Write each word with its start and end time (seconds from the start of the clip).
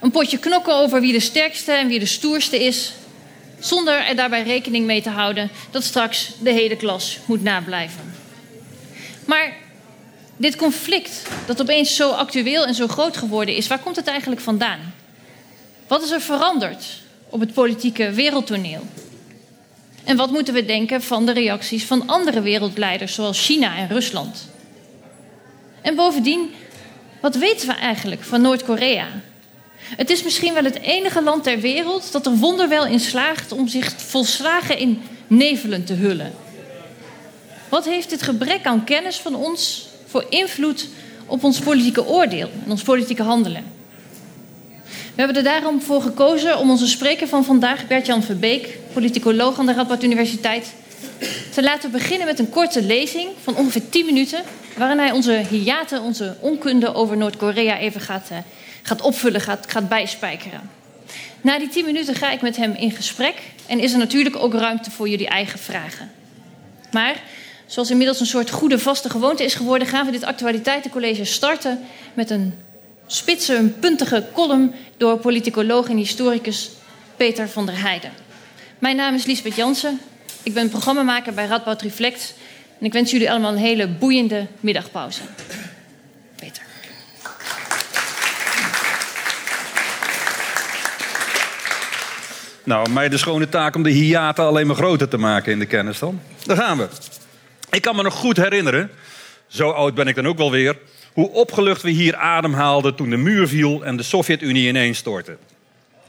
Een 0.00 0.10
potje 0.10 0.38
knokken 0.38 0.74
over 0.74 1.00
wie 1.00 1.12
de 1.12 1.20
sterkste 1.20 1.72
en 1.72 1.88
wie 1.88 1.98
de 1.98 2.06
stoerste 2.06 2.64
is, 2.64 2.92
zonder 3.58 4.06
er 4.06 4.16
daarbij 4.16 4.42
rekening 4.42 4.86
mee 4.86 5.02
te 5.02 5.10
houden 5.10 5.50
dat 5.70 5.84
straks 5.84 6.32
de 6.38 6.50
hele 6.50 6.76
klas 6.76 7.18
moet 7.24 7.42
nablijven. 7.42 8.14
Maar 9.24 9.56
dit 10.36 10.56
conflict, 10.56 11.22
dat 11.46 11.60
opeens 11.60 11.96
zo 11.96 12.10
actueel 12.10 12.66
en 12.66 12.74
zo 12.74 12.88
groot 12.88 13.16
geworden 13.16 13.54
is, 13.54 13.66
waar 13.66 13.78
komt 13.78 13.96
het 13.96 14.06
eigenlijk 14.06 14.40
vandaan? 14.40 14.94
Wat 15.86 16.02
is 16.02 16.10
er 16.10 16.20
veranderd 16.20 16.84
op 17.28 17.40
het 17.40 17.52
politieke 17.52 18.10
wereldtoneel? 18.10 18.86
En 20.04 20.16
wat 20.16 20.30
moeten 20.30 20.54
we 20.54 20.64
denken 20.64 21.02
van 21.02 21.26
de 21.26 21.32
reacties 21.32 21.84
van 21.84 22.06
andere 22.06 22.40
wereldleiders, 22.40 23.14
zoals 23.14 23.44
China 23.44 23.76
en 23.76 23.88
Rusland? 23.88 24.48
En 25.82 25.94
bovendien, 25.94 26.50
wat 27.20 27.34
weten 27.34 27.68
we 27.68 27.74
eigenlijk 27.74 28.22
van 28.22 28.40
Noord-Korea? 28.40 29.06
Het 29.96 30.10
is 30.10 30.22
misschien 30.22 30.54
wel 30.54 30.64
het 30.64 30.80
enige 30.80 31.22
land 31.22 31.42
ter 31.42 31.60
wereld 31.60 32.12
dat 32.12 32.26
er 32.26 32.36
wonderwel 32.36 32.86
in 32.86 33.00
slaagt 33.00 33.52
om 33.52 33.68
zich 33.68 33.94
volslagen 33.96 34.78
in 34.78 35.02
nevelen 35.26 35.84
te 35.84 35.92
hullen. 35.92 36.32
Wat 37.68 37.84
heeft 37.84 38.10
dit 38.10 38.22
gebrek 38.22 38.64
aan 38.64 38.84
kennis 38.84 39.16
van 39.16 39.34
ons 39.34 39.88
voor 40.06 40.24
invloed 40.28 40.88
op 41.26 41.44
ons 41.44 41.58
politieke 41.58 42.06
oordeel 42.06 42.50
en 42.64 42.70
ons 42.70 42.82
politieke 42.82 43.22
handelen? 43.22 43.64
We 44.84 45.26
hebben 45.26 45.36
er 45.36 45.42
daarom 45.42 45.82
voor 45.82 46.02
gekozen 46.02 46.58
om 46.58 46.70
onze 46.70 46.86
spreker 46.86 47.28
van 47.28 47.44
vandaag, 47.44 47.86
Bert-Jan 47.86 48.22
Verbeek, 48.22 48.78
politicoloog 48.92 49.58
aan 49.58 49.66
de 49.66 49.72
Radboud 49.72 50.02
Universiteit, 50.02 50.72
te 51.52 51.62
laten 51.62 51.90
beginnen 51.90 52.26
met 52.26 52.38
een 52.38 52.50
korte 52.50 52.82
lezing 52.82 53.28
van 53.42 53.56
ongeveer 53.56 53.88
10 53.88 54.06
minuten, 54.06 54.42
waarin 54.76 54.98
hij 54.98 55.10
onze 55.10 55.42
hiaten, 55.50 56.02
onze 56.02 56.36
onkunde 56.40 56.94
over 56.94 57.16
Noord-Korea 57.16 57.78
even 57.78 58.00
gaat, 58.00 58.28
uh, 58.32 58.38
gaat 58.90 59.00
opvullen, 59.00 59.40
gaat, 59.40 59.70
gaat 59.70 59.88
bijspijkeren. 59.88 60.70
Na 61.40 61.58
die 61.58 61.68
10 61.68 61.84
minuten 61.84 62.14
ga 62.14 62.30
ik 62.30 62.40
met 62.40 62.56
hem 62.56 62.72
in 62.72 62.90
gesprek 62.90 63.34
en 63.66 63.78
is 63.78 63.92
er 63.92 63.98
natuurlijk 63.98 64.36
ook 64.36 64.54
ruimte 64.54 64.90
voor 64.90 65.08
jullie 65.08 65.28
eigen 65.28 65.58
vragen. 65.58 66.10
Maar 66.92 67.22
zoals 67.66 67.90
inmiddels 67.90 68.20
een 68.20 68.26
soort 68.26 68.50
goede 68.50 68.78
vaste 68.78 69.10
gewoonte 69.10 69.44
is 69.44 69.54
geworden, 69.54 69.88
gaan 69.88 70.06
we 70.06 70.12
dit 70.12 70.24
actualiteitencollege 70.24 71.24
starten 71.24 71.80
met 72.14 72.30
een 72.30 72.54
spitse, 73.06 73.54
een 73.54 73.78
puntige 73.78 74.24
column 74.32 74.74
door 74.96 75.18
politicoloog 75.18 75.88
en 75.88 75.96
historicus 75.96 76.70
Peter 77.16 77.48
van 77.48 77.66
der 77.66 77.80
Heijden. 77.80 78.12
Mijn 78.78 78.96
naam 78.96 79.14
is 79.14 79.24
Liesbeth 79.24 79.56
Jansen. 79.56 80.00
Ik 80.42 80.54
ben 80.54 80.68
programmamaker 80.68 81.34
bij 81.34 81.46
Radboud 81.46 81.82
Reflect. 81.82 82.34
En 82.78 82.86
ik 82.86 82.92
wens 82.92 83.10
jullie 83.10 83.30
allemaal 83.30 83.52
een 83.52 83.58
hele 83.58 83.88
boeiende 83.88 84.46
middagpauze. 84.60 85.20
Nou, 92.64 92.90
mij 92.90 93.08
de 93.08 93.18
schone 93.18 93.48
taak 93.48 93.74
om 93.74 93.82
de 93.82 93.90
hiaten 93.90 94.44
alleen 94.44 94.66
maar 94.66 94.76
groter 94.76 95.08
te 95.08 95.18
maken 95.18 95.52
in 95.52 95.58
de 95.58 95.66
kennis 95.66 95.98
dan. 95.98 96.20
Daar 96.44 96.56
gaan 96.56 96.78
we. 96.78 96.88
Ik 97.70 97.82
kan 97.82 97.96
me 97.96 98.02
nog 98.02 98.14
goed 98.14 98.36
herinneren, 98.36 98.90
zo 99.46 99.70
oud 99.70 99.94
ben 99.94 100.06
ik 100.06 100.14
dan 100.14 100.26
ook 100.26 100.38
wel 100.38 100.50
weer, 100.50 100.76
hoe 101.12 101.30
opgelucht 101.30 101.82
we 101.82 101.90
hier 101.90 102.16
ademhaalden 102.16 102.94
toen 102.94 103.10
de 103.10 103.16
muur 103.16 103.48
viel 103.48 103.84
en 103.84 103.96
de 103.96 104.02
Sovjet-Unie 104.02 104.68
ineenstortte. 104.68 105.36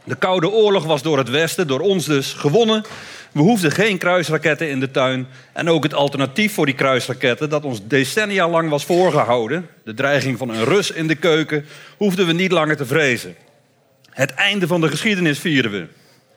De 0.04 0.14
Koude 0.14 0.50
Oorlog 0.50 0.84
was 0.84 1.02
door 1.02 1.18
het 1.18 1.30
Westen, 1.30 1.66
door 1.66 1.80
ons 1.80 2.04
dus, 2.04 2.32
gewonnen. 2.32 2.84
We 3.32 3.40
hoefden 3.40 3.72
geen 3.72 3.98
kruisraketten 3.98 4.68
in 4.68 4.80
de 4.80 4.90
tuin. 4.90 5.26
En 5.52 5.68
ook 5.68 5.82
het 5.82 5.94
alternatief 5.94 6.54
voor 6.54 6.66
die 6.66 6.74
kruisraketten, 6.74 7.50
dat 7.50 7.64
ons 7.64 7.80
decennia 7.86 8.48
lang 8.48 8.68
was 8.68 8.84
voorgehouden, 8.84 9.68
de 9.84 9.94
dreiging 9.94 10.38
van 10.38 10.48
een 10.48 10.64
Rus 10.64 10.90
in 10.90 11.06
de 11.06 11.14
keuken, 11.14 11.64
hoefden 11.96 12.26
we 12.26 12.32
niet 12.32 12.52
langer 12.52 12.76
te 12.76 12.86
vrezen. 12.86 13.34
Het 14.10 14.34
einde 14.34 14.66
van 14.66 14.80
de 14.80 14.88
geschiedenis 14.88 15.38
vierden 15.38 15.70
we. 15.70 15.86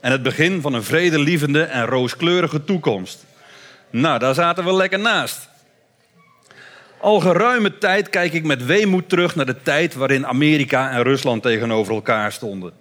En 0.05 0.11
het 0.11 0.23
begin 0.23 0.61
van 0.61 0.73
een 0.73 0.83
vredelievende 0.83 1.61
en 1.61 1.85
rooskleurige 1.85 2.63
toekomst. 2.63 3.25
Nou, 3.89 4.19
daar 4.19 4.33
zaten 4.33 4.65
we 4.65 4.73
lekker 4.73 4.99
naast. 4.99 5.49
Al 6.99 7.19
geruime 7.19 7.77
tijd 7.77 8.09
kijk 8.09 8.33
ik 8.33 8.43
met 8.43 8.65
weemoed 8.65 9.09
terug 9.09 9.35
naar 9.35 9.45
de 9.45 9.61
tijd 9.61 9.93
waarin 9.93 10.27
Amerika 10.27 10.91
en 10.91 11.03
Rusland 11.03 11.43
tegenover 11.43 11.93
elkaar 11.93 12.31
stonden. 12.31 12.73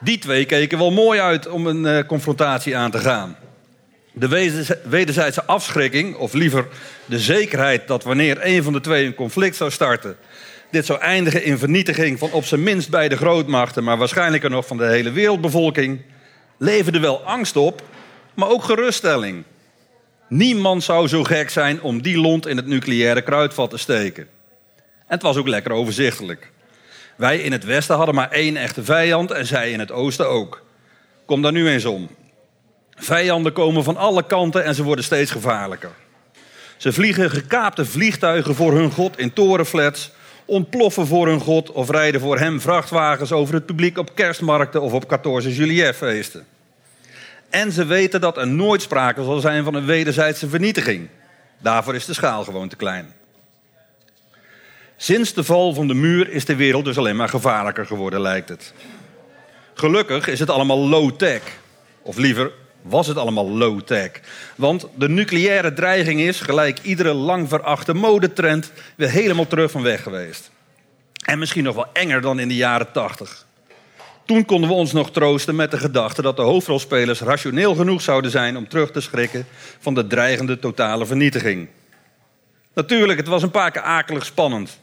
Die 0.00 0.18
twee 0.18 0.44
keken 0.44 0.78
wel 0.78 0.90
mooi 0.90 1.20
uit 1.20 1.48
om 1.48 1.66
een 1.66 1.84
uh, 1.84 2.06
confrontatie 2.06 2.76
aan 2.76 2.90
te 2.90 2.98
gaan. 2.98 3.36
De 4.12 4.28
wederzijdse 4.84 5.44
afschrikking, 5.44 6.16
of 6.16 6.32
liever 6.32 6.68
de 7.04 7.18
zekerheid 7.18 7.88
dat 7.88 8.04
wanneer 8.04 8.38
een 8.40 8.62
van 8.62 8.72
de 8.72 8.80
twee 8.80 9.06
een 9.06 9.14
conflict 9.14 9.56
zou 9.56 9.70
starten, 9.70 10.16
dit 10.70 10.86
zou 10.86 11.00
eindigen 11.00 11.44
in 11.44 11.58
vernietiging 11.58 12.18
van 12.18 12.30
op 12.32 12.44
zijn 12.44 12.62
minst 12.62 12.90
beide 12.90 13.16
grootmachten, 13.16 13.84
maar 13.84 13.98
waarschijnlijk 13.98 14.48
nog 14.48 14.66
van 14.66 14.76
de 14.76 14.86
hele 14.86 15.10
wereldbevolking, 15.10 16.00
leverde 16.56 17.00
wel 17.00 17.22
angst 17.22 17.56
op, 17.56 17.82
maar 18.34 18.48
ook 18.48 18.64
geruststelling. 18.64 19.44
Niemand 20.28 20.84
zou 20.84 21.08
zo 21.08 21.24
gek 21.24 21.50
zijn 21.50 21.82
om 21.82 22.02
die 22.02 22.18
lont 22.18 22.46
in 22.46 22.56
het 22.56 22.66
nucleaire 22.66 23.22
kruidvat 23.22 23.70
te 23.70 23.76
steken. 23.76 24.28
En 24.76 25.14
het 25.14 25.22
was 25.22 25.36
ook 25.36 25.48
lekker 25.48 25.72
overzichtelijk. 25.72 26.50
Wij 27.16 27.38
in 27.38 27.52
het 27.52 27.64
westen 27.64 27.96
hadden 27.96 28.14
maar 28.14 28.30
één 28.30 28.56
echte 28.56 28.84
vijand 28.84 29.30
en 29.30 29.46
zij 29.46 29.70
in 29.70 29.78
het 29.78 29.92
oosten 29.92 30.28
ook. 30.28 30.62
Kom 31.24 31.42
daar 31.42 31.52
nu 31.52 31.68
eens 31.68 31.84
om. 31.84 32.08
Vijanden 32.94 33.52
komen 33.52 33.84
van 33.84 33.96
alle 33.96 34.26
kanten 34.26 34.64
en 34.64 34.74
ze 34.74 34.82
worden 34.82 35.04
steeds 35.04 35.30
gevaarlijker. 35.30 35.92
Ze 36.76 36.92
vliegen 36.92 37.30
gekaapte 37.30 37.84
vliegtuigen 37.84 38.54
voor 38.54 38.72
hun 38.72 38.90
god 38.90 39.18
in 39.18 39.32
torenflats, 39.32 40.10
ontploffen 40.46 41.06
voor 41.06 41.26
hun 41.26 41.40
god 41.40 41.72
of 41.72 41.90
rijden 41.90 42.20
voor 42.20 42.38
hem 42.38 42.60
vrachtwagens 42.60 43.32
over 43.32 43.54
het 43.54 43.66
publiek 43.66 43.98
op 43.98 44.14
kerstmarkten 44.14 44.82
of 44.82 44.92
op 44.92 45.18
14 45.20 45.50
juillet 45.50 45.96
feesten. 45.96 46.46
En 47.50 47.72
ze 47.72 47.84
weten 47.84 48.20
dat 48.20 48.36
er 48.36 48.46
nooit 48.46 48.82
sprake 48.82 49.24
zal 49.24 49.40
zijn 49.40 49.64
van 49.64 49.74
een 49.74 49.86
wederzijdse 49.86 50.48
vernietiging. 50.48 51.08
Daarvoor 51.58 51.94
is 51.94 52.04
de 52.04 52.14
schaal 52.14 52.44
gewoon 52.44 52.68
te 52.68 52.76
klein. 52.76 53.14
Sinds 54.96 55.32
de 55.32 55.44
val 55.44 55.74
van 55.74 55.88
de 55.88 55.94
muur 55.94 56.30
is 56.30 56.44
de 56.44 56.56
wereld 56.56 56.84
dus 56.84 56.98
alleen 56.98 57.16
maar 57.16 57.28
gevaarlijker 57.28 57.86
geworden, 57.86 58.20
lijkt 58.20 58.48
het. 58.48 58.72
Gelukkig 59.74 60.26
is 60.26 60.40
het 60.40 60.50
allemaal 60.50 60.88
low-tech. 60.88 61.42
Of 62.02 62.16
liever, 62.16 62.52
was 62.88 63.06
het 63.06 63.16
allemaal 63.16 63.50
low-tech. 63.50 64.10
Want 64.56 64.86
de 64.94 65.08
nucleaire 65.08 65.72
dreiging 65.72 66.20
is, 66.20 66.40
gelijk 66.40 66.78
iedere 66.82 67.12
lang 67.12 67.48
verachte 67.48 67.94
modetrend, 67.94 68.72
weer 68.96 69.10
helemaal 69.10 69.46
terug 69.46 69.70
van 69.70 69.82
weg 69.82 70.02
geweest. 70.02 70.50
En 71.24 71.38
misschien 71.38 71.64
nog 71.64 71.74
wel 71.74 71.86
enger 71.92 72.20
dan 72.20 72.38
in 72.38 72.48
de 72.48 72.56
jaren 72.56 72.92
tachtig. 72.92 73.46
Toen 74.24 74.44
konden 74.44 74.68
we 74.68 74.74
ons 74.74 74.92
nog 74.92 75.10
troosten 75.10 75.56
met 75.56 75.70
de 75.70 75.78
gedachte 75.78 76.22
dat 76.22 76.36
de 76.36 76.42
hoofdrolspelers 76.42 77.20
rationeel 77.20 77.74
genoeg 77.74 78.02
zouden 78.02 78.30
zijn 78.30 78.56
om 78.56 78.68
terug 78.68 78.90
te 78.90 79.00
schrikken 79.00 79.46
van 79.78 79.94
de 79.94 80.06
dreigende 80.06 80.58
totale 80.58 81.06
vernietiging. 81.06 81.68
Natuurlijk, 82.74 83.18
het 83.18 83.28
was 83.28 83.42
een 83.42 83.50
paar 83.50 83.70
keer 83.70 83.82
akelig 83.82 84.24
spannend. 84.24 84.78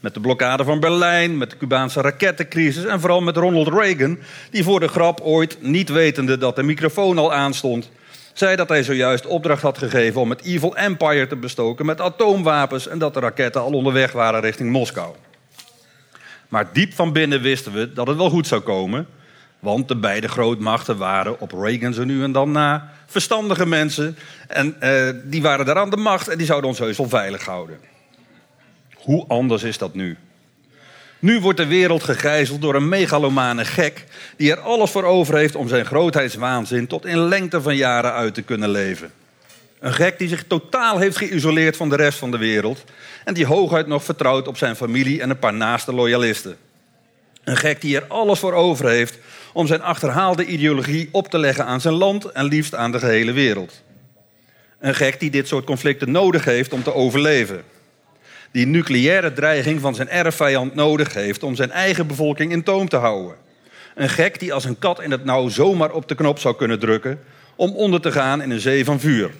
Met 0.00 0.14
de 0.14 0.20
blokkade 0.20 0.64
van 0.64 0.80
Berlijn, 0.80 1.38
met 1.38 1.50
de 1.50 1.56
Cubaanse 1.56 2.00
rakettencrisis 2.00 2.84
en 2.84 3.00
vooral 3.00 3.20
met 3.20 3.36
Ronald 3.36 3.68
Reagan, 3.68 4.18
die 4.50 4.64
voor 4.64 4.80
de 4.80 4.88
grap 4.88 5.20
ooit, 5.20 5.62
niet 5.62 5.88
wetende 5.88 6.38
dat 6.38 6.56
de 6.56 6.62
microfoon 6.62 7.18
al 7.18 7.32
aanstond, 7.32 7.90
zei 8.32 8.56
dat 8.56 8.68
hij 8.68 8.82
zojuist 8.82 9.26
opdracht 9.26 9.62
had 9.62 9.78
gegeven 9.78 10.20
om 10.20 10.30
het 10.30 10.42
Evil 10.42 10.76
Empire 10.76 11.26
te 11.26 11.36
bestoken 11.36 11.86
met 11.86 12.00
atoomwapens 12.00 12.88
en 12.88 12.98
dat 12.98 13.14
de 13.14 13.20
raketten 13.20 13.60
al 13.60 13.72
onderweg 13.72 14.12
waren 14.12 14.40
richting 14.40 14.70
Moskou. 14.70 15.14
Maar 16.48 16.72
diep 16.72 16.94
van 16.94 17.12
binnen 17.12 17.40
wisten 17.40 17.72
we 17.72 17.92
dat 17.92 18.06
het 18.06 18.16
wel 18.16 18.30
goed 18.30 18.46
zou 18.46 18.60
komen. 18.60 19.06
Want 19.58 19.88
de 19.88 19.96
beide 19.96 20.28
grootmachten 20.28 20.96
waren 20.96 21.40
op 21.40 21.52
Reagan 21.52 21.94
zo 21.94 22.04
nu 22.04 22.22
en 22.22 22.32
dan 22.32 22.52
na 22.52 22.90
verstandige 23.06 23.66
mensen. 23.66 24.16
En 24.46 24.76
uh, 24.80 25.08
die 25.24 25.42
waren 25.42 25.66
daar 25.66 25.78
aan 25.78 25.90
de 25.90 25.96
macht 25.96 26.28
en 26.28 26.38
die 26.38 26.46
zouden 26.46 26.70
ons 26.70 26.78
heus 26.78 26.96
wel 26.96 27.08
veilig 27.08 27.44
houden. 27.44 27.97
Hoe 28.98 29.24
anders 29.28 29.62
is 29.62 29.78
dat 29.78 29.94
nu? 29.94 30.16
Nu 31.18 31.40
wordt 31.40 31.58
de 31.58 31.66
wereld 31.66 32.02
gegijzeld 32.02 32.60
door 32.60 32.74
een 32.74 32.88
megalomane 32.88 33.64
gek 33.64 34.04
die 34.36 34.50
er 34.50 34.60
alles 34.60 34.90
voor 34.90 35.04
over 35.04 35.36
heeft 35.36 35.54
om 35.54 35.68
zijn 35.68 35.84
grootheidswaanzin 35.84 36.86
tot 36.86 37.06
in 37.06 37.18
lengte 37.18 37.62
van 37.62 37.76
jaren 37.76 38.12
uit 38.12 38.34
te 38.34 38.42
kunnen 38.42 38.70
leven. 38.70 39.12
Een 39.80 39.94
gek 39.94 40.18
die 40.18 40.28
zich 40.28 40.44
totaal 40.46 40.98
heeft 40.98 41.16
geïsoleerd 41.16 41.76
van 41.76 41.88
de 41.88 41.96
rest 41.96 42.18
van 42.18 42.30
de 42.30 42.38
wereld 42.38 42.84
en 43.24 43.34
die 43.34 43.46
hooguit 43.46 43.86
nog 43.86 44.04
vertrouwt 44.04 44.48
op 44.48 44.56
zijn 44.56 44.76
familie 44.76 45.22
en 45.22 45.30
een 45.30 45.38
paar 45.38 45.54
naaste 45.54 45.92
loyalisten. 45.92 46.56
Een 47.44 47.56
gek 47.56 47.80
die 47.80 47.96
er 47.96 48.06
alles 48.08 48.38
voor 48.38 48.52
over 48.52 48.88
heeft 48.88 49.18
om 49.52 49.66
zijn 49.66 49.82
achterhaalde 49.82 50.44
ideologie 50.46 51.08
op 51.12 51.28
te 51.28 51.38
leggen 51.38 51.64
aan 51.64 51.80
zijn 51.80 51.94
land 51.94 52.24
en 52.24 52.44
liefst 52.44 52.74
aan 52.74 52.92
de 52.92 52.98
gehele 52.98 53.32
wereld. 53.32 53.82
Een 54.80 54.94
gek 54.94 55.20
die 55.20 55.30
dit 55.30 55.48
soort 55.48 55.64
conflicten 55.64 56.10
nodig 56.10 56.44
heeft 56.44 56.72
om 56.72 56.82
te 56.82 56.94
overleven. 56.94 57.62
Die 58.50 58.66
nucleaire 58.66 59.32
dreiging 59.32 59.80
van 59.80 59.94
zijn 59.94 60.08
erfvijand 60.08 60.74
nodig 60.74 61.14
heeft 61.14 61.42
om 61.42 61.54
zijn 61.54 61.70
eigen 61.70 62.06
bevolking 62.06 62.52
in 62.52 62.62
toom 62.62 62.88
te 62.88 62.96
houden. 62.96 63.36
Een 63.94 64.08
gek 64.08 64.40
die 64.40 64.52
als 64.52 64.64
een 64.64 64.78
kat 64.78 65.02
in 65.02 65.10
het 65.10 65.24
nauw 65.24 65.48
zomaar 65.48 65.90
op 65.90 66.08
de 66.08 66.14
knop 66.14 66.38
zou 66.38 66.56
kunnen 66.56 66.78
drukken 66.78 67.20
om 67.56 67.76
onder 67.76 68.00
te 68.00 68.12
gaan 68.12 68.42
in 68.42 68.50
een 68.50 68.60
zee 68.60 68.84
van 68.84 69.00
vuur. 69.00 69.30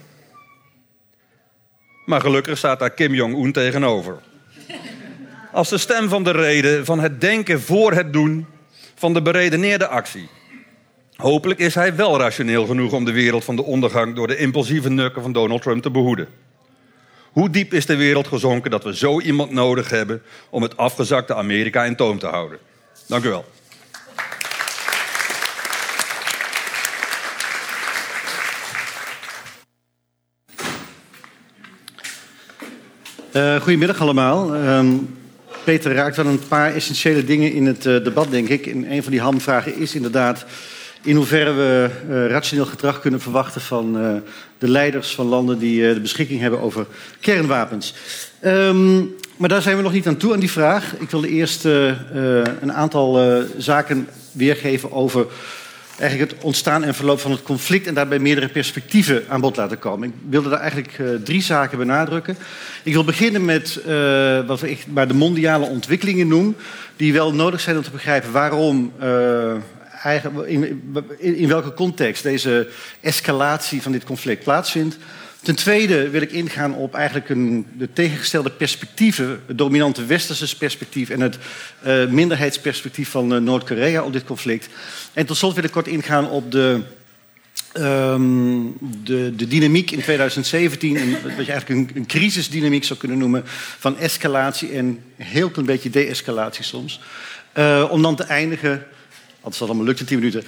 Maar 2.05 2.21
gelukkig 2.21 2.59
staat 2.59 2.79
daar 2.79 2.91
Kim 2.91 3.15
Jong-un 3.15 3.53
tegenover. 3.53 4.19
Als 5.53 5.69
de 5.69 5.79
stem 5.79 6.09
van 6.09 6.25
de 6.25 6.31
reden, 6.31 6.85
van 6.85 7.01
het 7.01 7.21
denken 7.21 7.61
voor 7.61 7.93
het 7.93 8.13
doen, 8.13 8.47
van 8.95 9.13
de 9.13 9.23
beredeneerde 9.23 9.87
actie. 9.87 10.29
Hopelijk 11.17 11.61
is 11.61 11.75
hij 11.75 11.97
wel 11.97 12.19
rationeel 12.19 12.67
genoeg 12.67 12.93
om 12.93 13.05
de 13.05 13.13
wereld 13.13 13.45
van 13.45 13.57
de 13.57 13.65
ondergang 13.65 14.15
door 14.15 14.27
de 14.27 14.37
impulsieve 14.37 14.91
nukken 14.91 15.23
van 15.23 15.33
Donald 15.33 15.63
Trump 15.63 15.83
te 15.83 15.91
behoeden. 15.91 16.29
Hoe 17.33 17.51
diep 17.51 17.73
is 17.73 17.87
de 17.87 17.97
wereld 17.97 18.27
gezonken 18.27 18.71
dat 18.71 18.85
we 18.85 18.97
zo 18.97 19.21
iemand 19.21 19.51
nodig 19.51 19.91
hebben 19.91 20.23
om 20.51 20.63
het 20.63 20.77
afgezakte 20.77 21.35
Amerika 21.35 21.85
in 21.85 21.97
toom 21.97 22.19
te 22.19 22.27
houden? 22.27 22.59
Dank 23.07 23.25
u 23.25 23.29
wel. 23.29 23.45
Uh, 33.33 33.61
goedemiddag 33.61 34.01
allemaal. 34.01 34.57
Uh, 34.57 34.85
Peter 35.65 35.95
raakt 35.95 36.17
wel 36.17 36.27
een 36.27 36.49
paar 36.49 36.75
essentiële 36.75 37.25
dingen 37.25 37.53
in 37.53 37.67
het 37.67 37.85
uh, 37.85 38.05
debat, 38.05 38.31
denk 38.31 38.49
ik. 38.49 38.67
En 38.67 38.93
een 38.93 39.03
van 39.03 39.13
die 39.13 39.21
hamvragen 39.21 39.77
is 39.77 39.95
inderdaad 39.95 40.47
in 41.03 41.17
hoeverre 41.17 41.53
we 41.53 41.91
uh, 42.09 42.27
rationeel 42.27 42.67
gedrag 42.67 43.01
kunnen 43.01 43.21
verwachten 43.21 43.61
van 43.61 43.93
de 44.59 44.69
leiders 44.69 45.15
van 45.15 45.27
landen 45.27 45.59
die 45.59 45.95
de 45.95 46.01
beschikking 46.01 46.41
hebben 46.41 46.61
over 46.61 46.87
kernwapens. 47.21 47.95
Um, 48.45 49.15
maar 49.37 49.49
daar 49.49 49.63
zijn 49.63 49.77
we 49.77 49.83
nog 49.83 49.93
niet 49.93 50.07
aan 50.07 50.17
toe 50.17 50.33
aan 50.33 50.41
die 50.41 50.51
vraag. 50.51 50.95
Ik 50.99 51.11
wilde 51.11 51.29
eerst 51.29 51.65
een 51.65 52.73
aantal 52.73 53.21
zaken 53.57 54.09
weergeven 54.33 54.93
over 54.93 55.27
eigenlijk 55.99 56.31
het 56.31 56.45
ontstaan 56.45 56.85
en 56.85 56.95
verloop 56.95 57.21
van 57.21 57.31
het 57.31 57.43
conflict 57.43 57.87
en 57.87 57.95
daarbij 57.95 58.19
meerdere 58.19 58.49
perspectieven 58.49 59.25
aan 59.29 59.41
bod 59.41 59.57
laten 59.57 59.79
komen. 59.79 60.09
Ik 60.09 60.15
wilde 60.29 60.49
daar 60.49 60.61
eigenlijk 60.61 61.25
drie 61.25 61.43
zaken 61.43 61.79
benadrukken. 61.79 62.37
Ik 62.83 62.93
wil 62.93 63.05
beginnen 63.05 63.45
met 63.45 63.81
uh, 63.87 64.47
wat 64.47 64.63
ik 64.63 64.87
maar 64.87 65.09
de 65.09 65.15
mondiale 65.15 65.67
ontwikkelingen 65.67 66.29
noem, 66.29 66.57
die 66.97 67.13
wel 67.13 67.35
nodig 67.35 67.61
zijn 67.61 67.77
om 67.77 67.83
te 67.83 67.91
begrijpen 67.91 68.33
waarom. 68.33 68.93
In, 70.47 70.91
in, 71.19 71.49
welke 71.49 71.75
context 71.75 72.23
deze 72.23 72.69
escalatie 73.01 73.83
van 73.83 73.93
dit 73.93 74.05
conflict 74.05 74.45
plaatsvindt. 74.45 74.97
Ten 75.43 75.55
tweede 75.55 76.11
wil 76.11 76.23
ik 76.23 76.33
ingaan 76.33 76.75
op 76.75 76.95
eigenlijk 76.95 77.29
een, 77.29 77.67
de 77.79 77.93
tegengestelde 77.93 78.51
perspectieven, 78.51 79.43
het 79.47 79.59
dominante 79.59 80.05
westerse 80.05 80.57
perspectief 80.57 81.11
en 81.11 81.21
het 81.21 81.39
uh, 81.87 82.07
minderheidsperspectief 82.07 83.11
van 83.11 83.33
uh, 83.33 83.41
Noord-Korea 83.41 84.05
op 84.05 84.13
dit 84.13 84.25
conflict. 84.25 84.69
En 85.13 85.27
tot 85.27 85.37
slot 85.37 85.55
wil 85.55 85.65
ik 85.65 85.71
kort 85.71 85.87
ingaan 85.87 86.31
op 86.31 86.53
de, 86.53 86.81
um, 87.77 88.77
de, 89.05 89.33
de, 89.37 89.47
dynamiek 89.47 89.91
in 89.91 90.01
2017, 90.01 90.97
een, 90.97 91.11
wat 91.11 91.47
je 91.47 91.53
eigenlijk 91.53 91.69
een, 91.69 91.91
een, 91.95 92.07
crisisdynamiek 92.07 92.85
zou 92.85 92.99
kunnen 92.99 93.19
noemen, 93.19 93.43
van 93.79 93.99
escalatie 93.99 94.73
en 94.73 95.01
heel 95.17 95.51
klein 95.51 95.67
beetje 95.67 95.91
de-escalatie 95.91 96.65
soms. 96.65 97.01
Uh, 97.59 97.87
om 97.91 98.03
dan 98.03 98.17
te 98.17 98.23
eindigen, 98.23 98.87
als 99.51 99.59
dat 99.59 99.69
allemaal 99.69 99.87
lukt 99.87 100.01
in 100.01 100.07
10 100.07 100.19
minuten, 100.19 100.45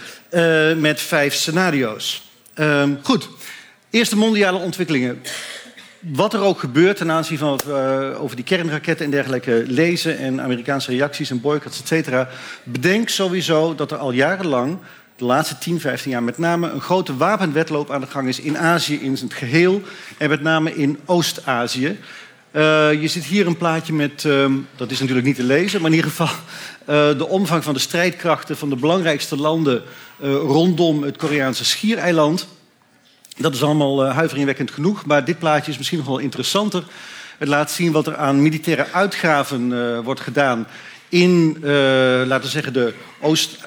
met 0.81 1.00
vijf 1.00 1.35
scenario's. 1.35 2.29
Um, 2.55 2.99
goed. 3.02 3.29
Eerste 3.91 4.17
mondiale 4.17 4.58
ontwikkelingen. 4.58 5.23
Wat 6.00 6.35
er 6.35 6.41
ook 6.41 6.58
gebeurt 6.58 6.97
ten 6.97 7.11
aanzien 7.11 7.38
van 7.38 7.61
we 7.67 8.17
over 8.19 8.37
die 8.37 8.44
kernraketten 8.44 9.05
en 9.05 9.11
dergelijke 9.11 9.64
lezen... 9.67 10.19
en 10.19 10.41
Amerikaanse 10.41 10.91
reacties 10.91 11.31
en 11.31 11.41
boycotts, 11.41 11.81
et 11.81 11.87
cetera... 11.87 12.29
bedenk 12.64 13.08
sowieso 13.08 13.75
dat 13.75 13.91
er 13.91 13.99
al 13.99 14.11
jarenlang, 14.11 14.79
de 15.17 15.25
laatste 15.25 15.58
10, 15.58 15.81
15 15.81 16.11
jaar 16.11 16.23
met 16.23 16.38
name... 16.38 16.70
een 16.70 16.81
grote 16.81 17.17
wapenwetloop 17.17 17.91
aan 17.91 18.00
de 18.00 18.06
gang 18.06 18.29
is 18.29 18.41
in 18.41 18.58
Azië 18.58 19.00
in 19.00 19.12
het 19.12 19.35
geheel... 19.35 19.82
en 20.19 20.29
met 20.29 20.41
name 20.41 20.75
in 20.75 20.99
Oost-Azië. 21.05 21.99
Uh, 22.52 23.00
je 23.00 23.08
ziet 23.08 23.25
hier 23.25 23.47
een 23.47 23.56
plaatje 23.56 23.93
met, 23.93 24.25
uh, 24.25 24.47
dat 24.76 24.91
is 24.91 25.00
natuurlijk 25.00 25.26
niet 25.26 25.37
te 25.37 25.43
lezen... 25.43 25.81
maar 25.81 25.91
in 25.91 25.97
ieder 25.97 26.11
geval 26.11 26.26
uh, 26.26 27.19
de 27.19 27.29
omvang 27.29 27.64
van 27.64 27.75
de 27.75 27.81
strijdkrachten... 27.81 28.56
van 28.56 28.69
de 28.69 28.76
belangrijkste 28.76 29.37
landen 29.37 29.82
rondom 30.43 31.02
het 31.02 31.17
Koreaanse 31.17 31.64
schiereiland... 31.64 32.47
Dat 33.37 33.55
is 33.55 33.62
allemaal 33.62 34.05
huiveringwekkend 34.05 34.70
genoeg, 34.70 35.06
maar 35.06 35.25
dit 35.25 35.38
plaatje 35.38 35.70
is 35.70 35.76
misschien 35.76 35.99
nog 35.99 36.06
wel 36.06 36.19
interessanter. 36.19 36.85
Het 37.38 37.49
laat 37.49 37.70
zien 37.70 37.93
wat 37.93 38.06
er 38.06 38.17
aan 38.17 38.43
militaire 38.43 38.87
uitgaven 38.93 40.02
wordt 40.02 40.20
gedaan 40.20 40.67
in, 41.08 41.56
laten 42.26 42.41
we 42.41 42.49
zeggen, 42.49 42.73
de 42.73 42.94
Oost 43.20 43.58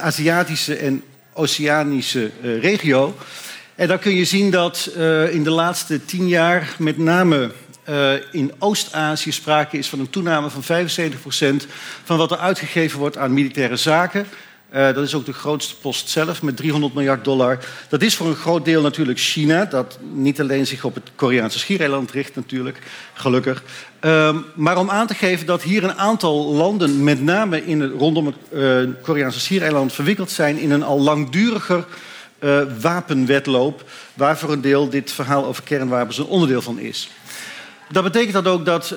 Aziatische 0.00 0.76
en 0.76 1.02
Oceanische 1.32 2.30
regio. 2.60 3.16
En 3.74 3.88
dan 3.88 3.98
kun 3.98 4.14
je 4.14 4.24
zien 4.24 4.50
dat 4.50 4.90
in 5.30 5.44
de 5.44 5.50
laatste 5.50 6.04
tien 6.04 6.28
jaar 6.28 6.74
met 6.78 6.98
name 6.98 7.50
in 8.30 8.52
Oost-Azië 8.58 9.32
sprake 9.32 9.78
is 9.78 9.88
van 9.88 10.00
een 10.00 10.10
toename 10.10 10.50
van 10.50 10.88
75% 11.64 11.66
van 12.04 12.16
wat 12.16 12.30
er 12.30 12.38
uitgegeven 12.38 12.98
wordt 12.98 13.16
aan 13.16 13.34
militaire 13.34 13.76
zaken. 13.76 14.26
Uh, 14.74 14.80
dat 14.80 15.04
is 15.04 15.14
ook 15.14 15.26
de 15.26 15.32
grootste 15.32 15.76
post 15.76 16.08
zelf 16.08 16.42
met 16.42 16.56
300 16.56 16.94
miljard 16.94 17.24
dollar. 17.24 17.58
Dat 17.88 18.02
is 18.02 18.16
voor 18.16 18.26
een 18.26 18.34
groot 18.34 18.64
deel 18.64 18.82
natuurlijk 18.82 19.18
China, 19.18 19.64
dat 19.64 19.98
niet 20.12 20.40
alleen 20.40 20.66
zich 20.66 20.84
op 20.84 20.94
het 20.94 21.10
Koreaanse 21.14 21.58
schiereiland 21.58 22.10
richt 22.10 22.34
natuurlijk, 22.34 22.78
gelukkig. 23.12 23.62
Uh, 24.00 24.36
maar 24.54 24.78
om 24.78 24.90
aan 24.90 25.06
te 25.06 25.14
geven 25.14 25.46
dat 25.46 25.62
hier 25.62 25.84
een 25.84 25.98
aantal 25.98 26.54
landen, 26.54 27.04
met 27.04 27.22
name 27.22 27.66
in 27.66 27.90
rondom 27.90 28.26
het 28.26 28.36
uh, 28.52 29.02
Koreaanse 29.02 29.40
schiereiland, 29.40 29.92
verwikkeld 29.92 30.30
zijn 30.30 30.58
in 30.58 30.70
een 30.70 30.82
al 30.82 31.00
langduriger 31.00 31.86
wapenwetloop, 32.80 33.90
waar 34.14 34.38
voor 34.38 34.52
een 34.52 34.60
deel 34.60 34.88
dit 34.88 35.12
verhaal 35.12 35.44
over 35.44 35.62
kernwapens 35.62 36.18
een 36.18 36.24
onderdeel 36.24 36.62
van 36.62 36.78
is. 36.78 37.10
Dat 37.94 38.02
betekent 38.02 38.32
dat 38.32 38.46
ook 38.46 38.64
dat, 38.64 38.94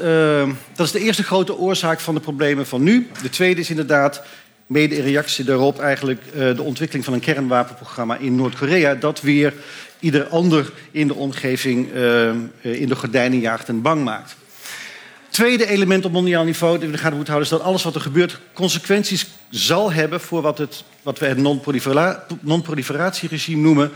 dat 0.75 0.85
is 0.85 0.91
de 0.91 0.99
eerste 0.99 1.23
grote 1.23 1.57
oorzaak 1.57 1.99
van 1.99 2.13
de 2.15 2.19
problemen 2.19 2.67
van 2.67 2.83
nu. 2.83 3.09
De 3.21 3.29
tweede 3.29 3.61
is 3.61 3.69
inderdaad 3.69 4.23
mede 4.65 4.95
in 4.95 5.03
reactie 5.03 5.45
daarop 5.45 5.79
eigenlijk 5.79 6.21
uh, 6.25 6.55
de 6.55 6.61
ontwikkeling 6.61 7.05
van 7.05 7.13
een 7.13 7.19
kernwapenprogramma 7.19 8.17
in 8.17 8.35
Noord-Korea, 8.35 8.95
dat 8.95 9.21
weer 9.21 9.53
ieder 9.99 10.27
ander 10.27 10.71
in 10.91 11.07
de 11.07 11.13
omgeving 11.13 11.94
uh, 11.94 12.29
in 12.61 12.88
de 12.88 12.95
gordijnen 12.95 13.39
jaagt 13.39 13.67
en 13.67 13.81
bang 13.81 14.03
maakt. 14.03 14.35
Tweede 15.29 15.67
element 15.67 16.05
op 16.05 16.11
mondiaal 16.11 16.44
niveau 16.44 16.79
dat 16.79 16.89
we 16.89 16.97
gaten 16.97 17.15
moeten 17.15 17.33
houden 17.33 17.53
is 17.53 17.57
dat 17.57 17.67
alles 17.67 17.83
wat 17.83 17.95
er 17.95 18.01
gebeurt 18.01 18.39
consequenties 18.53 19.27
zal 19.49 19.91
hebben 19.91 20.21
voor 20.21 20.41
wat, 20.41 20.57
het, 20.57 20.83
wat 21.01 21.19
we 21.19 21.25
het 21.25 21.38
non-proliferatieregime 22.41 23.61
noemen. 23.61 23.91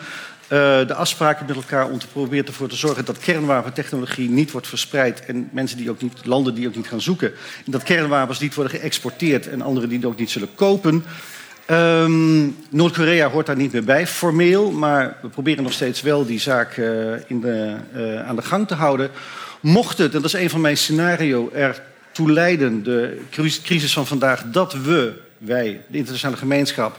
Uh, 0.51 0.87
de 0.87 0.93
afspraken 0.93 1.45
met 1.45 1.55
elkaar 1.55 1.89
om 1.89 1.99
te 1.99 2.07
proberen 2.07 2.45
ervoor 2.45 2.67
te 2.67 2.75
zorgen 2.75 3.05
dat 3.05 3.19
kernwapentechnologie 3.19 4.29
niet 4.29 4.51
wordt 4.51 4.67
verspreid 4.67 5.25
en 5.25 5.49
mensen 5.51 5.77
die 5.77 5.89
ook 5.89 6.01
niet, 6.01 6.25
landen 6.25 6.55
die 6.55 6.67
ook 6.67 6.75
niet 6.75 6.87
gaan 6.87 7.01
zoeken. 7.01 7.33
En 7.65 7.71
dat 7.71 7.83
kernwapens 7.83 8.39
niet 8.39 8.53
worden 8.53 8.79
geëxporteerd 8.79 9.49
en 9.49 9.61
anderen 9.61 9.89
die 9.89 9.97
het 9.97 10.07
ook 10.07 10.19
niet 10.19 10.29
zullen 10.29 10.55
kopen. 10.55 11.05
Um, 11.71 12.57
Noord-Korea 12.69 13.29
hoort 13.29 13.45
daar 13.45 13.55
niet 13.55 13.71
meer 13.71 13.83
bij, 13.83 14.07
formeel, 14.07 14.71
maar 14.71 15.17
we 15.21 15.27
proberen 15.27 15.63
nog 15.63 15.73
steeds 15.73 16.01
wel 16.01 16.25
die 16.25 16.39
zaak 16.39 16.77
uh, 16.77 17.13
in 17.27 17.41
de, 17.41 17.75
uh, 17.95 18.27
aan 18.27 18.35
de 18.35 18.41
gang 18.41 18.67
te 18.67 18.75
houden. 18.75 19.09
Mocht 19.59 19.97
het, 19.97 20.13
en 20.13 20.21
dat 20.21 20.33
is 20.33 20.41
een 20.41 20.49
van 20.49 20.61
mijn 20.61 20.77
scenario, 20.77 21.49
ertoe 21.53 22.31
leiden, 22.31 22.83
de 22.83 23.21
crisis 23.63 23.93
van 23.93 24.07
vandaag, 24.07 24.43
dat 24.45 24.73
we, 24.73 25.13
wij, 25.37 25.81
de 25.87 25.97
internationale 25.97 26.37
gemeenschap, 26.37 26.97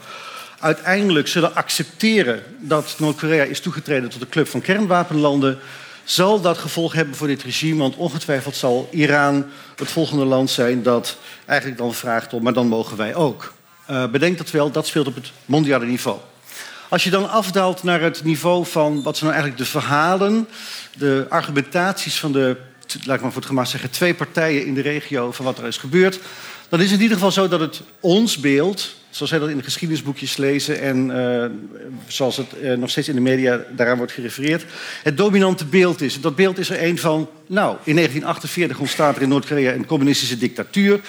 uiteindelijk 0.63 1.27
zullen 1.27 1.55
accepteren 1.55 2.43
dat 2.59 2.95
Noord-Korea 2.97 3.43
is 3.43 3.59
toegetreden 3.59 4.09
tot 4.09 4.19
de 4.19 4.29
club 4.29 4.47
van 4.47 4.61
kernwapenlanden, 4.61 5.59
zal 6.03 6.41
dat 6.41 6.57
gevolg 6.57 6.93
hebben 6.93 7.15
voor 7.15 7.27
dit 7.27 7.43
regime. 7.43 7.79
Want 7.79 7.95
ongetwijfeld 7.95 8.55
zal 8.55 8.89
Iran 8.91 9.45
het 9.75 9.91
volgende 9.91 10.25
land 10.25 10.49
zijn 10.49 10.83
dat 10.83 11.17
eigenlijk 11.45 11.79
dan 11.79 11.93
vraagt 11.93 12.33
om, 12.33 12.43
maar 12.43 12.53
dan 12.53 12.67
mogen 12.67 12.97
wij 12.97 13.15
ook. 13.15 13.53
Uh, 13.89 14.05
bedenk 14.07 14.37
dat 14.37 14.51
wel, 14.51 14.71
dat 14.71 14.87
speelt 14.87 15.07
op 15.07 15.15
het 15.15 15.31
mondiale 15.45 15.85
niveau. 15.85 16.17
Als 16.89 17.03
je 17.03 17.09
dan 17.09 17.29
afdaalt 17.29 17.83
naar 17.83 18.01
het 18.01 18.23
niveau 18.23 18.65
van 18.65 19.03
wat 19.03 19.17
zijn 19.17 19.31
nou 19.31 19.41
eigenlijk 19.41 19.57
de 19.57 19.79
verhalen, 19.79 20.47
de 20.97 21.25
argumentaties 21.29 22.19
van 22.19 22.31
de, 22.31 22.57
laat 23.03 23.15
ik 23.15 23.21
maar 23.21 23.31
voor 23.31 23.41
het 23.41 23.49
gemak 23.49 23.65
zeggen, 23.65 23.89
twee 23.89 24.13
partijen 24.13 24.65
in 24.65 24.73
de 24.73 24.81
regio 24.81 25.31
van 25.31 25.45
wat 25.45 25.57
er 25.57 25.67
is 25.67 25.77
gebeurd, 25.77 26.19
dan 26.69 26.79
is 26.79 26.85
het 26.85 26.95
in 26.95 27.01
ieder 27.01 27.17
geval 27.17 27.31
zo 27.31 27.47
dat 27.47 27.59
het 27.59 27.81
ons 27.99 28.37
beeld, 28.37 28.95
zoals 29.15 29.31
wij 29.31 29.39
dat 29.39 29.49
in 29.49 29.57
de 29.57 29.63
geschiedenisboekjes 29.63 30.37
lezen 30.37 30.81
en 30.81 31.09
uh, 31.09 31.45
zoals 32.07 32.37
het 32.37 32.47
uh, 32.61 32.73
nog 32.73 32.89
steeds 32.89 33.07
in 33.07 33.15
de 33.15 33.21
media 33.21 33.61
daaraan 33.75 33.97
wordt 33.97 34.11
gerefereerd, 34.11 34.65
het 35.03 35.17
dominante 35.17 35.65
beeld 35.65 36.01
is. 36.01 36.21
Dat 36.21 36.35
beeld 36.35 36.57
is 36.57 36.69
er 36.69 36.83
een 36.83 36.97
van, 36.97 37.29
nou, 37.47 37.77
in 37.83 37.95
1948 37.95 38.79
ontstaat 38.79 39.15
er 39.15 39.21
in 39.21 39.29
Noord-Korea 39.29 39.73
een 39.73 39.85
communistische 39.85 40.37
dictatuur. 40.37 40.99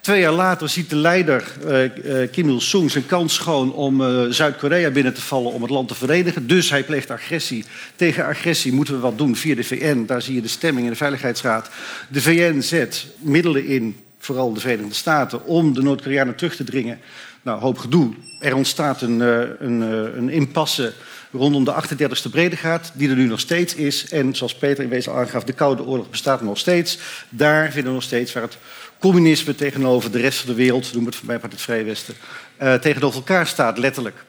Twee 0.00 0.20
jaar 0.20 0.32
later 0.32 0.68
ziet 0.68 0.90
de 0.90 0.96
leider 0.96 1.52
uh, 1.66 2.28
Kim 2.30 2.48
Il-sung 2.48 2.90
zijn 2.90 3.06
kans 3.06 3.34
schoon 3.34 3.72
om 3.72 4.02
Zuid-Korea 4.32 4.90
binnen 4.90 5.14
te 5.14 5.20
vallen 5.20 5.52
om 5.52 5.62
het 5.62 5.70
land 5.70 5.88
te 5.88 5.94
verenigen. 5.94 6.46
Dus 6.46 6.70
hij 6.70 6.84
pleegt 6.84 7.10
agressie. 7.10 7.64
Tegen 7.96 8.24
agressie 8.24 8.72
moeten 8.72 8.94
we 8.94 9.00
wat 9.00 9.18
doen 9.18 9.36
via 9.36 9.54
de 9.54 9.64
VN. 9.64 10.04
Daar 10.06 10.22
zie 10.22 10.34
je 10.34 10.42
de 10.42 10.48
stemming 10.48 10.84
in 10.84 10.92
de 10.92 10.98
Veiligheidsraad. 10.98 11.70
De 12.08 12.20
VN 12.20 12.60
zet 12.60 13.06
middelen 13.18 13.66
in 13.66 13.96
vooral 14.24 14.52
de 14.52 14.60
Verenigde 14.60 14.94
Staten, 14.94 15.44
om 15.44 15.74
de 15.74 15.82
Noord-Koreanen 15.82 16.34
terug 16.34 16.56
te 16.56 16.64
dringen. 16.64 17.00
Nou, 17.42 17.60
hoop 17.60 17.78
gedoe. 17.78 18.14
Er 18.40 18.54
ontstaat 18.54 19.02
een, 19.02 19.20
een, 19.20 19.80
een 20.16 20.28
impasse 20.28 20.92
rondom 21.32 21.64
de 21.64 21.74
38e 21.82 22.30
breedtegraad, 22.30 22.90
die 22.94 23.10
er 23.10 23.16
nu 23.16 23.26
nog 23.26 23.40
steeds 23.40 23.74
is. 23.74 24.08
En 24.08 24.34
zoals 24.34 24.54
Peter 24.54 24.84
in 24.84 24.90
wezen 24.90 25.14
aangaf, 25.14 25.44
de 25.44 25.52
Koude 25.52 25.84
Oorlog 25.84 26.10
bestaat 26.10 26.42
nog 26.42 26.58
steeds. 26.58 26.98
Daar 27.28 27.64
vinden 27.64 27.84
we 27.84 27.96
nog 27.96 28.02
steeds 28.02 28.32
waar 28.32 28.42
het 28.42 28.58
communisme 28.98 29.54
tegenover 29.54 30.10
de 30.10 30.20
rest 30.20 30.38
van 30.38 30.48
de 30.48 30.54
wereld, 30.54 30.94
noem 30.94 31.06
het 31.06 31.16
voor 31.16 31.26
mij 31.26 31.38
maar 31.40 31.50
het 31.50 31.60
Vrije 31.60 31.84
Westen, 31.84 32.14
uh, 32.62 32.74
tegenover 32.74 33.16
elkaar 33.16 33.46
staat, 33.46 33.78
letterlijk. 33.78 34.24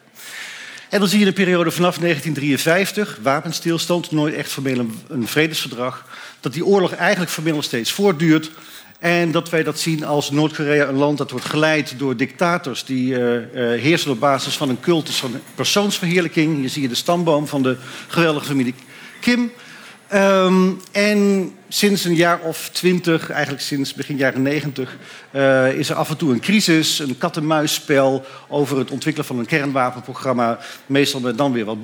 En 0.90 1.00
dan 1.00 1.08
zie 1.08 1.20
je 1.20 1.26
de 1.26 1.34
periode 1.34 1.72
vanaf 1.72 1.98
1953, 1.98 3.20
wapenstilstand, 3.22 4.12
nooit 4.12 4.34
echt 4.34 4.52
formeel 4.52 4.86
een 5.08 5.28
vredesverdrag, 5.28 6.06
dat 6.40 6.54
die 6.54 6.66
oorlog 6.66 6.92
eigenlijk 6.94 7.32
formeel 7.32 7.56
nog 7.56 7.64
steeds 7.64 7.92
voortduurt. 7.92 8.52
En 9.04 9.32
dat 9.32 9.50
wij 9.50 9.64
dat 9.64 9.80
zien 9.80 10.06
als 10.06 10.32
Noord-Korea 10.32 10.88
een 10.88 10.96
land 10.96 11.18
dat 11.18 11.32
wordt 11.32 11.46
geleid 11.46 11.94
door 11.98 12.18
dictators 12.18 12.86
die 12.86 13.12
uh, 13.12 13.34
uh, 13.34 13.42
heersen 13.82 14.12
op 14.12 14.20
basis 14.20 14.58
van 14.58 14.70
een 14.70 14.80
cultus 14.80 15.16
van 15.16 15.40
persoonsverheerlijking. 15.56 16.58
Hier 16.58 16.70
zie 16.70 16.82
je 16.82 16.88
de 16.88 16.96
stamboom 16.96 17.48
van 17.48 17.64
de 17.64 17.78
geweldige 18.08 18.46
familie 18.46 18.76
Kim. 19.22 19.52
Um, 20.14 20.80
en 20.92 21.52
sinds 21.70 22.04
een 22.04 22.16
jaar 22.16 22.40
of 22.40 22.70
twintig, 22.72 23.30
eigenlijk 23.30 23.64
sinds 23.64 23.94
begin 23.94 24.18
jaren 24.18 24.42
negentig, 24.42 24.98
uh, 25.32 25.74
is 25.74 25.90
er 25.90 25.96
af 25.96 26.10
en 26.10 26.18
toe 26.18 26.32
een 26.32 26.40
crisis, 26.40 27.00
een 27.00 27.18
kat-en-muisspel 27.18 28.26
over 28.48 28.78
het 28.78 28.92
ontwikkelen 28.92 29.28
van 29.28 29.40
een 29.40 29.46
kernwapenprogramma. 29.46 30.60
Meestal 30.86 31.20
met 31.20 31.38
dan 31.38 31.52
weer 31.52 31.66
wat 31.66 31.78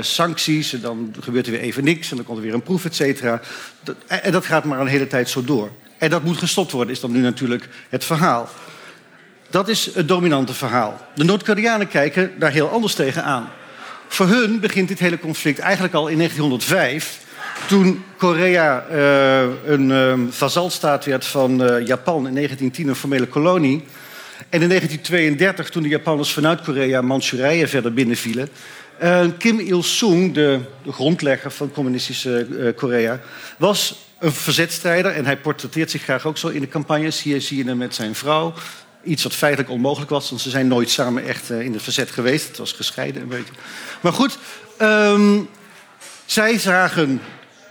sancties, 0.00 0.72
en 0.72 0.80
dan 0.80 1.14
gebeurt 1.20 1.46
er 1.46 1.52
weer 1.52 1.60
even 1.60 1.84
niks, 1.84 2.10
en 2.10 2.16
dan 2.16 2.24
komt 2.24 2.38
er 2.38 2.44
weer 2.44 2.54
een 2.54 2.62
proef, 2.62 2.84
et 2.84 2.94
cetera. 2.94 3.40
En 4.06 4.32
dat 4.32 4.46
gaat 4.46 4.64
maar 4.64 4.80
een 4.80 4.86
hele 4.86 5.06
tijd 5.06 5.28
zo 5.28 5.44
door. 5.44 5.70
En 5.98 6.10
dat 6.10 6.22
moet 6.22 6.36
gestopt 6.36 6.72
worden, 6.72 6.94
is 6.94 7.00
dan 7.00 7.12
nu 7.12 7.20
natuurlijk 7.20 7.68
het 7.88 8.04
verhaal. 8.04 8.48
Dat 9.50 9.68
is 9.68 9.94
het 9.94 10.08
dominante 10.08 10.54
verhaal. 10.54 11.00
De 11.14 11.24
Noord-Koreanen 11.24 11.88
kijken 11.88 12.38
daar 12.38 12.50
heel 12.50 12.68
anders 12.68 12.94
tegenaan. 12.94 13.48
Voor 14.08 14.26
hun 14.26 14.60
begint 14.60 14.88
dit 14.88 14.98
hele 14.98 15.18
conflict 15.18 15.58
eigenlijk 15.58 15.94
al 15.94 16.08
in 16.08 16.16
1905 16.16 17.26
toen 17.66 18.04
Korea 18.16 18.86
uh, 18.90 19.42
een 19.66 19.90
uh, 19.90 20.14
vazalstaat 20.30 21.04
werd 21.04 21.26
van 21.26 21.52
uh, 21.52 21.86
Japan 21.86 22.26
in 22.26 22.34
1910, 22.34 22.88
een 22.88 22.94
formele 22.94 23.26
kolonie. 23.26 23.84
En 24.48 24.62
in 24.62 24.68
1932, 24.68 25.70
toen 25.70 25.82
de 25.82 25.88
Japanners 25.88 26.32
vanuit 26.32 26.60
Korea 26.60 27.00
Manchurije 27.00 27.68
verder 27.68 27.94
binnenvielen. 27.94 28.48
Kim 29.38 29.60
Il-sung, 29.60 30.34
de, 30.34 30.58
de, 30.82 30.92
grondlegger 30.92 31.50
van 31.50 31.70
communistische 31.70 32.46
Korea, 32.76 33.20
was 33.56 34.07
een 34.18 34.32
verzetstrijder. 34.32 35.12
En 35.12 35.24
hij 35.24 35.36
portretteert 35.36 35.90
zich 35.90 36.02
graag 36.02 36.26
ook 36.26 36.38
zo 36.38 36.48
in 36.48 36.60
de 36.60 36.68
campagnes. 36.68 37.22
Hier 37.22 37.40
zie 37.40 37.56
je 37.56 37.64
hem 37.64 37.76
met 37.76 37.94
zijn 37.94 38.14
vrouw. 38.14 38.54
Iets 39.04 39.22
wat 39.22 39.34
feitelijk 39.34 39.70
onmogelijk 39.70 40.10
was, 40.10 40.28
want 40.28 40.40
ze 40.40 40.50
zijn 40.50 40.68
nooit 40.68 40.90
samen 40.90 41.24
echt 41.26 41.50
in 41.50 41.72
het 41.72 41.82
verzet 41.82 42.10
geweest. 42.10 42.48
Het 42.48 42.56
was 42.56 42.72
gescheiden 42.72 43.22
een 43.22 43.28
beetje. 43.28 43.52
Maar 44.00 44.12
goed, 44.12 44.38
um, 44.80 45.48
zij 46.26 46.58
zagen 46.58 47.20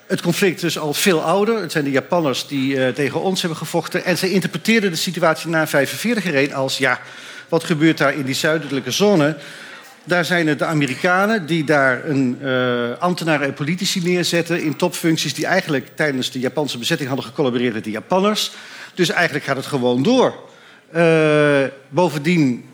het 0.08 0.22
conflict 0.22 0.64
is 0.64 0.78
al 0.78 0.94
veel 0.94 1.22
ouder. 1.22 1.62
Het 1.62 1.72
zijn 1.72 1.84
de 1.84 1.92
Japanners 1.92 2.48
die 2.48 2.76
uh, 2.76 2.88
tegen 2.88 3.22
ons 3.22 3.42
hebben 3.42 3.60
gevochten. 3.60 4.06
En 4.06 4.18
ze 4.18 4.32
interpreteerden 4.32 4.92
de 4.92 4.98
situatie 4.98 5.50
na 5.50 5.66
1945 5.66 6.58
als... 6.58 6.78
ja, 6.78 7.00
wat 7.50 7.64
gebeurt 7.64 7.98
daar 7.98 8.14
in 8.14 8.26
die 8.26 8.36
zuidelijke 8.36 8.92
zone? 8.92 9.38
Daar 10.08 10.26
zijn 10.26 10.48
het 10.48 10.60
de 10.60 10.66
Amerikanen 10.66 11.46
die 11.46 11.64
daar 11.64 12.06
een, 12.06 12.38
uh, 12.44 12.98
ambtenaren 13.00 13.48
en 13.48 13.54
politici 13.54 14.02
neerzetten... 14.04 14.64
in 14.64 14.76
topfuncties 14.76 15.34
die 15.34 15.46
eigenlijk 15.46 15.88
tijdens 15.96 16.32
de 16.32 16.40
Japanse 16.40 16.78
bezetting 16.78 17.10
hadden 17.10 17.28
gecollaboreerd 17.28 17.74
met 17.74 17.84
de 17.84 17.92
Japanners. 17.92 18.52
Dus 18.94 19.10
eigenlijk 19.10 19.46
gaat 19.46 19.56
het 19.56 19.66
gewoon 19.66 20.04
door. 20.04 20.36
Uh, 20.96 21.64
bovendien 21.90 22.66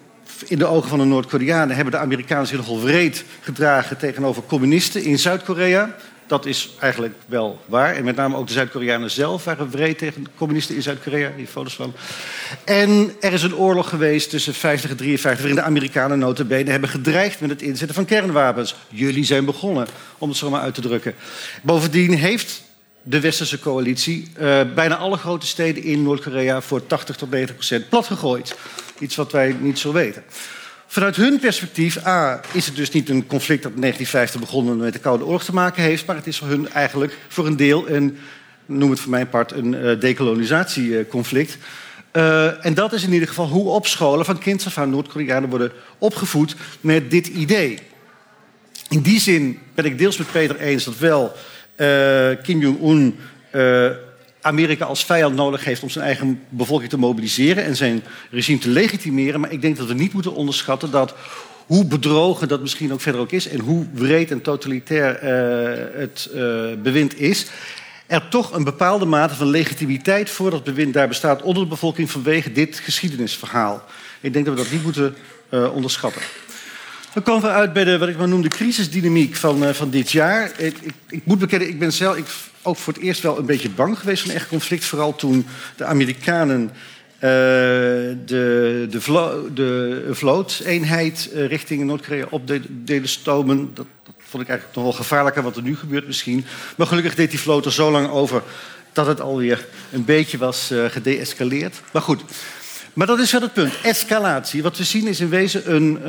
in 0.47 0.57
de 0.57 0.65
ogen 0.65 0.89
van 0.89 0.99
de 0.99 1.05
Noord-Koreanen 1.05 1.75
hebben 1.75 1.93
de 1.93 1.99
Amerikanen 1.99 2.47
zich 2.47 2.57
nogal 2.57 2.81
wreed 2.81 3.25
gedragen 3.41 3.97
tegenover 3.97 4.43
communisten 4.43 5.03
in 5.03 5.19
Zuid-Korea. 5.19 5.95
Dat 6.27 6.45
is 6.45 6.69
eigenlijk 6.79 7.13
wel 7.25 7.61
waar. 7.65 7.95
En 7.95 8.03
met 8.03 8.15
name 8.15 8.37
ook 8.37 8.47
de 8.47 8.53
Zuid-Koreanen 8.53 9.11
zelf 9.11 9.43
waren 9.43 9.69
wreed 9.69 9.97
tegen 9.97 10.27
communisten 10.35 10.75
in 10.75 10.81
Zuid-Korea. 10.81 11.31
Die 11.35 11.47
foto's 11.47 11.75
van. 11.75 11.93
En 12.65 13.11
er 13.19 13.33
is 13.33 13.43
een 13.43 13.55
oorlog 13.55 13.89
geweest 13.89 14.29
tussen 14.29 14.53
50 14.53 14.89
en 14.89 14.97
53... 14.97 15.41
waarin 15.41 15.61
de 15.61 15.67
Amerikanen 15.69 16.19
notabene 16.19 16.71
hebben 16.71 16.89
gedreigd 16.89 17.39
met 17.39 17.49
het 17.49 17.61
inzetten 17.61 17.95
van 17.95 18.05
kernwapens. 18.05 18.75
Jullie 18.89 19.25
zijn 19.25 19.45
begonnen, 19.45 19.87
om 20.17 20.29
het 20.29 20.37
zo 20.37 20.49
maar 20.49 20.61
uit 20.61 20.73
te 20.73 20.81
drukken. 20.81 21.15
Bovendien 21.61 22.13
heeft 22.13 22.61
de 23.01 23.19
westerse 23.19 23.59
coalitie 23.59 24.31
uh, 24.39 24.61
bijna 24.75 24.95
alle 24.95 25.17
grote 25.17 25.47
steden 25.47 25.83
in 25.83 26.03
Noord-Korea... 26.03 26.61
voor 26.61 26.87
80 26.87 27.15
tot 27.15 27.29
90 27.29 27.55
procent 27.55 27.89
platgegooid. 27.89 28.55
Iets 28.99 29.15
wat 29.15 29.31
wij 29.31 29.55
niet 29.59 29.79
zo 29.79 29.91
weten. 29.91 30.23
Vanuit 30.93 31.15
hun 31.15 31.39
perspectief, 31.39 32.05
A, 32.05 32.41
is 32.51 32.65
het 32.65 32.75
dus 32.75 32.91
niet 32.91 33.09
een 33.09 33.27
conflict 33.27 33.63
dat 33.63 33.71
in 33.73 33.81
1950 33.81 34.39
begonnen 34.39 34.77
met 34.77 34.93
de 34.93 34.99
Koude 34.99 35.25
Oorlog 35.25 35.43
te 35.43 35.53
maken 35.53 35.83
heeft, 35.83 36.05
maar 36.05 36.15
het 36.15 36.27
is 36.27 36.37
voor 36.37 36.47
hun 36.47 36.69
eigenlijk 36.69 37.17
voor 37.27 37.47
een 37.47 37.55
deel 37.55 37.89
een, 37.89 38.17
noem 38.65 38.89
het 38.89 38.99
voor 38.99 39.09
mijn 39.09 39.29
part, 39.29 39.51
een 39.51 39.73
uh, 39.73 39.99
decolonisatieconflict. 39.99 41.57
Uh, 42.11 42.65
en 42.65 42.73
dat 42.73 42.93
is 42.93 43.03
in 43.03 43.13
ieder 43.13 43.27
geval 43.27 43.47
hoe 43.47 43.69
op 43.69 43.87
scholen 43.87 44.25
van 44.25 44.37
kinds 44.37 44.65
af 44.65 44.77
aan 44.77 44.89
Noord-Koreanen 44.89 45.49
worden 45.49 45.71
opgevoed 45.97 46.55
met 46.81 47.11
dit 47.11 47.27
idee. 47.27 47.79
In 48.89 49.01
die 49.01 49.19
zin 49.19 49.59
ben 49.75 49.85
ik 49.85 49.97
deels 49.97 50.17
met 50.17 50.31
Peter 50.31 50.59
eens 50.59 50.83
dat 50.83 50.97
wel 50.97 51.23
uh, 51.77 52.29
Kim 52.43 52.59
Jong-un 52.59 53.17
Amerika 54.43 54.85
als 54.85 55.05
vijand 55.05 55.35
nodig 55.35 55.63
heeft 55.63 55.83
om 55.83 55.89
zijn 55.89 56.05
eigen 56.05 56.41
bevolking 56.49 56.89
te 56.89 56.97
mobiliseren 56.97 57.63
en 57.63 57.75
zijn 57.75 58.03
regime 58.31 58.59
te 58.59 58.69
legitimeren. 58.69 59.39
Maar 59.39 59.51
ik 59.51 59.61
denk 59.61 59.77
dat 59.77 59.87
we 59.87 59.93
niet 59.93 60.13
moeten 60.13 60.33
onderschatten 60.33 60.91
dat 60.91 61.15
hoe 61.65 61.85
bedrogen 61.85 62.47
dat 62.47 62.61
misschien 62.61 62.93
ook 62.93 63.01
verder 63.01 63.21
ook 63.21 63.31
is 63.31 63.47
en 63.47 63.59
hoe 63.59 63.85
wreed 63.93 64.31
en 64.31 64.41
totalitair 64.41 65.23
uh, 65.23 65.99
het 65.99 66.29
uh, 66.33 66.41
bewind 66.83 67.19
is, 67.19 67.47
er 68.07 68.27
toch 68.29 68.53
een 68.53 68.63
bepaalde 68.63 69.05
mate 69.05 69.35
van 69.35 69.47
legitimiteit 69.47 70.29
voor 70.29 70.49
dat 70.49 70.63
bewind 70.63 70.93
daar 70.93 71.07
bestaat 71.07 71.41
onder 71.41 71.63
de 71.63 71.69
bevolking 71.69 72.11
vanwege 72.11 72.51
dit 72.51 72.79
geschiedenisverhaal. 72.79 73.83
Ik 74.21 74.33
denk 74.33 74.45
dat 74.45 74.55
we 74.55 74.61
dat 74.61 74.71
niet 74.71 74.83
moeten 74.83 75.15
uh, 75.49 75.75
onderschatten. 75.75 76.21
Dan 77.13 77.23
komen 77.23 77.41
we 77.41 77.47
uit 77.47 77.73
bij 77.73 77.83
de, 77.83 77.97
wat 77.97 78.09
ik 78.09 78.17
maar 78.17 78.27
noem, 78.27 78.41
de 78.41 78.47
crisisdynamiek 78.47 79.35
van, 79.35 79.73
van 79.73 79.89
dit 79.89 80.11
jaar. 80.11 80.51
Ik, 80.57 80.77
ik, 80.81 80.93
ik 81.07 81.25
moet 81.25 81.39
bekennen, 81.39 81.67
ik 81.67 81.79
ben 81.79 81.93
zelf, 81.93 82.17
ik 82.17 82.25
ook 82.61 82.77
voor 82.77 82.93
het 82.93 83.01
eerst 83.01 83.21
wel 83.21 83.37
een 83.37 83.45
beetje 83.45 83.69
bang 83.69 83.99
geweest 83.99 84.23
van 84.23 84.31
echt 84.31 84.47
conflict. 84.47 84.85
Vooral 84.85 85.15
toen 85.15 85.45
de 85.75 85.85
Amerikanen 85.85 86.61
uh, 86.63 86.71
de, 87.19 88.87
de, 88.89 89.51
de 89.53 90.07
vlooteenheid 90.09 91.29
uh, 91.33 91.47
richting 91.47 91.83
Noord-Korea 91.83 92.25
op 92.29 92.47
deden 92.69 93.09
stomen. 93.09 93.71
Dat, 93.73 93.85
dat, 94.03 94.15
vond 94.17 94.43
ik 94.43 94.49
eigenlijk 94.49 94.75
nog 94.75 94.83
wel 94.83 95.03
gevaarlijker 95.03 95.43
wat 95.43 95.55
er 95.55 95.63
nu 95.63 95.75
gebeurt 95.75 96.07
misschien. 96.07 96.45
Maar 96.77 96.87
gelukkig 96.87 97.15
deed 97.15 97.29
die 97.29 97.39
vloot 97.39 97.65
er 97.65 97.73
zo 97.73 97.91
lang 97.91 98.09
over 98.09 98.41
dat 98.93 99.07
het 99.07 99.21
alweer 99.21 99.65
een 99.91 100.05
beetje 100.05 100.37
was 100.37 100.71
gedeescaleerd. 100.87 101.81
Maar 101.91 102.01
goed. 102.01 102.21
Maar 102.93 103.07
dat 103.07 103.19
is 103.19 103.31
wel 103.31 103.41
het 103.41 103.53
punt. 103.53 103.73
Escalatie. 103.83 104.63
Wat 104.63 104.77
we 104.77 104.83
zien 104.83 105.07
is 105.07 105.19
in 105.19 105.29
wezen 105.29 105.73
een, 105.75 105.99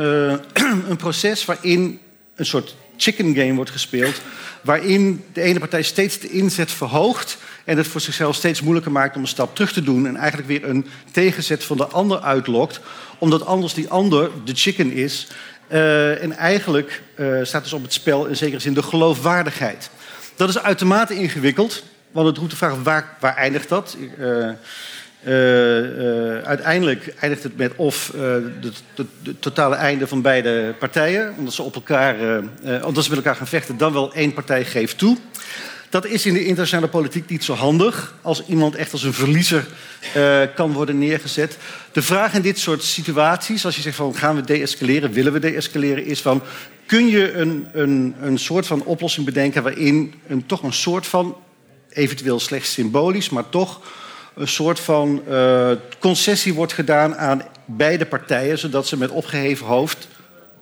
een 0.91 0.97
proces 0.97 1.45
waarin 1.45 2.01
een 2.37 2.47
soort 2.47 2.77
chicken 2.97 3.35
game 3.35 3.55
wordt 3.55 3.71
gespeeld. 3.71 4.21
Waarin 4.61 5.25
de 5.33 5.41
ene 5.41 5.59
partij 5.59 5.83
steeds 5.83 6.19
de 6.19 6.31
inzet 6.31 6.71
verhoogt. 6.71 7.39
En 7.65 7.77
het 7.77 7.87
voor 7.87 8.01
zichzelf 8.01 8.37
steeds 8.37 8.61
moeilijker 8.61 8.93
maakt 8.93 9.17
om 9.17 9.23
een 9.23 9.29
stap 9.29 9.55
terug 9.55 9.73
te 9.73 9.83
doen. 9.83 10.07
En 10.07 10.17
eigenlijk 10.17 10.49
weer 10.49 10.69
een 10.69 10.87
tegenzet 11.11 11.65
van 11.65 11.77
de 11.77 11.87
ander 11.87 12.21
uitlokt. 12.21 12.81
Omdat 13.19 13.47
anders 13.47 13.75
die 13.75 13.89
ander 13.89 14.31
de 14.45 14.55
chicken 14.55 14.93
is. 14.93 15.27
Uh, 15.73 16.23
en 16.23 16.33
eigenlijk 16.33 17.03
uh, 17.17 17.45
staat 17.45 17.63
dus 17.63 17.73
op 17.73 17.83
het 17.83 17.93
spel 17.93 18.27
in 18.27 18.37
zekere 18.37 18.61
zin 18.61 18.75
de 18.75 18.83
geloofwaardigheid. 18.83 19.91
Dat 20.37 20.49
is 20.49 20.59
uitermate 20.59 21.15
ingewikkeld. 21.15 21.83
Want 22.11 22.27
het 22.27 22.37
roept 22.37 22.51
de 22.51 22.57
vraag 22.57 22.83
waar, 22.83 23.17
waar 23.21 23.37
eindigt 23.37 23.69
dat? 23.69 23.97
Uiteindelijk 26.45 27.15
eindigt 27.21 27.43
het 27.43 27.57
met 27.57 27.73
of 27.77 28.13
het 28.95 29.43
totale 29.43 29.75
einde 29.75 30.07
van 30.07 30.23
beide 30.23 30.75
partijen. 30.79 31.35
Omdat 31.39 31.55
ze, 31.55 31.63
op 31.63 31.75
elkaar, 31.75 32.17
omdat 32.83 33.05
ze 33.05 33.11
met 33.11 33.19
elkaar 33.19 33.37
gaan 33.37 33.47
vechten, 33.47 33.77
dan 33.77 33.93
wel 33.93 34.15
één 34.15 34.33
partij 34.33 34.65
geeft 34.65 34.99
toe. 34.99 35.17
Dat 35.91 36.07
is 36.07 36.27
in 36.27 36.35
de 36.35 36.45
internationale 36.45 36.89
politiek 36.89 37.29
niet 37.29 37.45
zo 37.45 37.55
handig. 37.55 38.15
Als 38.23 38.47
iemand 38.47 38.75
echt 38.75 38.93
als 38.93 39.03
een 39.03 39.13
verliezer 39.13 39.67
kan 40.55 40.73
worden 40.73 40.99
neergezet. 40.99 41.59
De 41.93 42.03
vraag 42.03 42.35
in 42.35 42.43
dit 42.43 42.59
soort 42.59 42.83
situaties, 42.83 43.65
als 43.65 43.77
je 43.77 43.83
zegt 43.83 43.97
van 43.97 44.15
gaan 44.15 44.37
we 44.37 44.43
deescaleren, 44.43 45.13
willen 45.13 45.33
we 45.33 45.39
deescaleren, 45.39 46.05
is 46.05 46.23
van 46.23 46.43
kun 46.87 47.09
je 47.09 47.33
een, 47.33 47.67
een, 47.73 48.15
een 48.21 48.39
soort 48.39 48.67
van 48.67 48.85
oplossing 48.85 49.27
bedenken 49.27 49.63
waarin 49.63 50.15
een, 50.27 50.47
toch 50.47 50.63
een 50.63 50.73
soort 50.73 51.07
van, 51.07 51.37
eventueel 51.89 52.41
slechts 52.41 52.73
symbolisch, 52.73 53.31
maar 53.31 53.49
toch 53.49 53.81
een 54.35 54.49
soort 54.49 54.81
van 54.81 55.23
uh, 55.29 55.71
concessie 55.99 56.55
wordt 56.55 56.73
gedaan 56.73 57.17
aan 57.17 57.43
beide 57.65 58.07
partijen, 58.07 58.59
zodat 58.59 58.87
ze 58.87 58.99
met 58.99 59.11
opgeheven 59.11 59.67
hoofd, 59.67 60.09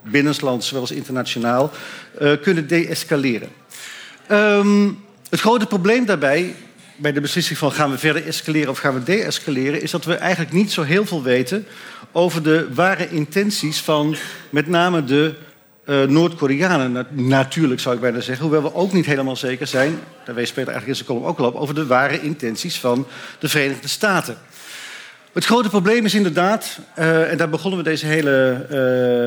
binnenlands 0.01 0.67
zowel 0.67 0.87
internationaal, 0.91 1.71
uh, 2.21 2.31
kunnen 2.41 2.67
deescaleren. 2.67 3.49
Um, 4.31 5.03
het 5.29 5.39
grote 5.39 5.65
probleem 5.65 6.05
daarbij 6.05 6.55
bij 6.95 7.11
de 7.11 7.21
beslissing 7.21 7.57
van 7.57 7.71
gaan 7.71 7.91
we 7.91 7.97
verder 7.97 8.25
escaleren 8.25 8.69
of 8.69 8.79
gaan 8.79 8.93
we 8.93 9.03
deescaleren, 9.03 9.81
is 9.81 9.91
dat 9.91 10.05
we 10.05 10.15
eigenlijk 10.15 10.53
niet 10.53 10.71
zo 10.71 10.81
heel 10.81 11.05
veel 11.05 11.23
weten 11.23 11.65
over 12.11 12.43
de 12.43 12.67
ware 12.73 13.09
intenties 13.09 13.79
van 13.79 14.15
met 14.49 14.67
name 14.67 15.03
de 15.03 15.35
uh, 15.85 16.03
Noord-Koreanen. 16.03 17.07
natuurlijk 17.09 17.81
zou 17.81 17.95
ik 17.95 18.01
bijna 18.01 18.19
zeggen, 18.19 18.45
hoewel 18.45 18.61
we 18.61 18.73
ook 18.73 18.93
niet 18.93 19.05
helemaal 19.05 19.35
zeker 19.35 19.67
zijn, 19.67 19.99
daar 20.25 20.35
wees 20.35 20.51
Peter 20.51 20.71
eigenlijk 20.71 20.87
in 20.87 20.95
zijn 20.95 21.07
column 21.07 21.25
ook 21.25 21.39
al 21.39 21.45
op, 21.45 21.55
over 21.55 21.75
de 21.75 21.85
ware 21.85 22.21
intenties 22.21 22.79
van 22.79 23.07
de 23.39 23.49
Verenigde 23.49 23.87
Staten. 23.87 24.37
Het 25.33 25.45
grote 25.45 25.69
probleem 25.69 26.05
is 26.05 26.13
inderdaad, 26.13 26.79
uh, 26.99 27.31
en 27.31 27.37
daar 27.37 27.49
begonnen 27.49 27.79
we 27.79 27.85
deze 27.85 28.05
hele 28.05 28.65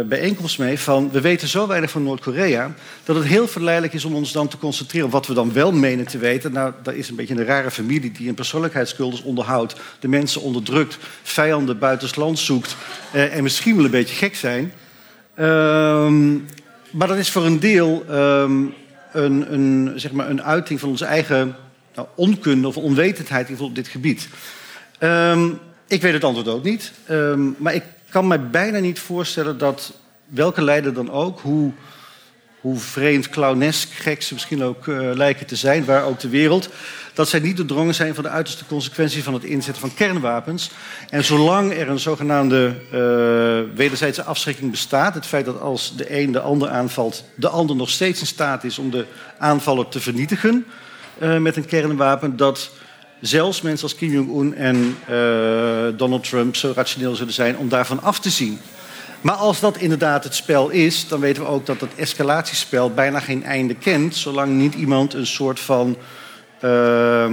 uh, 0.02 0.08
bijeenkomst 0.08 0.58
mee, 0.58 0.78
van 0.78 1.10
we 1.10 1.20
weten 1.20 1.48
zo 1.48 1.66
weinig 1.66 1.90
van 1.90 2.02
Noord-Korea 2.02 2.74
dat 3.04 3.16
het 3.16 3.24
heel 3.24 3.48
verleidelijk 3.48 3.94
is 3.94 4.04
om 4.04 4.14
ons 4.14 4.32
dan 4.32 4.48
te 4.48 4.58
concentreren 4.58 5.06
op 5.06 5.12
wat 5.12 5.26
we 5.26 5.34
dan 5.34 5.52
wel 5.52 5.72
menen 5.72 6.06
te 6.06 6.18
weten. 6.18 6.52
Nou, 6.52 6.72
dat 6.82 6.94
is 6.94 7.08
een 7.08 7.16
beetje 7.16 7.34
een 7.34 7.44
rare 7.44 7.70
familie 7.70 8.12
die 8.12 8.28
een 8.28 8.34
persoonlijkheidscultus 8.34 9.22
onderhoudt, 9.22 9.74
de 9.98 10.08
mensen 10.08 10.40
onderdrukt, 10.40 10.98
vijanden 11.22 11.78
buitensland 11.78 12.38
zoekt 12.38 12.76
en 13.12 13.42
misschien 13.42 13.76
wel 13.76 13.84
een 13.84 13.90
beetje 13.90 14.14
gek 14.14 14.36
zijn. 14.36 14.72
Ehm, 15.36 16.34
maar 16.90 17.08
dat 17.08 17.16
is 17.16 17.30
voor 17.30 17.44
een 17.44 17.60
deel 17.60 18.04
um, 18.10 18.74
een, 19.12 19.52
een, 19.52 19.92
zeg 19.96 20.12
maar 20.12 20.30
een 20.30 20.42
uiting 20.42 20.80
van 20.80 20.88
onze 20.88 21.04
eigen 21.04 21.56
nou, 21.94 22.08
onkunde 22.14 22.68
of 22.68 22.76
onwetendheid 22.76 23.60
op 23.60 23.74
dit 23.74 23.88
gebied. 23.88 24.28
Um, 25.00 25.58
ik 25.86 26.02
weet 26.02 26.12
het 26.12 26.24
antwoord 26.24 26.48
ook 26.48 26.64
niet. 26.64 26.92
Maar 27.58 27.74
ik 27.74 27.82
kan 28.08 28.26
me 28.26 28.38
bijna 28.38 28.78
niet 28.78 28.98
voorstellen 28.98 29.58
dat 29.58 29.92
welke 30.26 30.62
leider 30.62 30.94
dan 30.94 31.10
ook, 31.10 31.40
hoe, 31.40 31.72
hoe 32.60 32.78
vreemd, 32.78 33.28
clownesk, 33.28 33.88
gek 33.92 34.22
ze 34.22 34.34
misschien 34.34 34.62
ook 34.62 34.86
uh, 34.86 35.10
lijken 35.14 35.46
te 35.46 35.56
zijn, 35.56 35.84
waar 35.84 36.04
ook 36.04 36.20
de 36.20 36.28
wereld, 36.28 36.68
dat 37.14 37.28
zij 37.28 37.40
niet 37.40 37.56
doordrongen 37.56 37.94
zijn 37.94 38.14
van 38.14 38.24
de 38.24 38.30
uiterste 38.30 38.66
consequenties 38.66 39.22
van 39.22 39.34
het 39.34 39.44
inzetten 39.44 39.80
van 39.80 39.94
kernwapens. 39.94 40.70
En 41.10 41.24
zolang 41.24 41.72
er 41.72 41.88
een 41.88 41.98
zogenaamde 41.98 42.74
uh, 42.92 43.76
wederzijdse 43.76 44.22
afschrikking 44.22 44.70
bestaat, 44.70 45.14
het 45.14 45.26
feit 45.26 45.44
dat 45.44 45.60
als 45.60 45.96
de 45.96 46.20
een 46.20 46.32
de 46.32 46.40
ander 46.40 46.68
aanvalt, 46.68 47.24
de 47.34 47.48
ander 47.48 47.76
nog 47.76 47.90
steeds 47.90 48.20
in 48.20 48.26
staat 48.26 48.64
is 48.64 48.78
om 48.78 48.90
de 48.90 49.06
aanvaller 49.38 49.88
te 49.88 50.00
vernietigen 50.00 50.66
uh, 51.18 51.38
met 51.38 51.56
een 51.56 51.66
kernwapen, 51.66 52.36
dat 52.36 52.70
zelfs 53.20 53.60
mensen 53.60 53.82
als 53.82 53.96
Kim 53.96 54.10
Jong-un 54.10 54.54
en 54.54 54.96
Donald 55.96 56.28
Trump 56.28 56.56
zo 56.56 56.72
rationeel 56.74 57.14
zullen 57.14 57.32
zijn 57.32 57.56
om 57.56 57.68
daarvan 57.68 58.02
af 58.02 58.20
te 58.20 58.30
zien. 58.30 58.58
Maar 59.20 59.34
als 59.34 59.60
dat 59.60 59.76
inderdaad 59.76 60.24
het 60.24 60.34
spel 60.34 60.68
is, 60.68 61.08
dan 61.08 61.20
weten 61.20 61.42
we 61.42 61.48
ook 61.48 61.66
dat 61.66 61.80
het 61.80 61.94
escalatiespel 61.96 62.90
bijna 62.90 63.20
geen 63.20 63.44
einde 63.44 63.74
kent, 63.74 64.16
zolang 64.16 64.52
niet 64.52 64.74
iemand 64.74 65.14
een 65.14 65.26
soort 65.26 65.60
van 65.60 65.96
uh, 66.64 67.32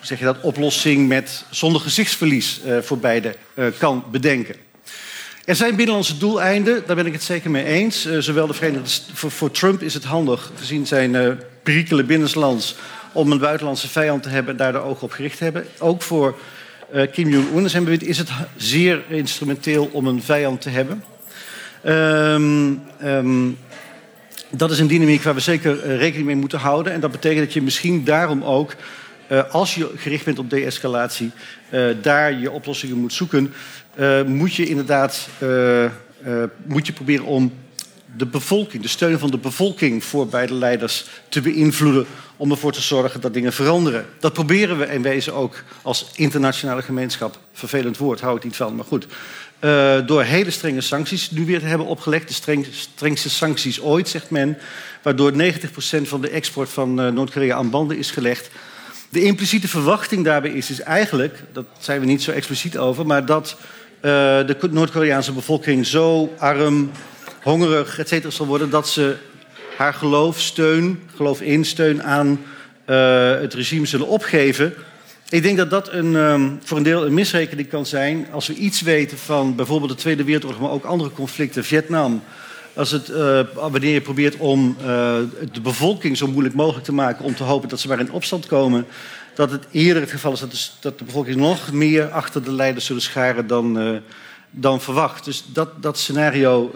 zeg 0.00 0.18
je 0.18 0.24
dat, 0.24 0.40
oplossing 0.40 1.08
met, 1.08 1.44
zonder 1.50 1.80
gezichtsverlies 1.80 2.60
uh, 2.66 2.78
voor 2.78 2.98
beide 2.98 3.34
uh, 3.54 3.66
kan 3.78 4.04
bedenken. 4.10 4.54
Er 5.44 5.56
zijn 5.56 5.76
binnenlandse 5.76 6.18
doeleinden, 6.18 6.82
daar 6.86 6.96
ben 6.96 7.06
ik 7.06 7.12
het 7.12 7.22
zeker 7.22 7.50
mee 7.50 7.64
eens. 7.64 8.06
Uh, 8.06 8.18
zowel 8.18 8.46
de 8.46 8.54
Verenigde 8.54 8.90
voor, 9.12 9.50
Trump 9.50 9.82
is 9.82 9.94
het 9.94 10.04
handig, 10.04 10.50
gezien 10.56 10.86
zijn 10.86 11.40
perikelen 11.62 12.06
binnenlands, 12.06 12.76
om 13.12 13.32
een 13.32 13.38
buitenlandse 13.38 13.88
vijand 13.88 14.22
te 14.22 14.28
hebben 14.28 14.52
en 14.52 14.58
daar 14.58 14.72
de 14.72 14.78
ogen 14.78 15.02
op 15.02 15.10
gericht 15.12 15.38
te 15.38 15.44
hebben. 15.44 15.66
Ook 15.78 16.02
voor 16.02 16.38
uh, 16.94 17.10
Kim 17.12 17.28
Jong-un 17.28 17.70
zijn 17.70 18.00
is 18.00 18.18
het 18.18 18.30
zeer 18.56 19.02
instrumenteel 19.08 19.88
om 19.92 20.06
een 20.06 20.22
vijand 20.22 20.60
te 20.60 20.70
hebben. 20.70 21.04
Um, 21.86 22.82
um, 23.04 23.58
dat 24.50 24.70
is 24.70 24.78
een 24.78 24.86
dynamiek 24.86 25.22
waar 25.22 25.34
we 25.34 25.40
zeker 25.40 25.84
uh, 25.84 25.98
rekening 25.98 26.26
mee 26.26 26.36
moeten 26.36 26.58
houden. 26.58 26.92
En 26.92 27.00
dat 27.00 27.10
betekent 27.10 27.44
dat 27.44 27.52
je 27.52 27.62
misschien 27.62 28.04
daarom 28.04 28.42
ook, 28.42 28.74
uh, 29.32 29.50
als 29.50 29.74
je 29.74 29.90
gericht 29.96 30.24
bent 30.24 30.38
op 30.38 30.50
de-escalatie, 30.50 31.30
daar 32.02 32.38
je 32.38 32.50
oplossingen 32.50 32.96
moet 32.96 33.12
zoeken. 33.12 33.52
moet 34.26 34.54
je 34.54 34.66
inderdaad 34.66 35.28
moet 36.66 36.86
je 36.86 36.92
proberen 36.92 37.24
om 37.24 37.52
de 38.16 38.26
bevolking, 38.26 38.82
de 38.82 38.88
steun 38.88 39.18
van 39.18 39.30
de 39.30 39.38
bevolking 39.38 40.04
voor 40.04 40.26
beide 40.26 40.54
leiders 40.54 41.04
te 41.28 41.40
beïnvloeden 41.40 42.06
om 42.36 42.50
ervoor 42.50 42.72
te 42.72 42.80
zorgen 42.80 43.20
dat 43.20 43.34
dingen 43.34 43.52
veranderen. 43.52 44.06
Dat 44.20 44.32
proberen 44.32 44.78
we 44.78 44.86
in 44.86 45.02
wezen 45.02 45.34
ook 45.34 45.62
als 45.82 46.06
internationale 46.14 46.82
gemeenschap. 46.82 47.38
Vervelend 47.52 47.96
woord, 47.96 48.20
hou 48.20 48.36
ik 48.36 48.44
niet 48.44 48.56
van, 48.56 48.74
maar 48.74 48.84
goed. 48.84 49.06
Uh, 49.60 50.06
door 50.06 50.22
hele 50.22 50.50
strenge 50.50 50.80
sancties 50.80 51.30
nu 51.30 51.44
weer 51.44 51.58
te 51.58 51.66
hebben 51.66 51.86
opgelegd. 51.86 52.28
De 52.28 52.34
streng, 52.34 52.66
strengste 52.70 53.30
sancties 53.30 53.80
ooit, 53.80 54.08
zegt 54.08 54.30
men. 54.30 54.58
Waardoor 55.02 55.32
90% 55.32 55.36
van 56.02 56.20
de 56.20 56.28
export 56.30 56.68
van 56.68 57.00
uh, 57.00 57.12
Noord-Korea 57.12 57.56
aan 57.56 57.70
banden 57.70 57.98
is 57.98 58.10
gelegd. 58.10 58.50
De 59.08 59.22
impliciete 59.22 59.68
verwachting 59.68 60.24
daarbij 60.24 60.50
is, 60.50 60.70
is 60.70 60.80
eigenlijk, 60.80 61.42
dat 61.52 61.64
zijn 61.78 62.00
we 62.00 62.06
niet 62.06 62.22
zo 62.22 62.30
expliciet 62.30 62.78
over, 62.78 63.06
maar 63.06 63.26
dat 63.26 63.56
uh, 63.96 64.02
de 64.46 64.68
Noord-Koreaanse 64.70 65.32
bevolking 65.32 65.86
zo 65.86 66.34
arm, 66.38 66.90
hongerig, 67.46 67.98
et 67.98 68.08
cetera, 68.08 68.30
zal 68.30 68.46
worden 68.46 68.70
dat 68.70 68.88
ze 68.88 69.16
haar 69.76 69.94
geloof, 69.94 70.40
steun, 70.40 71.00
geloof 71.16 71.40
in, 71.40 71.64
steun 71.64 72.02
aan 72.02 72.40
uh, 72.86 73.30
het 73.40 73.54
regime 73.54 73.86
zullen 73.86 74.06
opgeven. 74.06 74.74
Ik 75.28 75.42
denk 75.42 75.56
dat 75.56 75.70
dat 75.70 75.92
een, 75.92 76.14
um, 76.14 76.58
voor 76.64 76.76
een 76.76 76.82
deel 76.82 77.06
een 77.06 77.14
misrekening 77.14 77.68
kan 77.68 77.86
zijn. 77.86 78.26
Als 78.32 78.46
we 78.46 78.54
iets 78.54 78.80
weten 78.80 79.18
van 79.18 79.54
bijvoorbeeld 79.54 79.90
de 79.90 79.96
Tweede 79.96 80.24
Wereldoorlog, 80.24 80.60
maar 80.60 80.70
ook 80.70 80.84
andere 80.84 81.10
conflicten, 81.10 81.64
Vietnam. 81.64 82.22
Als 82.74 82.90
het, 82.90 83.08
uh, 83.08 83.40
wanneer 83.54 83.92
je 83.92 84.00
probeert 84.00 84.36
om 84.36 84.76
uh, 84.80 84.86
de 85.52 85.60
bevolking 85.62 86.16
zo 86.16 86.26
moeilijk 86.26 86.54
mogelijk 86.54 86.84
te 86.84 86.92
maken 86.92 87.24
om 87.24 87.34
te 87.34 87.42
hopen 87.44 87.68
dat 87.68 87.80
ze 87.80 87.88
maar 87.88 88.00
in 88.00 88.12
opstand 88.12 88.46
komen, 88.46 88.86
dat 89.34 89.50
het 89.50 89.66
eerder 89.70 90.02
het 90.02 90.10
geval 90.10 90.32
is 90.32 90.40
dat 90.40 90.50
de, 90.50 90.66
dat 90.80 90.98
de 90.98 91.04
bevolking 91.04 91.36
nog 91.36 91.72
meer 91.72 92.08
achter 92.10 92.44
de 92.44 92.52
leiders 92.52 92.86
zullen 92.86 93.02
scharen 93.02 93.46
dan, 93.46 94.00
dan 94.50 94.80
verwacht. 94.80 95.24
Dus 95.24 95.44
dat, 95.52 95.82
dat 95.82 95.98
scenario 95.98 96.70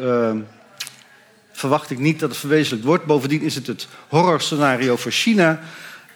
verwacht 1.60 1.90
ik 1.90 1.98
niet 1.98 2.20
dat 2.20 2.28
het 2.28 2.38
verwezenlijkt 2.38 2.86
wordt. 2.86 3.04
Bovendien 3.04 3.42
is 3.42 3.54
het 3.54 3.66
het 3.66 3.86
horrorscenario 4.08 4.96
voor 4.96 5.10
China 5.10 5.60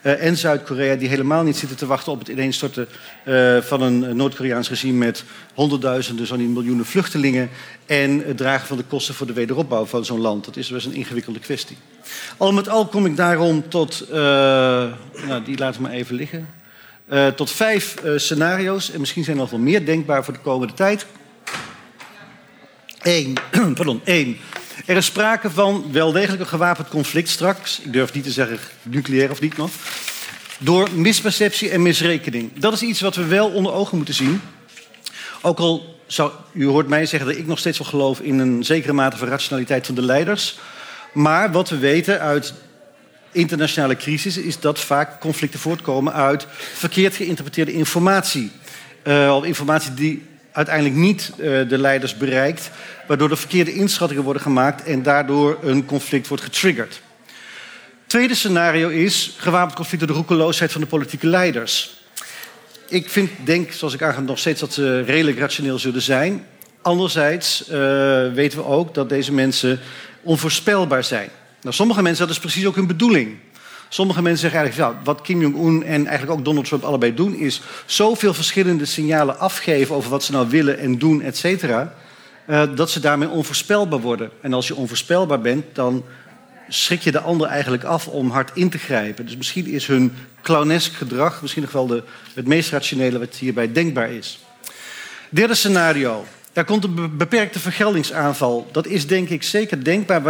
uh, 0.03 0.25
en 0.25 0.37
Zuid-Korea... 0.37 0.95
die 0.95 1.09
helemaal 1.09 1.43
niet 1.43 1.57
zitten 1.57 1.77
te 1.77 1.87
wachten 1.87 2.13
op 2.13 2.19
het 2.19 2.29
ineenstorten 2.29 2.89
uh, 3.25 3.61
van 3.61 3.83
een 3.83 4.17
Noord-Koreaans 4.17 4.69
regime... 4.69 4.99
met 4.99 5.25
honderdduizenden, 5.55 6.27
zo 6.27 6.37
niet 6.37 6.49
miljoenen 6.49 6.85
vluchtelingen... 6.85 7.51
en 7.87 8.27
het 8.27 8.37
dragen 8.37 8.67
van 8.67 8.77
de 8.77 8.83
kosten 8.83 9.15
voor 9.15 9.27
de 9.27 9.33
wederopbouw 9.33 9.85
van 9.85 10.05
zo'n 10.05 10.21
land. 10.21 10.45
Dat 10.45 10.57
is 10.57 10.69
best 10.69 10.87
een 10.87 10.95
ingewikkelde 10.95 11.39
kwestie. 11.39 11.77
Al 12.37 12.53
met 12.53 12.69
al 12.69 12.87
kom 12.87 13.07
ik 13.07 13.17
daarom 13.17 13.69
tot... 13.69 14.07
Uh, 14.11 14.17
nou, 15.27 15.45
die 15.45 15.59
laten 15.59 15.83
we 15.83 15.89
maar 15.89 15.97
even 15.97 16.15
liggen. 16.15 16.49
tot 17.37 17.51
vijf 17.51 17.97
scenario's. 18.17 18.91
En 18.91 19.01
misschien 19.01 19.25
zijn 19.25 19.37
er 19.37 19.43
nog 19.43 19.51
wel 19.51 19.61
meer 19.61 19.87
denkbaar 19.87 20.25
voor 20.25 20.35
de 20.35 20.41
komende 20.41 20.75
tijd. 20.75 21.07
Eén, 23.03 23.37
pardon, 23.75 24.01
één 24.05 24.37
er 24.87 24.97
is 24.97 25.07
sprake 25.07 25.51
van 25.51 25.93
wel 25.93 26.13
degelijk 26.13 26.41
een 26.41 26.47
gewapend 26.47 26.89
conflict 26.89 27.29
straks. 27.29 27.81
Ik 27.81 27.93
durf 27.93 28.13
niet 28.13 28.25
te 28.25 28.31
zeggen 28.31 28.59
nucleair 28.83 29.31
of 29.31 29.41
niet 29.41 29.57
nog. 29.57 29.71
Door 30.59 30.89
misperceptie 30.95 31.71
en 31.71 31.83
misrekening. 31.83 32.51
Dat 32.59 32.73
is 32.73 32.83
iets 32.83 33.01
wat 33.01 33.15
we 33.15 33.27
wel 33.27 33.49
onder 33.49 33.73
ogen 33.73 33.97
moeten 33.97 34.15
zien. 34.15 34.41
Ook 35.43 35.59
al 35.59 35.99
zou, 36.07 36.33
u 36.53 36.67
hoort 36.67 36.89
mij 36.89 37.07
zeggen 37.07 37.29
dat 37.29 37.39
ik 37.39 37.47
nog 37.47 37.59
steeds 37.59 37.79
wel 37.79 37.87
geloof 37.87 38.21
in 38.21 38.39
een 38.39 38.65
zekere 38.65 38.93
mate 38.93 39.17
van 39.17 39.29
rationaliteit 39.29 39.87
van 39.87 39.95
de 39.95 40.03
leiders. 40.03 40.59
Maar 41.13 41.53
wat 41.53 41.69
we 41.69 41.79
weten 41.79 42.21
uit 42.21 42.55
internationale 43.33 43.97
crisis 43.97 44.37
is 44.37 44.61
dat 44.61 44.81
vaak 44.81 45.21
conflicten 45.21 45.61
voortkomen 45.61 46.13
uit 46.13 46.47
verkeerd 46.75 47.17
geïnterpreteerde 47.17 47.73
informatie. 47.73 48.51
Uh, 49.05 49.41
informatie 49.43 49.95
die 49.95 50.23
uiteindelijk 50.55 50.97
niet 50.97 51.33
uh, 51.37 51.69
de 51.69 51.79
leiders 51.79 52.17
bereikt, 52.17 52.71
waardoor 53.07 53.31
er 53.31 53.37
verkeerde 53.37 53.73
inschattingen 53.73 54.23
worden 54.23 54.43
gemaakt 54.43 54.83
en 54.85 55.03
daardoor 55.03 55.59
een 55.63 55.85
conflict 55.85 56.29
wordt 56.29 56.43
getriggerd. 56.43 57.01
Tweede 58.07 58.35
scenario 58.35 58.89
is 58.89 59.35
gewapend 59.37 59.75
conflict 59.75 59.99
door 59.99 60.13
de 60.13 60.19
roekeloosheid 60.19 60.73
van 60.73 60.81
de 60.81 60.87
politieke 60.87 61.27
leiders. 61.27 62.03
Ik 62.89 63.11
vind, 63.11 63.31
denk, 63.45 63.73
zoals 63.73 63.95
ik 63.95 64.03
aangaf, 64.03 64.23
nog 64.23 64.39
steeds 64.39 64.61
dat 64.61 64.73
ze 64.73 65.01
redelijk 65.01 65.39
rationeel 65.39 65.79
zullen 65.79 66.03
zijn. 66.03 66.47
Anderzijds 66.83 67.65
uh, 67.69 67.75
weten 68.33 68.59
we 68.59 68.65
ook 68.65 68.95
dat 68.95 69.09
deze 69.09 69.33
mensen 69.33 69.81
onvoorspelbaar 70.23 71.05
zijn. 71.05 71.29
Nou, 71.63 71.75
sommige 71.75 72.03
mensen, 72.03 72.27
dat 72.27 72.35
is 72.35 72.41
precies 72.41 72.67
ook 72.67 72.75
hun 72.75 72.87
bedoeling. 72.87 73.39
Sommige 73.95 74.23
mensen 74.23 74.41
zeggen 74.41 74.61
eigenlijk, 74.61 74.93
ja, 74.93 75.01
wat 75.05 75.21
Kim 75.21 75.41
Jong-un 75.41 75.83
en 75.83 76.07
eigenlijk 76.07 76.39
ook 76.39 76.45
Donald 76.45 76.67
Trump 76.67 76.85
allebei 76.85 77.15
doen, 77.15 77.35
is 77.35 77.61
zoveel 77.87 78.35
verschillende 78.35 78.85
signalen 78.85 79.39
afgeven 79.39 79.95
over 79.95 80.11
wat 80.11 80.25
ze 80.25 80.33
nou 80.33 80.49
willen 80.49 80.79
en 80.79 80.99
doen, 80.99 81.23
et 81.23 81.37
cetera, 81.37 81.95
uh, 82.47 82.63
dat 82.75 82.91
ze 82.91 83.01
daarmee 83.01 83.29
onvoorspelbaar 83.29 84.01
worden. 84.01 84.31
En 84.41 84.53
als 84.53 84.67
je 84.67 84.75
onvoorspelbaar 84.75 85.41
bent, 85.41 85.65
dan 85.73 86.05
schrik 86.69 87.01
je 87.01 87.11
de 87.11 87.21
ander 87.21 87.47
eigenlijk 87.47 87.85
af 87.85 88.09
om 88.09 88.31
hard 88.31 88.51
in 88.55 88.71
te 88.71 88.79
grijpen. 88.79 89.25
Dus 89.25 89.37
misschien 89.37 89.67
is 89.67 89.87
hun 89.87 90.13
clownesk 90.43 90.93
gedrag 90.93 91.43
misschien 91.43 91.63
nog 91.63 91.73
wel 91.73 91.87
de, 91.87 92.03
het 92.35 92.47
meest 92.47 92.71
rationele 92.71 93.19
wat 93.19 93.35
hierbij 93.35 93.73
denkbaar 93.73 94.11
is. 94.11 94.39
Derde 95.29 95.55
scenario. 95.55 96.25
Daar 96.55 96.65
komt 96.65 96.85
een 96.85 97.17
beperkte 97.17 97.59
vergeldingsaanval. 97.59 98.69
Dat 98.73 98.87
is 98.87 99.07
denk 99.07 99.29
ik 99.29 99.43
zeker 99.43 99.85
denkbaar 99.85 100.23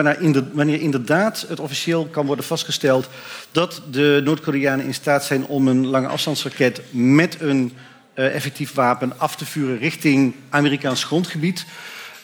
wanneer 0.52 0.80
inderdaad 0.80 1.44
het 1.48 1.60
officieel 1.60 2.06
kan 2.06 2.26
worden 2.26 2.44
vastgesteld 2.44 3.08
dat 3.50 3.82
de 3.90 4.20
Noord-Koreanen 4.24 4.86
in 4.86 4.94
staat 4.94 5.24
zijn 5.24 5.46
om 5.46 5.68
een 5.68 5.86
lange 5.86 6.06
afstandsraket 6.06 6.80
met 6.90 7.36
een 7.40 7.72
uh, 8.14 8.34
effectief 8.34 8.74
wapen 8.74 9.18
af 9.18 9.36
te 9.36 9.44
vuren 9.44 9.78
richting 9.78 10.34
Amerikaans 10.48 11.04
grondgebied. 11.04 11.64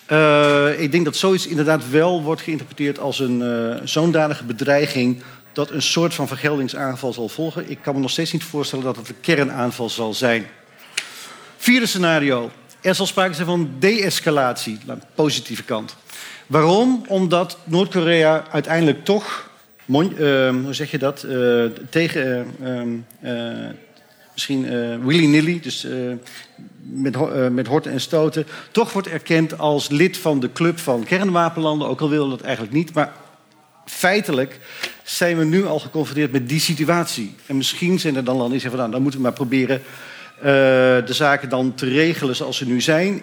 Uh, 0.09 0.81
ik 0.81 0.93
denk 0.93 1.05
dat 1.05 1.17
zoiets 1.17 1.47
inderdaad 1.47 1.91
wel 1.91 2.23
wordt 2.23 2.43
geïnterpreteerd 2.43 2.99
als 2.99 3.19
een 3.19 3.41
uh, 3.41 3.77
zo'n 3.85 4.13
danige 4.13 4.45
bedreiging 4.45 5.23
dat 5.53 5.71
een 5.71 5.83
soort 5.83 6.15
van 6.15 6.29
vergeldingsaanval 6.29 7.13
zal 7.13 7.29
volgen. 7.29 7.71
Ik 7.71 7.79
kan 7.83 7.95
me 7.95 8.01
nog 8.01 8.11
steeds 8.11 8.33
niet 8.33 8.45
voorstellen 8.45 8.85
dat 8.85 8.97
het 8.97 9.09
een 9.09 9.21
kernaanval 9.21 9.91
zal 9.91 10.15
zijn. 10.15 10.47
Vierde 11.57 11.87
scenario. 11.87 12.51
Er 12.81 12.95
zal 12.95 13.07
sprake 13.07 13.35
zijn 13.35 13.47
van 13.47 13.71
de-escalatie, 13.79 14.79
de 14.87 14.97
positieve 15.15 15.63
kant. 15.63 15.97
Waarom? 16.47 17.05
Omdat 17.07 17.59
Noord-Korea 17.65 18.45
uiteindelijk 18.51 19.05
toch, 19.05 19.51
uh, 19.87 20.07
hoe 20.49 20.75
zeg 20.75 20.91
je 20.91 20.99
dat, 20.99 21.25
uh, 21.29 21.65
tegen, 21.91 22.47
uh, 23.23 23.69
misschien 24.33 24.69
willy-nilly, 25.05 25.61
dus 25.61 25.87
met, 26.83 27.17
met 27.53 27.67
horten 27.67 27.93
en 27.93 28.01
stoten, 28.01 28.47
toch 28.71 28.93
wordt 28.93 29.09
erkend 29.09 29.59
als 29.59 29.89
lid 29.89 30.19
van 30.19 30.41
de 30.41 30.53
club 30.53 30.79
van 30.79 31.05
kernwapenlanden, 31.05 31.89
ook 31.89 32.01
al 32.01 32.09
we 32.09 32.17
dat 32.17 32.41
eigenlijk 32.41 32.75
niet. 32.75 32.95
Maar 32.95 33.13
feitelijk 33.85 34.59
zijn 35.03 35.39
we 35.39 35.45
nu 35.45 35.67
al 35.67 35.79
geconfronteerd 35.79 36.33
met 36.33 36.49
die 36.49 36.61
situatie. 36.61 37.35
En 37.47 37.57
misschien 37.57 37.99
zijn 37.99 38.17
er 38.17 38.25
dan 38.25 38.35
landen 38.37 38.53
die 38.53 38.61
zeggen 38.61 38.79
van 38.79 38.91
nou, 38.91 38.93
dan 38.93 39.03
moeten 39.03 39.21
we 39.21 39.27
maar 39.27 39.37
proberen 39.37 39.83
de 40.43 41.03
zaken 41.07 41.49
dan 41.49 41.75
te 41.75 41.89
regelen 41.89 42.37
zoals 42.37 42.57
ze 42.57 42.67
nu 42.67 42.81
zijn. 42.81 43.23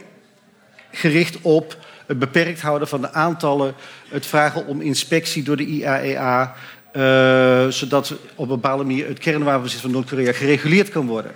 Gericht 0.91 1.37
op 1.41 1.77
het 2.07 2.19
beperkt 2.19 2.61
houden 2.61 2.87
van 2.87 3.01
de 3.01 3.11
aantallen, 3.11 3.73
het 4.09 4.25
vragen 4.25 4.65
om 4.65 4.81
inspectie 4.81 5.43
door 5.43 5.57
de 5.57 5.65
IAEA, 5.65 6.55
uh, 6.93 7.63
eh, 7.63 7.71
zodat 7.71 8.13
op 8.35 8.49
een 8.49 8.55
bepaalde 8.55 8.83
manier 8.83 9.07
het 9.07 9.19
kernwapenbezit 9.19 9.81
van 9.81 9.91
Noord-Korea 9.91 10.31
gereguleerd 10.31 10.89
kan 10.89 11.07
worden. 11.07 11.31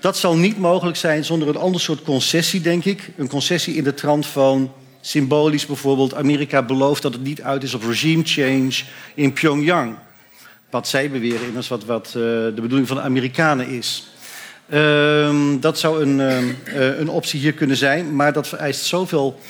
Dat 0.00 0.16
zal 0.16 0.36
niet 0.36 0.58
mogelijk 0.58 0.96
zijn 0.96 1.24
zonder 1.24 1.48
een 1.48 1.56
ander 1.56 1.80
soort 1.80 2.02
concessie, 2.02 2.60
denk 2.60 2.84
ik. 2.84 3.10
Een 3.16 3.28
concessie 3.28 3.74
in 3.74 3.84
de 3.84 3.94
trant 3.94 4.26
van 4.26 4.72
symbolisch 5.00 5.66
bijvoorbeeld... 5.66 6.14
Amerika 6.14 6.62
belooft 6.62 7.02
dat 7.02 7.12
het 7.12 7.22
niet 7.22 7.42
uit 7.42 7.62
is 7.62 7.74
op 7.74 7.82
regime 7.84 8.22
change 8.24 8.82
in 9.14 9.32
Pyongyang. 9.32 9.96
Wat 10.70 10.88
zij 10.88 11.10
beweren 11.10 11.46
immers 11.46 11.68
wat, 11.68 11.84
wat 11.84 12.06
uh, 12.06 12.12
de 12.14 12.60
bedoeling 12.60 12.88
van 12.88 12.96
de 12.96 13.02
Amerikanen 13.02 13.68
is. 13.68 14.13
Uh, 14.68 15.60
dat 15.60 15.78
zou 15.78 16.02
een, 16.02 16.18
uh, 16.18 16.98
een 16.98 17.08
optie 17.08 17.40
hier 17.40 17.52
kunnen 17.52 17.76
zijn, 17.76 18.16
maar 18.16 18.32
dat 18.32 18.48
vereist 18.48 18.84
zoveel... 18.84 19.40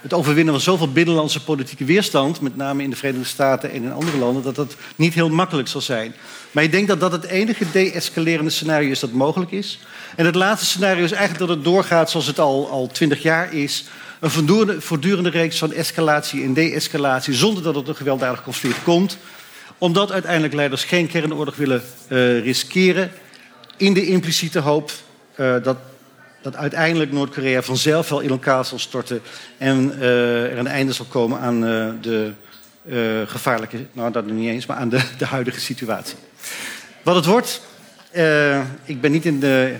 het 0.00 0.12
overwinnen 0.12 0.54
van 0.54 0.62
zoveel 0.62 0.92
binnenlandse 0.92 1.44
politieke 1.44 1.84
weerstand... 1.84 2.40
met 2.40 2.56
name 2.56 2.82
in 2.82 2.90
de 2.90 2.96
Verenigde 2.96 3.26
Staten 3.26 3.70
en 3.70 3.82
in 3.82 3.92
andere 3.92 4.16
landen... 4.16 4.42
dat 4.42 4.54
dat 4.54 4.76
niet 4.96 5.14
heel 5.14 5.30
makkelijk 5.30 5.68
zal 5.68 5.80
zijn. 5.80 6.14
Maar 6.50 6.64
ik 6.64 6.72
denk 6.72 6.88
dat 6.88 7.00
dat 7.00 7.12
het 7.12 7.24
enige 7.24 7.64
de-escalerende 7.72 8.50
scenario 8.50 8.90
is 8.90 9.00
dat 9.00 9.12
mogelijk 9.12 9.50
is. 9.50 9.78
En 10.16 10.26
het 10.26 10.34
laatste 10.34 10.66
scenario 10.66 11.04
is 11.04 11.12
eigenlijk 11.12 11.46
dat 11.46 11.56
het 11.56 11.64
doorgaat 11.64 12.10
zoals 12.10 12.26
het 12.26 12.38
al 12.38 12.88
twintig 12.92 13.22
jaar 13.22 13.54
is 13.54 13.84
een 14.20 14.80
voortdurende, 14.80 15.30
reeks 15.30 15.58
van 15.58 15.72
escalatie 15.72 16.42
en 16.42 16.54
de-escalatie 16.54 17.34
zonder 17.34 17.62
dat 17.62 17.74
het 17.74 17.88
een 17.88 17.96
gewelddadig 17.96 18.42
conflict 18.42 18.82
komt. 18.82 19.18
Omdat 19.78 20.12
uiteindelijk 20.12 20.54
leiders 20.54 20.84
geen 20.84 21.06
kernoorlog 21.06 21.56
willen 21.56 21.82
uh, 22.08 22.42
riskeren. 22.42 23.10
In 23.78 23.94
de 23.94 24.06
impliciete 24.06 24.58
hoop 24.58 24.92
uh, 25.36 25.62
dat, 25.62 25.76
dat 26.42 26.56
uiteindelijk 26.56 27.12
Noord-Korea 27.12 27.62
vanzelf 27.62 28.08
wel 28.08 28.20
in 28.20 28.30
elkaar 28.30 28.64
zal 28.64 28.78
storten. 28.78 29.20
En 29.58 29.92
uh, 29.98 30.44
er 30.44 30.58
een 30.58 30.66
einde 30.66 30.92
zal 30.92 31.06
komen 31.08 31.38
aan 31.40 31.60
de 32.00 32.32
gevaarlijke, 33.26 33.86
nou 33.92 34.12
dat 34.12 34.26
niet 34.26 34.48
eens, 34.48 34.66
maar 34.66 34.76
aan 34.76 34.88
de, 34.88 35.00
de 35.18 35.26
huidige 35.26 35.60
situatie. 35.60 36.16
Wat 37.02 37.14
het 37.14 37.24
wordt, 37.24 37.60
ik 38.84 39.00
ben 39.00 39.10
niet 39.10 39.24
in 39.24 39.40
de 39.40 39.76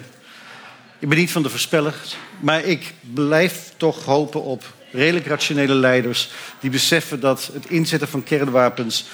ik 0.99 1.09
ben 1.09 1.19
niet 1.19 1.31
van 1.33 1.43
de 1.43 1.51
voorspellers, 1.51 2.17
maar 2.41 2.65
ik 2.65 2.95
blijf 3.01 3.73
toch 3.77 4.05
hopen 4.05 4.43
op 4.43 4.65
redelijk 4.91 5.27
rationele 5.27 5.75
leiders 5.75 6.31
die 6.61 6.71
beseffen 6.71 7.21
dat 7.21 7.51
het 7.53 7.67
inzetten 7.67 8.09
van 8.09 8.23
kernwapens 8.23 9.05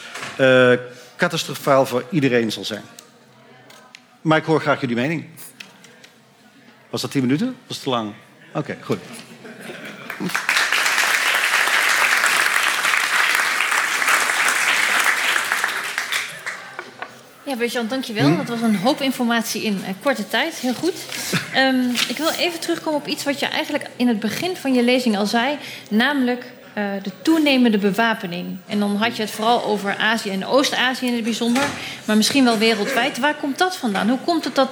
uh, 0.41 0.73
catastrofaal 1.17 1.87
voor 1.87 2.05
iedereen 2.11 2.53
zal 2.53 2.65
zijn. 2.65 2.83
Maar 4.25 4.39
ik 4.39 4.45
hoor 4.45 4.61
graag 4.61 4.81
jullie 4.81 4.97
mening. 4.97 5.25
Was 6.91 7.01
dat 7.01 7.11
tien 7.11 7.21
minuten? 7.21 7.57
Was 7.67 7.77
het 7.77 7.85
te 7.85 7.91
lang? 7.91 8.15
Oké, 8.49 8.59
okay, 8.59 8.77
goed. 8.81 8.99
Ja, 17.43 17.57
Bertjan, 17.57 17.89
dankjewel. 17.89 18.27
Hm? 18.27 18.37
Dat 18.37 18.49
was 18.49 18.61
een 18.61 18.77
hoop 18.77 19.01
informatie 19.01 19.63
in 19.63 19.75
uh, 19.75 19.89
korte 20.03 20.29
tijd. 20.29 20.55
Heel 20.55 20.75
goed. 20.75 20.95
Um, 21.57 21.91
ik 22.09 22.17
wil 22.17 22.31
even 22.31 22.61
terugkomen 22.61 23.01
op 23.01 23.07
iets 23.07 23.25
wat 23.25 23.41
je 23.41 23.47
eigenlijk 23.47 23.87
in 23.97 24.09
het 24.09 24.21
begin 24.21 24.57
van 24.57 24.75
je 24.75 24.83
lezing 24.83 25.17
al 25.17 25.27
zei. 25.27 25.59
Namelijk 25.91 26.53
uh, 26.79 26.85
de 27.03 27.11
toenemende 27.23 27.79
bewapening. 27.79 28.47
En 28.67 28.79
dan 28.79 28.97
had 28.97 29.17
je 29.17 29.23
het 29.23 29.31
vooral 29.31 29.65
over 29.65 29.97
Azië 29.97 30.31
en 30.31 30.47
Oost-Azië 30.47 31.07
in 31.07 31.15
het 31.15 31.25
bijzonder. 31.25 31.63
Maar 32.05 32.17
misschien 32.17 32.45
wel 32.45 32.59
wereldwijd. 32.59 33.19
Waar 33.19 33.35
komt 33.35 33.59
dat 33.59 33.77
vandaan? 33.77 34.09
Hoe 34.09 34.19
komt 34.25 34.45
het 34.45 34.55
dat 34.55 34.71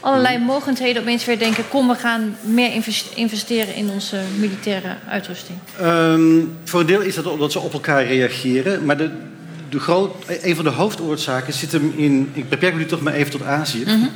allerlei 0.00 0.36
hm? 0.36 0.44
mogendheden 0.44 1.02
opeens 1.02 1.24
weer 1.24 1.38
denken... 1.38 1.68
kom, 1.68 1.88
we 1.88 1.94
gaan 1.94 2.36
meer 2.40 2.82
investeren 3.14 3.74
in 3.74 3.90
onze 3.90 4.20
militaire 4.38 4.96
uitrusting? 5.08 5.58
Um, 5.82 6.56
voor 6.64 6.80
een 6.80 6.86
deel 6.86 7.00
is 7.00 7.14
dat 7.14 7.26
omdat 7.26 7.52
ze 7.52 7.60
op 7.60 7.72
elkaar 7.72 8.04
reageren. 8.04 8.84
Maar 8.84 8.96
de, 8.96 9.10
de 9.68 9.80
groot, 9.80 10.14
een 10.42 10.54
van 10.54 10.64
de 10.64 10.70
hoofdoorzaken 10.70 11.52
zit 11.52 11.72
hem 11.72 11.92
in. 11.96 12.30
Ik 12.32 12.48
beperk 12.48 12.72
me 12.72 12.78
nu 12.78 12.86
toch 12.86 13.00
maar 13.00 13.14
even 13.14 13.30
tot 13.30 13.42
Azië. 13.42 13.84
Mm 13.86 13.86
-hmm. 13.86 14.10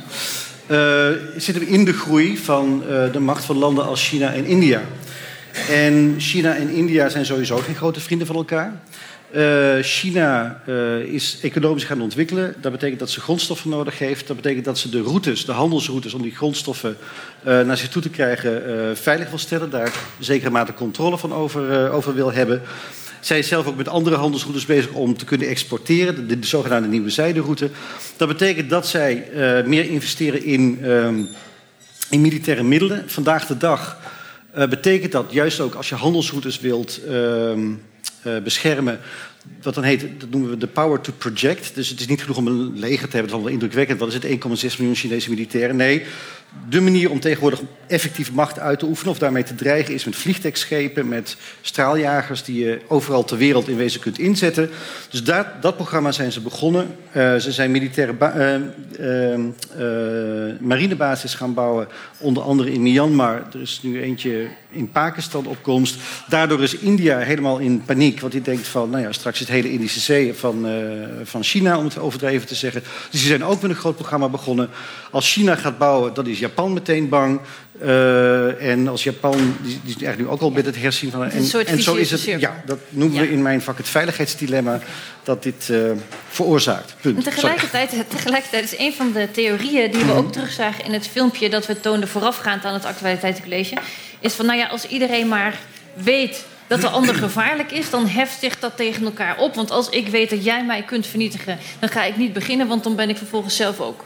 uh, 0.67 1.07
zit 1.37 1.55
hem 1.55 1.67
in 1.67 1.85
de 1.85 1.93
groei 1.93 2.37
van 2.37 2.83
uh, 2.89 3.11
de 3.11 3.19
macht 3.19 3.45
van 3.45 3.57
landen 3.57 3.85
als 3.85 4.07
China 4.07 4.33
en 4.33 4.45
India. 4.45 4.81
En 5.69 6.15
China 6.17 6.55
en 6.55 6.69
India 6.69 7.09
zijn 7.09 7.25
sowieso 7.25 7.57
geen 7.57 7.75
grote 7.75 7.99
vrienden 7.99 8.27
van 8.27 8.35
elkaar. 8.35 8.81
Uh, 9.35 9.75
China 9.81 10.61
uh, 10.67 10.99
is 10.99 11.39
economisch 11.41 11.83
gaan 11.83 12.01
ontwikkelen. 12.01 12.55
Dat 12.61 12.71
betekent 12.71 12.99
dat 12.99 13.09
ze 13.09 13.21
grondstoffen 13.21 13.69
nodig 13.69 13.99
heeft. 13.99 14.27
Dat 14.27 14.35
betekent 14.35 14.65
dat 14.65 14.77
ze 14.77 14.89
de 14.89 15.01
routes, 15.01 15.45
de 15.45 15.51
handelsroutes 15.51 16.13
om 16.13 16.21
die 16.21 16.35
grondstoffen 16.35 16.97
uh, 17.47 17.61
naar 17.61 17.77
zich 17.77 17.89
toe 17.89 18.01
te 18.01 18.09
krijgen, 18.09 18.61
veilig 18.97 19.29
wil 19.29 19.37
stellen. 19.37 19.69
Daar 19.69 19.93
zekere 20.19 20.49
mate 20.49 20.73
controle 20.73 21.17
van 21.17 21.33
over, 21.33 21.91
over 21.91 22.13
wil 22.13 22.33
hebben. 22.33 22.61
Zij 23.19 23.39
is 23.39 23.47
zelf 23.47 23.67
ook 23.67 23.75
met 23.75 23.87
andere 23.87 24.15
handelsroutes 24.15 24.65
bezig 24.65 24.91
om 24.91 25.17
te 25.17 25.25
kunnen 25.25 25.47
exporteren, 25.47 26.27
de, 26.27 26.39
de 26.39 26.47
zogenaamde 26.47 26.87
nieuwe 26.87 27.09
zijderoute. 27.09 27.69
Dat 28.17 28.27
betekent 28.27 28.69
dat 28.69 28.87
zij 28.87 29.27
meer 29.65 29.89
investeren 29.89 30.43
in, 30.43 30.79
um, 30.83 31.27
in 32.09 32.21
militaire 32.21 32.63
middelen. 32.63 33.03
Vandaag 33.09 33.45
de 33.45 33.57
dag 33.57 33.97
betekent 34.53 35.11
dat 35.11 35.31
juist 35.31 35.59
ook 35.59 35.73
als 35.73 35.89
je 35.89 35.95
handelsroutes 35.95 36.59
wilt 36.59 36.99
uh, 37.07 37.57
beschermen, 38.43 38.99
wat 39.61 39.73
dan 39.73 39.83
heet, 39.83 40.05
dat 40.19 40.29
noemen 40.29 40.49
we 40.49 40.57
de 40.57 40.67
power 40.67 41.01
to 41.01 41.13
project. 41.17 41.75
Dus 41.75 41.89
het 41.89 41.99
is 41.99 42.07
niet 42.07 42.21
genoeg 42.21 42.37
om 42.37 42.47
een 42.47 42.79
leger 42.79 43.07
te 43.07 43.15
hebben, 43.15 43.31
dat 43.31 43.39
is 43.39 43.45
wel 43.45 43.53
indrukwekkend. 43.53 43.99
Wat 43.99 44.07
is 44.07 44.13
het, 44.13 44.25
1,6 44.25 44.77
miljoen 44.77 44.95
Chinese 44.95 45.29
militairen? 45.29 45.75
Nee, 45.75 46.05
de 46.69 46.81
manier 46.81 47.11
om 47.11 47.19
tegenwoordig 47.19 47.61
effectief 47.87 48.31
macht 48.31 48.59
uit 48.59 48.79
te 48.79 48.85
oefenen 48.85 49.11
of 49.11 49.17
daarmee 49.17 49.43
te 49.43 49.55
dreigen 49.55 49.93
is 49.93 50.03
met 50.03 50.15
vliegtuigschepen, 50.15 51.07
met 51.07 51.37
straaljagers 51.61 52.43
die 52.43 52.65
je 52.65 52.81
overal 52.87 53.23
ter 53.23 53.37
wereld 53.37 53.67
in 53.67 53.77
wezen 53.77 53.99
kunt 53.99 54.19
inzetten. 54.19 54.69
Dus 55.09 55.23
dat, 55.23 55.47
dat 55.61 55.75
programma 55.75 56.11
zijn 56.11 56.31
ze 56.31 56.41
begonnen. 56.41 56.95
Uh, 57.07 57.35
ze 57.35 57.51
zijn 57.51 57.71
militaire 57.71 58.13
uh, 58.99 59.33
uh, 59.79 60.59
marinebasis 60.59 61.33
gaan 61.33 61.53
bouwen, 61.53 61.87
onder 62.17 62.43
andere 62.43 62.71
in 62.71 62.81
Myanmar. 62.81 63.43
Er 63.53 63.61
is 63.61 63.79
nu 63.83 64.01
eentje 64.01 64.47
in 64.69 64.91
Pakistan 64.91 65.45
opkomst. 65.45 65.95
Daardoor 66.27 66.63
is 66.63 66.77
India 66.77 67.17
helemaal 67.17 67.59
in 67.59 67.83
want 68.19 68.31
die 68.31 68.41
denkt 68.41 68.67
van, 68.67 68.89
nou 68.89 69.03
ja, 69.03 69.11
straks 69.11 69.39
het 69.39 69.47
hele 69.47 69.71
Indische 69.71 69.99
Zee 69.99 70.33
van, 70.33 70.67
van 71.23 71.43
China, 71.43 71.77
om 71.77 71.83
het 71.83 71.99
overdreven 71.99 72.47
te 72.47 72.55
zeggen. 72.55 72.83
Dus 73.11 73.19
die 73.19 73.29
zijn 73.29 73.43
ook 73.43 73.61
met 73.61 73.71
een 73.71 73.77
groot 73.77 73.95
programma 73.95 74.29
begonnen. 74.29 74.69
Als 75.11 75.33
China 75.33 75.55
gaat 75.55 75.77
bouwen, 75.77 76.13
dat 76.13 76.27
is 76.27 76.39
Japan 76.39 76.73
meteen 76.73 77.09
bang. 77.09 77.39
Uh, 77.81 78.69
en 78.69 78.87
als 78.87 79.03
Japan, 79.03 79.55
die, 79.61 79.79
die 79.83 79.95
is 79.95 80.03
eigenlijk 80.03 80.17
nu 80.17 80.27
ook 80.27 80.41
al 80.41 80.49
met 80.49 80.65
het 80.65 80.75
herzien 80.75 81.11
van... 81.11 81.23
En, 81.23 81.31
en 81.65 81.81
zo 81.81 81.95
is 81.95 82.11
het, 82.11 82.23
ja, 82.23 82.63
dat 82.65 82.79
noemen 82.89 83.17
ja. 83.17 83.21
we 83.21 83.31
in 83.31 83.41
mijn 83.41 83.61
vak 83.61 83.77
het 83.77 83.89
veiligheidsdilemma 83.89 84.79
dat 85.23 85.43
dit 85.43 85.67
uh, 85.71 85.91
veroorzaakt. 86.29 86.95
Punt. 87.01 87.23
Tegelijkertijd, 87.23 87.93
tegelijkertijd 88.15 88.63
is 88.63 88.79
een 88.79 88.93
van 88.93 89.11
de 89.11 89.31
theorieën 89.31 89.91
die 89.91 90.03
we 90.05 90.11
ook 90.11 90.31
terugzagen 90.31 90.85
in 90.85 90.93
het 90.93 91.07
filmpje 91.07 91.49
dat 91.49 91.65
we 91.65 91.79
toonden 91.79 92.09
voorafgaand 92.09 92.65
aan 92.65 92.73
het 92.73 92.85
actualiteitencollege, 92.85 93.75
is 94.19 94.33
van 94.33 94.45
nou 94.45 94.57
ja, 94.57 94.67
als 94.67 94.87
iedereen 94.87 95.27
maar 95.27 95.59
weet 95.93 96.45
dat 96.67 96.81
de 96.81 96.87
ander 96.87 97.15
gevaarlijk 97.15 97.71
is, 97.71 97.89
dan 97.89 98.07
heft 98.07 98.39
zich 98.39 98.59
dat 98.59 98.77
tegen 98.77 99.05
elkaar 99.05 99.37
op. 99.37 99.55
Want 99.55 99.71
als 99.71 99.89
ik 99.89 100.07
weet 100.07 100.29
dat 100.29 100.43
jij 100.43 100.65
mij 100.65 100.81
kunt 100.81 101.07
vernietigen, 101.07 101.57
dan 101.79 101.89
ga 101.89 102.03
ik 102.03 102.17
niet 102.17 102.33
beginnen, 102.33 102.67
want 102.67 102.83
dan 102.83 102.95
ben 102.95 103.09
ik 103.09 103.17
vervolgens 103.17 103.55
zelf 103.55 103.79
ook. 103.79 104.05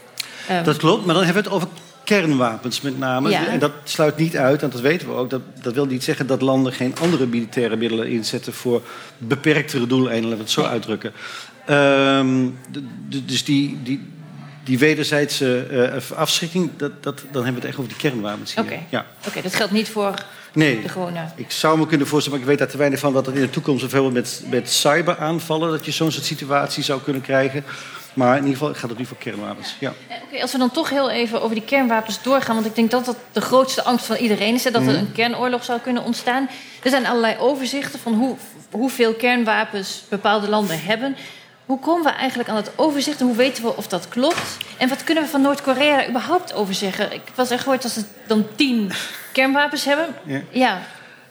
Um, 0.52 0.64
dat 0.64 0.78
klopt, 0.78 1.06
maar 1.06 1.16
dan 1.16 1.24
hebben 1.24 1.44
we 1.44 1.50
het 1.50 1.58
over 1.58 1.70
kernwapens 2.04 2.82
met 2.82 3.00
name. 3.00 3.30
Ja. 3.30 3.48
En 3.48 3.60
dat 3.60 3.72
sluit 3.84 4.18
niet 4.18 4.38
uit, 4.38 4.64
en 4.64 4.70
dat 4.70 4.82
weten 4.82 5.08
we 5.08 5.14
ook. 5.14 5.30
Dat, 5.30 5.42
dat 5.62 5.74
wil 5.74 5.86
niet 5.86 6.04
zeggen 6.04 6.28
dat 6.28 6.42
landen 6.42 6.74
geen 6.74 6.96
andere 7.02 7.26
militaire 7.26 7.76
middelen 7.76 8.08
inzetten 8.08 8.54
voor 8.54 8.82
beperktere 9.18 9.88
doeleinden, 9.88 10.30
laten 10.30 10.38
we 10.38 10.44
het 10.44 10.52
zo 10.52 10.64
uitdrukken. 10.64 11.14
Ehm, 11.66 12.48
dus 13.26 13.44
die, 13.44 13.80
die, 13.84 14.08
die 14.68 14.80
wederzijdse 14.80 15.66
eh, 16.12 16.18
afschrikking, 16.18 16.72
dat, 16.78 17.04
dat, 17.04 17.20
dan 17.32 17.44
hebben 17.44 17.54
we 17.54 17.60
het 17.60 17.66
echt 17.66 17.78
over 17.78 17.90
die 17.90 17.98
kernwapens 17.98 18.56
hier. 18.56 18.64
Oké. 18.64 18.80
Ja. 18.90 19.06
Oké, 19.28 19.42
dat 19.42 19.56
geldt 19.56 19.72
niet 19.72 19.90
voor 19.90 20.14
Nee, 20.54 20.82
de 20.82 20.90
gewone... 20.90 21.26
ik 21.36 21.52
zou 21.52 21.78
me 21.78 21.88
kunnen 21.88 22.08
voorstellen, 22.08 22.40
maar 22.40 22.48
ik 22.48 22.54
weet 22.54 22.66
daar 22.66 22.74
te 22.74 22.78
weinig 22.78 23.00
van... 23.00 23.14
dat 23.14 23.26
het 23.26 23.36
in 23.36 23.42
de 23.42 23.50
toekomst 23.50 23.82
bijvoorbeeld 23.82 24.14
met, 24.14 24.44
met 24.50 24.72
cyberaanvallen... 24.72 25.72
dat 25.72 25.86
je 25.86 25.92
zo'n 25.92 26.12
soort 26.12 26.26
situatie 26.26 26.84
zou 26.84 27.02
kunnen 27.02 27.22
krijgen. 27.22 27.64
Maar 28.14 28.38
in 28.38 28.44
ieder 28.44 28.58
geval 28.58 28.74
gaat 28.74 28.90
het 28.90 29.00
nu 29.00 29.06
voor 29.06 29.18
kernwapens. 29.18 29.76
Ja. 29.80 29.94
Eh, 30.08 30.16
Oké, 30.24 30.42
als 30.42 30.52
we 30.52 30.58
dan 30.58 30.72
toch 30.72 30.90
heel 30.90 31.10
even 31.10 31.42
over 31.42 31.56
die 31.56 31.66
kernwapens 31.66 32.24
doorgaan... 32.24 32.56
want 32.56 32.68
ik 32.68 32.76
denk 32.76 32.92
dat 32.92 33.06
dat 33.06 33.18
de 33.32 33.42
grootste 33.42 33.84
angst 33.84 34.06
van 34.06 34.16
iedereen 34.16 34.54
is... 34.54 34.64
hè, 34.64 34.72
dat 34.72 34.88
er 34.88 34.96
een 34.96 35.12
kernoorlog 35.12 35.64
zou 35.64 35.80
kunnen 35.80 36.04
ontstaan. 36.04 36.50
Er 36.84 36.90
zijn 36.90 37.06
allerlei 37.06 37.38
overzichten 37.40 38.00
van 38.00 38.14
hoe, 38.14 38.36
hoeveel 38.72 39.14
kernwapens 39.14 40.04
bepaalde 40.10 40.50
landen 40.50 40.82
hebben. 40.82 41.16
Hoe 41.68 41.80
komen 41.80 42.04
we 42.04 42.10
eigenlijk 42.10 42.50
aan 42.50 42.56
het 42.56 42.72
overzicht 42.76 43.20
en 43.20 43.26
hoe 43.26 43.36
weten 43.36 43.64
we 43.64 43.76
of 43.76 43.88
dat 43.88 44.08
klopt? 44.08 44.58
En 44.78 44.90
wat 44.90 45.04
kunnen 45.04 45.24
we 45.24 45.30
van 45.30 45.42
Noord-Korea 45.42 46.10
überhaupt 46.10 46.54
over 46.54 46.74
zeggen? 46.74 47.14
Ik 47.14 47.22
was 47.36 47.50
echt 47.50 47.64
gehoord 47.64 47.82
dat 47.82 47.92
ze 47.92 48.04
dan 48.28 48.46
tien 48.56 48.92
kernwapens 49.34 49.86
hebben. 49.86 50.08
Ja. 50.26 50.42
Ja, 50.50 50.82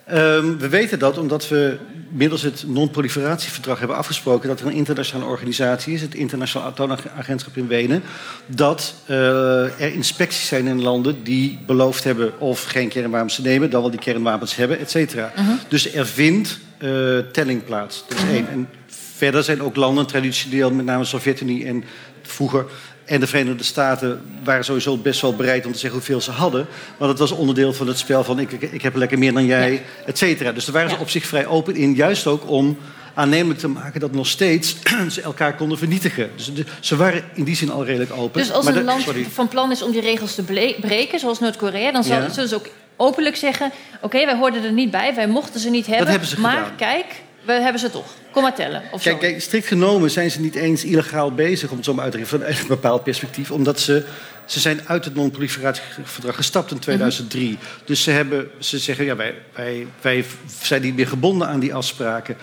Ehm, 0.06 0.56
we 0.56 0.68
weten 0.68 0.98
dat 0.98 1.18
omdat 1.18 1.48
we 1.48 1.78
middels 2.08 2.42
het 2.42 2.64
non-proliferatieverdrag 2.66 3.78
hebben 3.78 3.96
afgesproken... 3.96 4.48
dat 4.48 4.60
er 4.60 4.66
een 4.66 4.72
internationale 4.72 5.30
organisatie 5.30 5.94
is, 5.94 6.00
het 6.00 6.14
Internationaal 6.14 6.68
Atoomagentschap 6.68 7.56
in 7.56 7.66
Wenen... 7.66 8.02
dat 8.46 8.94
eh, 9.06 9.80
er 9.80 9.92
inspecties 9.92 10.46
zijn 10.46 10.66
in 10.66 10.82
landen 10.82 11.24
die 11.24 11.58
beloofd 11.66 12.04
hebben 12.04 12.40
of 12.40 12.64
geen 12.64 12.88
kernwapens 12.88 13.34
te 13.34 13.42
nemen... 13.42 13.70
dan 13.70 13.80
wel 13.80 13.90
die 13.90 14.00
kernwapens 14.00 14.56
hebben, 14.56 14.78
et 14.78 14.90
cetera. 14.90 15.32
Dus 15.68 15.94
er 15.94 16.06
vindt 16.06 16.58
eh, 16.78 17.18
telling 17.32 17.64
plaats. 17.64 18.04
Dat 18.08 18.18
is 18.18 18.24
één. 18.24 18.48
En 18.48 18.68
verder 19.16 19.42
zijn 19.44 19.62
ook 19.62 19.76
landen 19.76 20.06
traditioneel, 20.06 20.70
met 20.70 20.84
name 20.86 21.00
de 21.02 21.08
Sovjet-Unie 21.08 21.64
en 21.66 21.84
vroeger... 22.22 22.66
En 23.04 23.20
de 23.20 23.26
Verenigde 23.26 23.64
Staten 23.64 24.22
waren 24.44 24.64
sowieso 24.64 24.96
best 24.96 25.20
wel 25.20 25.36
bereid 25.36 25.66
om 25.66 25.72
te 25.72 25.78
zeggen 25.78 25.98
hoeveel 25.98 26.20
ze 26.20 26.30
hadden. 26.30 26.66
Want 26.96 27.10
het 27.10 27.20
was 27.20 27.30
onderdeel 27.30 27.72
van 27.72 27.86
het 27.86 27.98
spel 27.98 28.24
van 28.24 28.38
ik, 28.38 28.52
ik, 28.52 28.62
ik 28.72 28.82
heb 28.82 28.94
lekker 28.96 29.18
meer 29.18 29.32
dan 29.32 29.46
jij, 29.46 29.72
Ja. 29.72 29.78
et 30.06 30.18
cetera. 30.18 30.52
Dus 30.52 30.64
daar 30.64 30.74
waren 30.74 30.90
ze 30.90 30.96
op 30.96 31.10
zich 31.10 31.26
vrij 31.26 31.46
open 31.46 31.76
in. 31.76 31.94
Juist 31.94 32.26
ook 32.26 32.50
om 32.50 32.78
aannemelijk 33.14 33.60
te 33.60 33.68
maken 33.68 34.00
dat 34.00 34.12
nog 34.12 34.26
steeds 34.26 34.76
ze 35.10 35.20
elkaar 35.22 35.54
konden 35.56 35.78
vernietigen. 35.78 36.30
Dus 36.36 36.54
de- 36.54 36.64
ze 36.80 36.96
waren 36.96 37.24
in 37.34 37.44
die 37.44 37.56
zin 37.56 37.70
al 37.70 37.84
redelijk 37.84 38.12
open. 38.12 38.40
dus 38.40 38.52
als 38.52 38.64
Maar 38.64 38.72
een 38.74 38.78
de- 38.78 38.84
land 38.84 39.02
sorry. 39.02 39.24
van 39.32 39.48
plan 39.48 39.70
is 39.70 39.82
om 39.82 39.92
die 39.92 40.00
regels 40.00 40.34
te 40.34 40.42
breken, 40.80 41.18
zoals 41.18 41.40
Noord-Korea... 41.40 41.92
dan 41.92 42.02
Ja. 42.06 42.28
zullen 42.30 42.48
ze 42.48 42.54
ook 42.54 42.68
openlijk 42.96 43.36
zeggen... 43.36 43.70
oké, 44.00 44.24
wij 44.24 44.36
hoorden 44.36 44.64
er 44.64 44.72
niet 44.72 44.90
bij, 44.90 45.14
wij 45.14 45.28
mochten 45.28 45.60
ze 45.60 45.70
niet 45.70 45.86
hebben... 45.86 46.06
hebben 46.08 46.28
ze 46.28 46.40
maar 46.40 46.52
gedaan. 46.56 46.76
kijk, 46.76 47.04
we 47.46 47.52
hebben 47.52 47.80
ze 47.80 47.90
toch. 47.90 48.06
Kom 48.30 48.42
maar 48.42 48.54
tellen. 48.54 48.82
Of 48.90 49.02
Kijk, 49.02 49.14
zo. 49.14 49.20
kijk, 49.20 49.40
strikt 49.40 49.66
genomen 49.66 50.10
zijn 50.10 50.30
ze 50.30 50.40
niet 50.40 50.54
eens 50.54 50.84
illegaal 50.84 51.32
bezig, 51.32 51.70
om 51.70 51.76
het 51.76 51.84
zo 51.84 51.94
maar 51.94 52.04
uit 52.04 52.12
te 52.12 52.18
drukken, 52.18 52.38
vanuit 52.38 52.60
een 52.60 52.66
bepaald 52.66 53.02
perspectief. 53.02 53.50
Omdat 53.50 53.80
ze, 53.80 54.04
ze 54.44 54.60
zijn 54.60 54.80
uit 54.86 55.04
het 55.04 55.14
non-proliferatieverdrag 55.14 56.36
gestapt 56.36 56.70
in 56.70 56.78
2003. 56.78 57.58
Dus 57.84 58.02
ze, 58.02 58.10
hebben, 58.10 58.48
ze 58.58 58.78
zeggen, 58.78 59.04
ja, 59.04 59.16
wij, 59.16 59.34
wij, 59.54 59.86
wij 60.00 60.24
zijn 60.62 60.82
niet 60.82 60.96
meer 60.96 61.08
gebonden 61.08 61.48
aan 61.48 61.60
die 61.60 61.74
afspraken. 61.74 62.36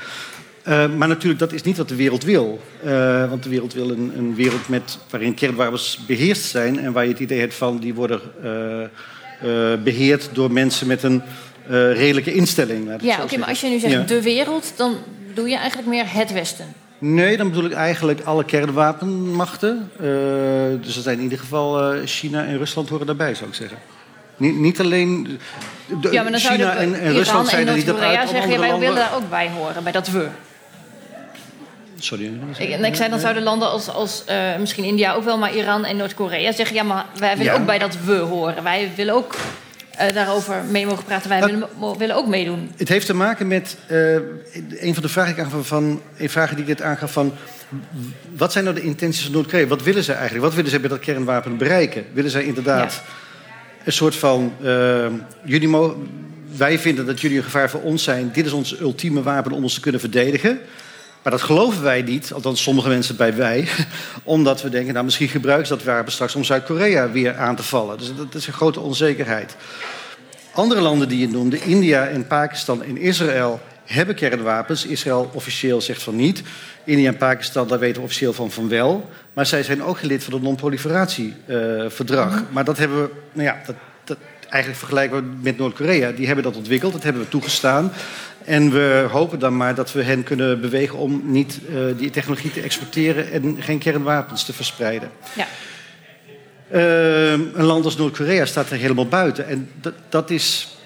Eh, 0.63 0.95
maar 0.95 1.07
natuurlijk, 1.07 1.39
dat 1.39 1.53
is 1.53 1.61
niet 1.61 1.77
wat 1.77 1.89
de 1.89 1.95
wereld 1.95 2.23
wil. 2.23 2.61
Eh, 2.83 3.29
want 3.29 3.43
de 3.43 3.49
wereld 3.49 3.73
wil 3.73 3.89
een, 3.89 4.11
een 4.17 4.35
wereld 4.35 4.69
met, 4.69 4.97
waarin 5.09 5.33
kernwapens 5.33 5.99
beheerst 6.07 6.43
zijn... 6.43 6.79
en 6.79 6.93
waar 6.93 7.03
je 7.03 7.11
het 7.11 7.19
idee 7.19 7.39
hebt 7.39 7.53
van, 7.53 7.79
die 7.79 7.93
worden 7.93 8.21
eh, 8.43 9.83
beheerd 9.83 10.29
door 10.33 10.51
mensen 10.51 10.87
met 10.87 11.03
een 11.03 11.21
eh, 11.67 11.93
redelijke 11.97 12.33
instelling. 12.33 12.87
laat 12.87 13.03
Ja, 13.03 13.23
oké, 13.23 13.37
maar 13.37 13.47
als 13.47 13.61
je 13.61 13.67
nu 13.67 13.79
zegt 13.79 13.93
Ja. 13.93 13.99
de 14.01 14.21
wereld, 14.21 14.73
dan 14.75 14.95
doe 15.33 15.49
je 15.49 15.55
eigenlijk 15.57 15.87
meer 15.87 16.05
het 16.07 16.33
Westen. 16.33 16.65
Nee, 16.97 17.37
dan 17.37 17.49
bedoel 17.49 17.65
ik 17.65 17.71
eigenlijk 17.73 18.21
alle 18.21 18.45
kernwapenmachten. 18.45 19.91
Eh, 19.99 20.05
dus 20.81 20.95
er 20.95 21.01
zijn 21.01 21.17
in 21.17 21.23
ieder 21.23 21.39
geval 21.39 21.93
eh, 21.93 21.99
China 22.05 22.45
en 22.45 22.57
Rusland 22.57 22.89
horen 22.89 23.05
daarbij, 23.05 23.35
zou 23.35 23.49
ik 23.49 23.55
zeggen. 23.55 23.77
Niet, 24.37 24.55
niet 24.55 24.79
alleen. 24.79 25.39
De, 26.01 26.11
Ja, 26.11 26.21
maar 26.23 26.31
dan 26.31 26.39
China 26.41 26.55
zouden 26.57 26.77
en, 26.77 26.93
en 26.93 27.01
Iran 27.01 27.15
Rusland 27.15 27.47
zijn 27.47 27.67
er 27.67 27.75
niet 27.75 27.91
op 27.91 27.97
uit. 27.99 28.29
zeggen, 28.29 28.59
wij 28.59 28.77
willen 28.79 28.95
daar 28.95 29.15
ook 29.15 29.29
bij 29.29 29.49
horen, 29.57 29.83
bij 29.83 29.91
dat 29.91 30.07
we. 30.09 30.27
Sorry. 31.99 32.31
Ik, 32.57 32.69
en 32.69 32.83
ik 32.85 32.95
zei, 32.95 33.09
dan 33.09 33.19
zouden 33.19 33.43
landen 33.43 33.69
als, 33.71 33.89
als 33.89 34.23
misschien 34.59 34.83
India 34.83 35.13
ook 35.13 35.23
wel, 35.23 35.37
maar 35.37 35.55
Iran 35.55 35.85
en 35.85 35.97
Noord-Korea 35.97 36.51
zeggen, 36.51 36.75
ja, 36.75 36.83
maar 36.83 37.05
wij 37.19 37.37
willen 37.37 37.53
Ja. 37.53 37.59
ook 37.59 37.65
bij 37.65 37.77
dat 37.79 37.97
we 38.05 38.15
horen. 38.15 38.63
Wij 38.63 38.91
willen 38.95 39.13
ook 39.13 39.35
eh, 39.97 40.13
daarover 40.13 40.63
mee 40.71 40.85
mogen 40.85 41.03
praten, 41.03 41.29
wij 41.29 41.39
Dat- 41.39 41.97
willen, 41.97 42.15
ook 42.15 42.27
meedoen. 42.27 42.71
Het 42.75 42.89
heeft 42.89 43.05
te 43.05 43.13
maken 43.13 43.47
met 43.47 43.77
eh, 43.87 44.13
een 44.79 44.93
van 44.93 45.03
de 45.03 45.09
vragen, 45.09 45.35
die 45.35 45.43
ik 45.43 45.51
aangaf 45.51 45.67
van, 45.67 46.01
een 46.17 46.29
vragen 46.29 46.55
die 46.55 46.65
ik 46.65 46.69
net 46.69 46.81
aangaf 46.81 47.11
van... 47.11 47.33
wat 48.35 48.51
zijn 48.51 48.63
nou 48.63 48.75
de 48.75 48.83
intenties 48.83 49.23
van 49.23 49.31
Noord-Korea? 49.31 49.67
Wat 49.67 49.83
willen 49.83 50.03
ze 50.03 50.13
eigenlijk? 50.13 50.45
Wat 50.45 50.55
willen 50.55 50.71
ze 50.71 50.79
met 50.79 50.89
dat 50.89 50.99
kernwapen 50.99 51.57
bereiken? 51.57 52.05
Willen 52.13 52.31
zij 52.31 52.43
inderdaad 52.43 53.01
een 53.83 53.93
soort 53.93 54.15
van... 54.15 54.53
eh, 54.63 55.05
jullie 55.43 55.69
wij 56.57 56.79
vinden 56.79 57.05
dat 57.05 57.21
jullie 57.21 57.37
een 57.37 57.43
gevaar 57.43 57.69
voor 57.69 57.81
ons 57.81 58.03
zijn. 58.03 58.29
Dit 58.33 58.45
is 58.45 58.51
ons 58.51 58.79
ultieme 58.79 59.21
wapen 59.21 59.51
om 59.51 59.63
ons 59.63 59.73
te 59.73 59.79
kunnen 59.79 60.01
verdedigen. 60.01 60.59
Maar 61.23 61.31
dat 61.31 61.41
geloven 61.41 61.83
wij 61.83 62.01
niet, 62.01 62.33
althans 62.33 62.63
sommige 62.63 62.87
mensen 62.87 63.15
bij 63.15 63.35
wij... 63.35 63.67
omdat 64.23 64.61
we 64.61 64.69
denken, 64.69 64.93
nou 64.93 65.05
misschien 65.05 65.27
gebruiken 65.27 65.67
ze 65.67 65.75
dat 65.75 65.83
wapen 65.83 66.11
straks... 66.11 66.35
om 66.35 66.43
Zuid-Korea 66.43 67.11
weer 67.11 67.35
aan 67.35 67.55
te 67.55 67.63
vallen. 67.63 67.97
Dus 67.97 68.15
dat 68.15 68.35
is 68.35 68.47
een 68.47 68.53
grote 68.53 68.79
onzekerheid. 68.79 69.55
Andere 70.53 70.81
landen 70.81 71.07
die 71.07 71.19
je 71.19 71.27
noemde, 71.27 71.59
India 71.59 72.07
en 72.07 72.27
Pakistan 72.27 72.83
en 72.83 72.97
Israël, 72.97 73.61
hebben 73.85 74.15
kernwapens. 74.15 74.85
Israël 74.85 75.29
officieel 75.33 75.81
zegt 75.81 76.03
van 76.03 76.15
niet. 76.15 76.43
India 76.83 77.07
en 77.07 77.17
Pakistan, 77.17 77.67
daar 77.67 77.79
weten 77.79 77.97
we 77.97 78.07
officieel 78.07 78.33
van 78.33 78.51
van 78.51 78.69
wel. 78.69 79.09
Maar 79.33 79.45
zij 79.45 79.63
zijn 79.63 79.83
ook 79.83 79.97
gelid 79.97 80.23
van 80.23 80.33
het 80.33 80.41
non-proliferatieverdrag. 80.41 82.43
Maar 82.49 82.63
dat 82.63 82.77
hebben 82.77 83.01
we, 83.01 83.09
nou 83.31 83.47
ja, 83.47 83.61
dat 83.65 83.75
eigenlijk 84.53 84.83
vergelijken 84.83 85.17
we 85.17 85.35
met 85.41 85.57
Noord-Korea. 85.57 86.11
Die 86.11 86.25
hebben 86.25 86.43
dat 86.43 86.55
ontwikkeld, 86.55 86.93
dat 86.93 87.03
hebben 87.03 87.21
we 87.21 87.27
toegestaan. 87.27 87.91
En 88.45 88.71
we 88.71 89.07
hopen 89.11 89.39
dan 89.39 89.57
maar 89.57 89.75
dat 89.75 89.91
we 89.91 90.03
hen 90.03 90.23
kunnen 90.23 90.61
bewegen 90.61 90.97
om 90.97 91.21
niet 91.25 91.59
eh, 91.69 91.75
die 91.97 92.09
technologie 92.09 92.51
te 92.51 92.61
exporteren 92.61 93.31
en 93.31 93.63
geen 93.63 93.79
kernwapens 93.79 94.45
te 94.45 94.53
verspreiden. 94.53 95.11
Ja. 95.35 95.47
Uh, 96.71 97.31
een 97.31 97.63
land 97.63 97.85
als 97.85 97.97
Noord-Korea 97.97 98.45
staat 98.45 98.69
er 98.69 98.77
helemaal 98.77 99.07
buiten. 99.07 99.47
En 99.47 99.69
dat, 99.81 99.93
dat 100.09 100.29
is. 100.29 100.77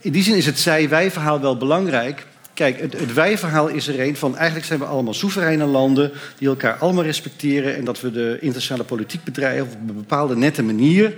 In 0.00 0.12
die 0.12 0.22
zin 0.22 0.36
is 0.36 0.46
het 0.46 0.58
zij-wij-verhaal 0.58 1.40
wel 1.40 1.56
belangrijk. 1.56 2.26
Kijk, 2.54 2.80
het, 2.80 2.92
het 2.92 3.12
wij-verhaal 3.12 3.68
is 3.68 3.88
er 3.88 4.00
een 4.00 4.16
van. 4.16 4.36
Eigenlijk 4.36 4.66
zijn 4.66 4.78
we 4.78 4.84
allemaal 4.84 5.14
soevereine 5.14 5.64
landen. 5.64 6.12
die 6.38 6.48
elkaar 6.48 6.76
allemaal 6.76 7.04
respecteren. 7.04 7.76
en 7.76 7.84
dat 7.84 8.00
we 8.00 8.10
de 8.10 8.36
internationale 8.40 8.84
politiek 8.84 9.24
bedrijven 9.24 9.66
op 9.66 9.88
een 9.88 9.94
bepaalde 9.94 10.36
nette 10.36 10.62
manier. 10.62 11.14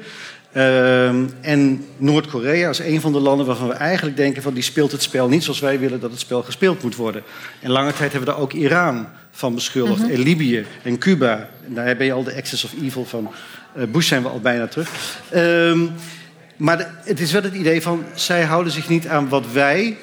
Uh, 0.57 1.09
en 1.40 1.87
Noord-Korea 1.97 2.69
is 2.69 2.79
een 2.79 3.01
van 3.01 3.12
de 3.12 3.19
landen 3.19 3.47
waarvan 3.47 3.69
we 3.69 3.75
eigenlijk 3.75 4.17
denken: 4.17 4.43
van 4.43 4.55
die 4.55 4.62
speelt 4.62 4.93
het 4.93 5.03
spel 5.03 5.29
niet 5.29 5.43
zoals 5.45 5.61
wij 5.61 5.79
willen 5.79 6.01
dat 6.01 6.11
het 6.11 6.21
spel 6.21 6.43
gespeeld 6.43 6.83
moet 6.83 6.97
worden. 6.97 7.23
En 7.61 7.71
lange 7.71 7.93
tijd 7.93 8.12
hebben 8.12 8.21
we 8.21 8.27
daar 8.27 8.38
ook 8.38 8.53
Iran 8.53 9.07
van 9.31 9.55
beschuldigd. 9.55 10.11
En 10.11 10.19
Libië 10.19 10.67
en 10.83 10.99
Cuba. 10.99 11.49
En 11.67 11.75
daar 11.75 11.97
ben 11.97 12.07
je 12.07 12.12
al 12.12 12.25
de 12.25 12.33
excess 12.33 12.64
of 12.64 12.73
evil 12.83 13.05
van. 13.05 13.31
Uh, 13.77 13.85
Bush 13.85 14.09
zijn 14.09 14.23
we 14.23 14.29
al 14.29 14.40
bijna 14.40 14.67
terug. 14.67 15.21
Um, 15.35 15.90
maar 16.57 16.77
de, 16.77 16.87
het 17.05 17.21
is 17.21 17.33
wel 17.33 17.43
het 17.43 17.55
idee 17.55 17.83
van 17.83 18.05
zij 18.14 18.43
houden 18.43 18.73
zich 18.73 18.88
niet 18.88 19.09
aan 19.09 19.29
wat 19.29 19.53
wij, 19.53 19.97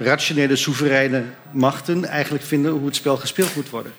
rationele, 0.00 0.56
soevereine 0.56 1.22
machten, 1.50 2.04
eigenlijk 2.04 2.44
vinden 2.44 2.72
hoe 2.72 2.86
het 2.86 2.96
spel 2.96 3.16
gespeeld 3.16 3.54
moet 3.56 3.70
worden. 3.70 3.92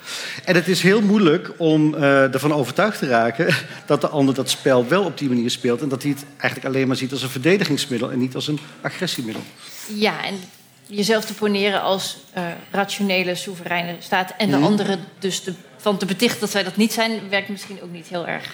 En 0.45 0.55
het 0.55 0.67
is 0.67 0.81
heel 0.81 1.01
moeilijk 1.01 1.51
om 1.57 1.93
uh, 1.93 2.33
ervan 2.33 2.53
overtuigd 2.53 2.99
te 2.99 3.07
raken 3.07 3.55
dat 3.85 4.01
de 4.01 4.07
ander 4.07 4.35
dat 4.35 4.49
spel 4.49 4.87
wel 4.87 5.03
op 5.03 5.17
die 5.17 5.27
manier 5.29 5.49
speelt 5.49 5.81
en 5.81 5.89
dat 5.89 6.01
hij 6.01 6.11
het 6.11 6.25
eigenlijk 6.37 6.75
alleen 6.75 6.87
maar 6.87 6.95
ziet 6.95 7.11
als 7.11 7.23
een 7.23 7.29
verdedigingsmiddel 7.29 8.11
en 8.11 8.19
niet 8.19 8.35
als 8.35 8.47
een 8.47 8.59
agressiemiddel. 8.81 9.43
Ja, 9.95 10.25
en 10.25 10.35
jezelf 10.85 11.25
te 11.25 11.33
poneren 11.33 11.81
als 11.81 12.17
uh, 12.37 12.43
rationele, 12.71 13.35
soevereine 13.35 13.95
staat 13.99 14.33
en 14.37 14.49
de 14.49 14.55
Mhm. 14.57 14.65
anderen 14.65 14.99
dus 15.19 15.39
te, 15.39 15.53
van 15.77 15.97
te 15.97 16.05
betichten 16.05 16.39
dat 16.39 16.49
zij 16.51 16.63
dat 16.63 16.75
niet 16.75 16.93
zijn, 16.93 17.11
werkt 17.29 17.49
misschien 17.49 17.81
ook 17.83 17.91
niet 17.91 18.07
heel 18.07 18.27
erg. 18.27 18.53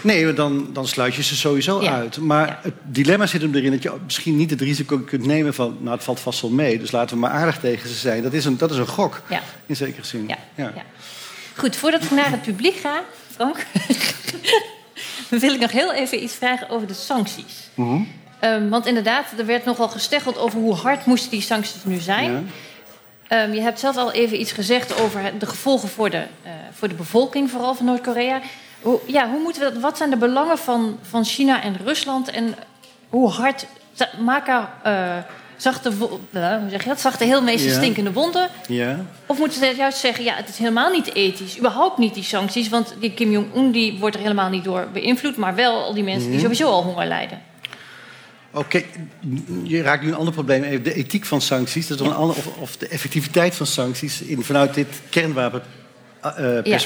Nee, 0.00 0.32
dan, 0.32 0.68
dan 0.72 0.86
sluit 0.88 1.14
je 1.14 1.22
ze 1.22 1.36
sowieso 1.36 1.82
Ja. 1.82 1.92
uit. 1.92 2.16
Maar 2.18 2.46
Ja. 2.46 2.58
het 2.62 2.74
dilemma 2.82 3.26
zit 3.26 3.42
hem 3.42 3.54
erin 3.54 3.70
dat 3.70 3.82
je 3.82 3.92
misschien 4.04 4.36
niet 4.36 4.50
het 4.50 4.60
risico 4.60 4.98
kunt 4.98 5.26
nemen 5.26 5.54
van... 5.54 5.76
nou, 5.80 5.94
het 5.94 6.04
valt 6.04 6.20
vast 6.20 6.40
wel 6.40 6.50
mee, 6.50 6.78
dus 6.78 6.90
laten 6.90 7.14
we 7.14 7.20
maar 7.20 7.30
aardig 7.30 7.58
tegen 7.58 7.88
ze 7.88 7.94
zijn. 7.94 8.22
Dat 8.22 8.32
is 8.32 8.44
een, 8.44 8.56
dat 8.56 8.70
is 8.70 8.76
een 8.76 8.86
gok, 8.88 9.22
Ja. 9.28 9.40
in 9.66 9.76
zekere 9.76 10.04
zin. 10.06 10.28
Ja. 10.28 10.36
ja. 10.54 10.72
Goed, 11.56 11.76
voordat 11.76 12.02
ik 12.04 12.10
naar 12.10 12.30
het 12.30 12.42
publiek 12.42 12.76
ga, 12.76 13.02
Frank, 13.34 13.66
wil 15.28 15.52
ik 15.54 15.60
nog 15.60 15.72
heel 15.72 15.92
even 15.92 16.22
iets 16.22 16.34
vragen 16.34 16.68
over 16.68 16.86
de 16.86 16.94
sancties. 16.94 17.68
Mhm. 17.74 18.00
Um, 18.40 18.68
want 18.68 18.86
inderdaad, 18.86 19.26
er 19.38 19.46
werd 19.46 19.64
nogal 19.64 19.88
gesteggeld 19.88 20.38
over 20.38 20.58
hoe 20.58 20.74
hard 20.74 21.06
moesten 21.06 21.30
die 21.30 21.40
sancties 21.40 21.84
nu 21.84 21.98
zijn. 21.98 22.50
Um, 23.28 23.52
je 23.54 23.60
hebt 23.60 23.80
zelf 23.80 23.96
al 23.96 24.12
even 24.12 24.40
iets 24.40 24.52
gezegd 24.52 25.00
over 25.00 25.32
de 25.38 25.46
gevolgen 25.46 25.88
voor 25.88 26.10
de, 26.10 26.16
uh, 26.44 26.50
voor 26.72 26.88
de 26.88 26.94
bevolking, 26.94 27.50
vooral 27.50 27.74
van 27.74 27.86
Noord-Korea. 27.86 28.40
Hoe, 28.80 29.00
ja, 29.06 29.30
hoe 29.30 29.40
moeten 29.40 29.62
we 29.62 29.72
dat, 29.72 29.82
wat 29.82 29.96
zijn 29.96 30.10
de 30.10 30.16
belangen 30.16 30.58
van, 30.58 30.98
van 31.02 31.24
China 31.24 31.62
en 31.62 31.76
Rusland 31.84 32.28
en 32.28 32.54
hoe 33.08 33.30
hard 33.30 33.66
maken 34.20 34.68
uh, 34.86 35.16
zachte, 35.56 35.90
uh, 35.90 36.56
hoe 36.58 36.70
zeg 36.70 36.82
je 36.82 36.88
dat, 36.88 37.00
zachte 37.00 37.24
heel 37.24 37.42
meeste 37.42 37.70
stinkende 37.70 38.12
wonden? 38.12 38.48
Ja. 38.68 39.04
Of 39.26 39.38
moeten 39.38 39.58
ze 39.58 39.74
juist 39.76 39.98
zeggen, 39.98 40.24
ja, 40.24 40.34
het 40.34 40.48
is 40.48 40.58
helemaal 40.58 40.90
niet 40.90 41.14
ethisch, 41.14 41.58
überhaupt 41.58 41.98
niet 41.98 42.14
die 42.14 42.22
sancties, 42.22 42.68
want 42.68 42.94
die 43.00 43.14
Kim 43.14 43.30
Jong-un 43.30 43.70
die 43.70 43.98
wordt 43.98 44.16
er 44.16 44.22
helemaal 44.22 44.48
niet 44.48 44.64
door 44.64 44.88
beïnvloed, 44.92 45.36
maar 45.36 45.54
wel 45.54 45.84
al 45.84 45.94
die 45.94 46.04
mensen 46.04 46.30
die 46.30 46.38
mhm. 46.38 46.42
sowieso 46.42 46.68
al 46.68 46.82
honger 46.82 47.06
lijden. 47.06 47.42
Oké, 48.50 48.82
je 49.62 49.82
raakt 49.82 50.02
nu 50.02 50.08
een 50.08 50.14
ander 50.14 50.32
probleem. 50.32 50.82
De 50.82 50.94
ethiek 50.94 51.24
van 51.24 51.40
sancties, 51.40 51.86
dat 51.86 52.00
is 52.00 52.06
een 52.06 52.14
ander, 52.14 52.36
of, 52.36 52.46
of, 52.46 52.76
de 52.76 52.88
effectiviteit 52.88 53.54
van 53.54 53.66
sancties 53.66 54.22
in, 54.22 54.42
vanuit 54.42 54.74
dit 54.74 55.00
kernwapenperspectief. 55.10 55.84
Uh, 56.38 56.78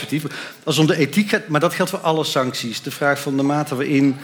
Als 0.65 0.79
om 0.79 0.87
de 0.87 0.97
ethiek 0.97 1.29
gaat, 1.29 1.49
maar 1.49 1.61
dat 1.61 1.75
geldt 1.75 1.91
voor 1.91 2.01
alle 2.01 2.25
sancties. 2.25 2.83
De 2.83 2.91
vraag 2.91 3.21
van 3.21 3.37
de 3.37 3.43
mate 3.43 3.77
waarin, 3.77 4.17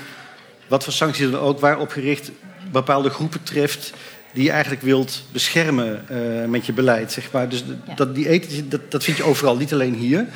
wat 0.66 0.85
voor 0.85 0.92
sancties 0.92 1.31
dan 1.31 1.40
ook, 1.40 1.61
waarop 1.61 1.90
gericht 1.90 2.31
bepaalde 2.72 3.11
groepen 3.11 3.42
treft 3.42 3.92
die 4.33 4.44
je 4.44 4.50
eigenlijk 4.50 4.83
wilt 4.83 5.22
beschermen 5.33 6.05
uh, 6.11 6.44
met 6.44 6.66
je 6.66 6.72
beleid. 6.72 7.12
Zeg 7.12 7.31
maar. 7.31 7.48
Dus 7.48 7.64
dat, 7.96 8.14
die 8.14 8.29
ethiek, 8.29 8.70
dat, 8.70 8.90
dat 8.90 9.05
vind 9.05 9.16
je 9.16 9.22
overal, 9.22 9.57
niet 9.57 9.72
alleen 9.72 9.94
hier. 9.94 10.26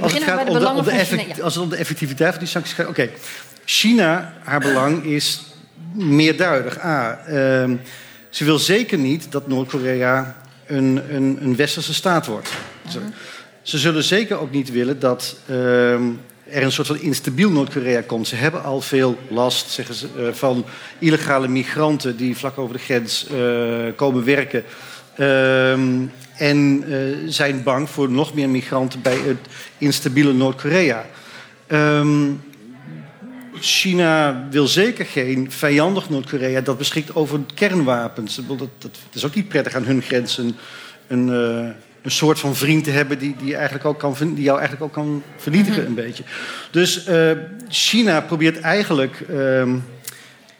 Als, 0.00 0.12
het 0.12 0.22
gaat 0.22 0.48
om, 0.48 0.58
de, 0.58 0.68
om 0.68 0.84
de 0.84 0.90
effect, 0.90 1.36
ja. 1.36 1.42
als 1.42 1.54
het 1.54 1.62
om 1.62 1.70
de 1.70 1.76
effectiviteit 1.76 2.30
van 2.30 2.38
die 2.38 2.48
sancties 2.48 2.74
gaat. 2.74 2.88
Oké, 2.88 3.10
China, 3.64 4.34
haar 4.44 4.60
belang 4.60 5.04
is 5.04 5.42
meerduidig. 5.94 6.84
A, 6.84 7.20
uh, 7.28 7.34
ze 8.30 8.44
wil 8.44 8.58
zeker 8.58 8.98
niet 8.98 9.32
dat 9.32 9.48
Noord-Korea 9.48 10.36
een, 10.66 11.02
een, 11.10 11.38
een, 11.40 11.56
westerse 11.56 11.94
staat 11.94 12.26
wordt. 12.26 12.48
Ze, 13.62 13.78
zullen 13.78 14.04
zeker 14.04 14.38
ook 14.38 14.50
niet 14.50 14.70
willen 14.70 14.98
dat 14.98 15.36
uh, 15.50 15.92
er 16.50 16.62
een 16.62 16.72
soort 16.72 16.86
van 16.86 17.00
instabiel 17.00 17.50
Noord-Korea 17.50 18.00
komt. 18.00 18.28
Ze 18.28 18.36
hebben 18.36 18.62
al 18.62 18.80
veel 18.80 19.18
last 19.28 19.70
zeggen 19.70 19.94
ze, 19.94 20.06
uh, 20.18 20.32
van 20.32 20.64
illegale 20.98 21.48
migranten 21.48 22.16
die 22.16 22.36
vlak 22.36 22.58
over 22.58 22.76
de 22.76 22.82
grens 22.82 23.26
uh, 23.32 23.38
komen 23.96 24.24
werken. 24.24 24.64
Ehm, 25.16 26.06
en 26.36 26.84
uh, 26.88 27.16
zijn 27.26 27.62
bang 27.62 27.90
voor 27.90 28.10
nog 28.10 28.34
meer 28.34 28.48
migranten 28.48 29.02
bij 29.02 29.16
het 29.16 29.38
instabiele 29.78 30.32
Noord-Korea. 30.32 31.06
Um, 31.68 32.40
China 33.60 34.46
wil 34.50 34.66
zeker 34.66 35.06
geen 35.06 35.50
vijandig 35.50 36.10
Noord-Korea 36.10 36.60
dat 36.60 36.78
beschikt 36.78 37.14
over 37.14 37.40
kernwapens. 37.54 38.40
Dat, 38.78 38.90
is 39.12 39.24
ook 39.24 39.34
niet 39.34 39.48
prettig 39.48 39.74
aan 39.74 39.84
hun 39.84 40.02
grenzen. 40.02 40.56
Een, 41.06 41.28
uh, 41.28 41.68
een 42.02 42.10
soort 42.10 42.38
van 42.38 42.56
vriend 42.56 42.84
te 42.84 42.90
hebben 42.90 43.18
die, 43.18 43.36
die, 43.42 43.54
eigenlijk 43.54 43.84
ook 43.84 43.98
kan, 43.98 44.14
die 44.18 44.44
jou 44.44 44.58
eigenlijk 44.58 44.82
ook 44.82 44.92
kan 44.92 45.22
vernietigen, 45.36 45.80
mhm. 45.80 45.88
een 45.88 46.04
beetje. 46.04 46.22
Dus 46.70 47.08
uh, 47.08 47.30
China 47.68 48.20
probeert 48.20 48.60
eigenlijk 48.60 49.24
uh, 49.30 49.74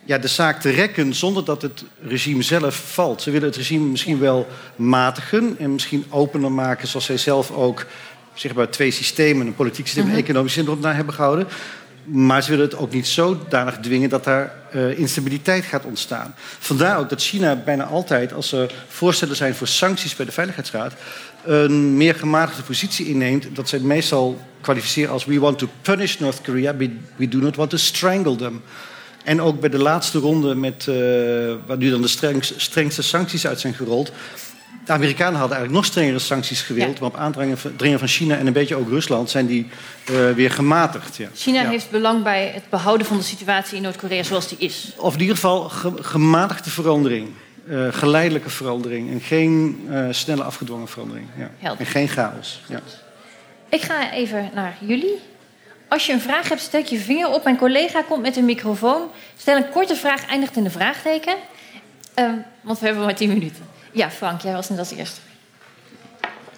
ja, 0.04 0.18
de 0.18 0.28
zaak 0.28 0.60
te 0.60 0.70
rekken 0.70 1.14
zonder 1.14 1.44
dat 1.44 1.62
het 1.62 1.84
regime 2.02 2.42
zelf 2.42 2.92
valt. 2.92 3.22
Ze 3.22 3.30
willen 3.30 3.48
het 3.48 3.56
regime 3.56 3.86
misschien 3.86 4.18
wel 4.18 4.46
matigen 4.76 5.56
en 5.58 5.72
misschien 5.72 6.04
opener 6.08 6.52
maken, 6.52 6.88
zoals 6.88 7.06
zij 7.06 7.16
zelf 7.16 7.50
ook 7.50 7.86
zeg 8.34 8.54
maar, 8.54 8.70
twee 8.70 8.90
systemen, 8.90 9.46
een 9.46 9.54
politiek 9.54 9.86
systeem 9.86 10.04
en 10.04 10.10
een 10.10 10.16
mhm. 10.16 10.24
economisch 10.24 10.52
systeem, 10.52 10.80
naar 10.80 10.96
hebben 10.96 11.14
gehouden. 11.14 11.46
Maar 12.04 12.42
ze 12.42 12.50
willen 12.50 12.64
het 12.64 12.76
ook 12.76 12.92
niet 12.92 13.06
zodanig 13.06 13.78
dwingen 13.78 14.08
dat 14.08 14.24
daar 14.24 14.52
uh, 14.74 14.98
instabiliteit 14.98 15.64
gaat 15.64 15.84
ontstaan. 15.84 16.34
Vandaar 16.58 16.98
ook 16.98 17.08
dat 17.08 17.22
China 17.22 17.56
bijna 17.56 17.84
altijd, 17.84 18.32
als 18.32 18.52
er 18.52 18.72
voorstellen 18.88 19.36
zijn 19.36 19.54
voor 19.54 19.66
sancties 19.66 20.16
bij 20.16 20.26
de 20.26 20.32
Veiligheidsraad, 20.32 20.92
een 21.44 21.96
meer 21.96 22.14
gematigde 22.14 22.62
positie 22.62 23.06
inneemt. 23.06 23.56
Dat 23.56 23.68
zij 23.68 23.78
meestal 23.78 24.40
kwalificeren 24.60 25.12
als: 25.12 25.24
We 25.24 25.40
want 25.40 25.58
to 25.58 25.68
punish 25.82 26.16
North 26.16 26.40
Korea, 26.40 26.76
we 27.16 27.28
do 27.28 27.38
not 27.38 27.56
want 27.56 27.70
to 27.70 27.76
strangle 27.76 28.36
them. 28.36 28.62
En 29.24 29.40
ook 29.40 29.60
bij 29.60 29.68
de 29.68 29.78
laatste 29.78 30.18
ronde, 30.18 30.54
met, 30.54 30.86
uh, 30.88 30.94
waar 31.66 31.76
nu 31.76 31.90
dan 31.90 32.02
de 32.02 32.08
strengste, 32.08 32.54
strengste 32.56 33.02
sancties 33.02 33.46
uit 33.46 33.60
zijn 33.60 33.74
gerold, 33.74 34.12
de 34.84 34.92
Amerikanen 34.92 35.38
hadden 35.38 35.56
eigenlijk 35.56 35.72
nog 35.72 35.84
strengere 35.84 36.18
sancties 36.18 36.62
gewild. 36.62 37.00
Maar 37.00 37.08
op 37.08 37.16
aandringen 37.16 37.98
van 37.98 38.08
China 38.08 38.36
en 38.36 38.46
een 38.46 38.52
beetje 38.52 38.76
ook 38.76 38.88
Rusland 38.88 39.30
zijn 39.30 39.46
die 39.46 39.68
uh, 40.10 40.30
weer 40.30 40.50
gematigd. 40.50 41.16
Ja. 41.16 41.28
China 41.34 41.68
heeft 41.68 41.90
belang 41.90 42.22
bij 42.22 42.50
het 42.54 42.62
behouden 42.70 43.06
van 43.06 43.16
de 43.16 43.22
situatie 43.22 43.76
in 43.76 43.82
Noord-Korea 43.82 44.22
zoals 44.22 44.48
die 44.48 44.58
is. 44.58 44.92
Of 44.96 45.14
in 45.14 45.20
ieder 45.20 45.34
geval 45.34 45.68
ge 45.68 45.92
gematigde 46.00 46.70
verandering. 46.70 47.28
Uh, 47.70 47.92
geleidelijke 47.92 48.50
verandering. 48.50 49.10
En 49.10 49.20
geen 49.20 49.86
uh, 49.90 50.06
snelle 50.10 50.42
afgedwongen 50.42 50.88
verandering. 50.88 51.26
Ja. 51.58 51.74
En 51.78 51.86
geen 51.86 52.08
chaos. 52.08 52.62
Ja. 52.68 52.80
Ik 53.68 53.82
ga 53.82 54.12
even 54.12 54.50
naar 54.54 54.76
jullie. 54.80 55.18
Als 55.88 56.06
je 56.06 56.12
een 56.12 56.20
vraag 56.20 56.48
hebt, 56.48 56.60
steek 56.60 56.86
je 56.86 56.98
vinger 56.98 57.28
op. 57.28 57.44
Mijn 57.44 57.56
collega 57.56 58.02
komt 58.02 58.22
met 58.22 58.36
een 58.36 58.44
microfoon. 58.44 59.08
Stel 59.36 59.56
een 59.56 59.68
korte 59.70 59.96
vraag, 59.96 60.26
eindigt 60.26 60.56
in 60.56 60.64
een 60.64 60.70
vraagteken. 60.70 61.34
Uh, 62.18 62.30
want 62.60 62.78
we 62.78 62.86
hebben 62.86 63.04
maar 63.04 63.14
tien 63.14 63.28
minuten. 63.28 63.64
Ja, 63.92 64.10
Frank, 64.10 64.40
jij 64.40 64.52
was 64.52 64.68
net 64.68 64.78
als 64.78 64.90
eerste. 64.90 65.20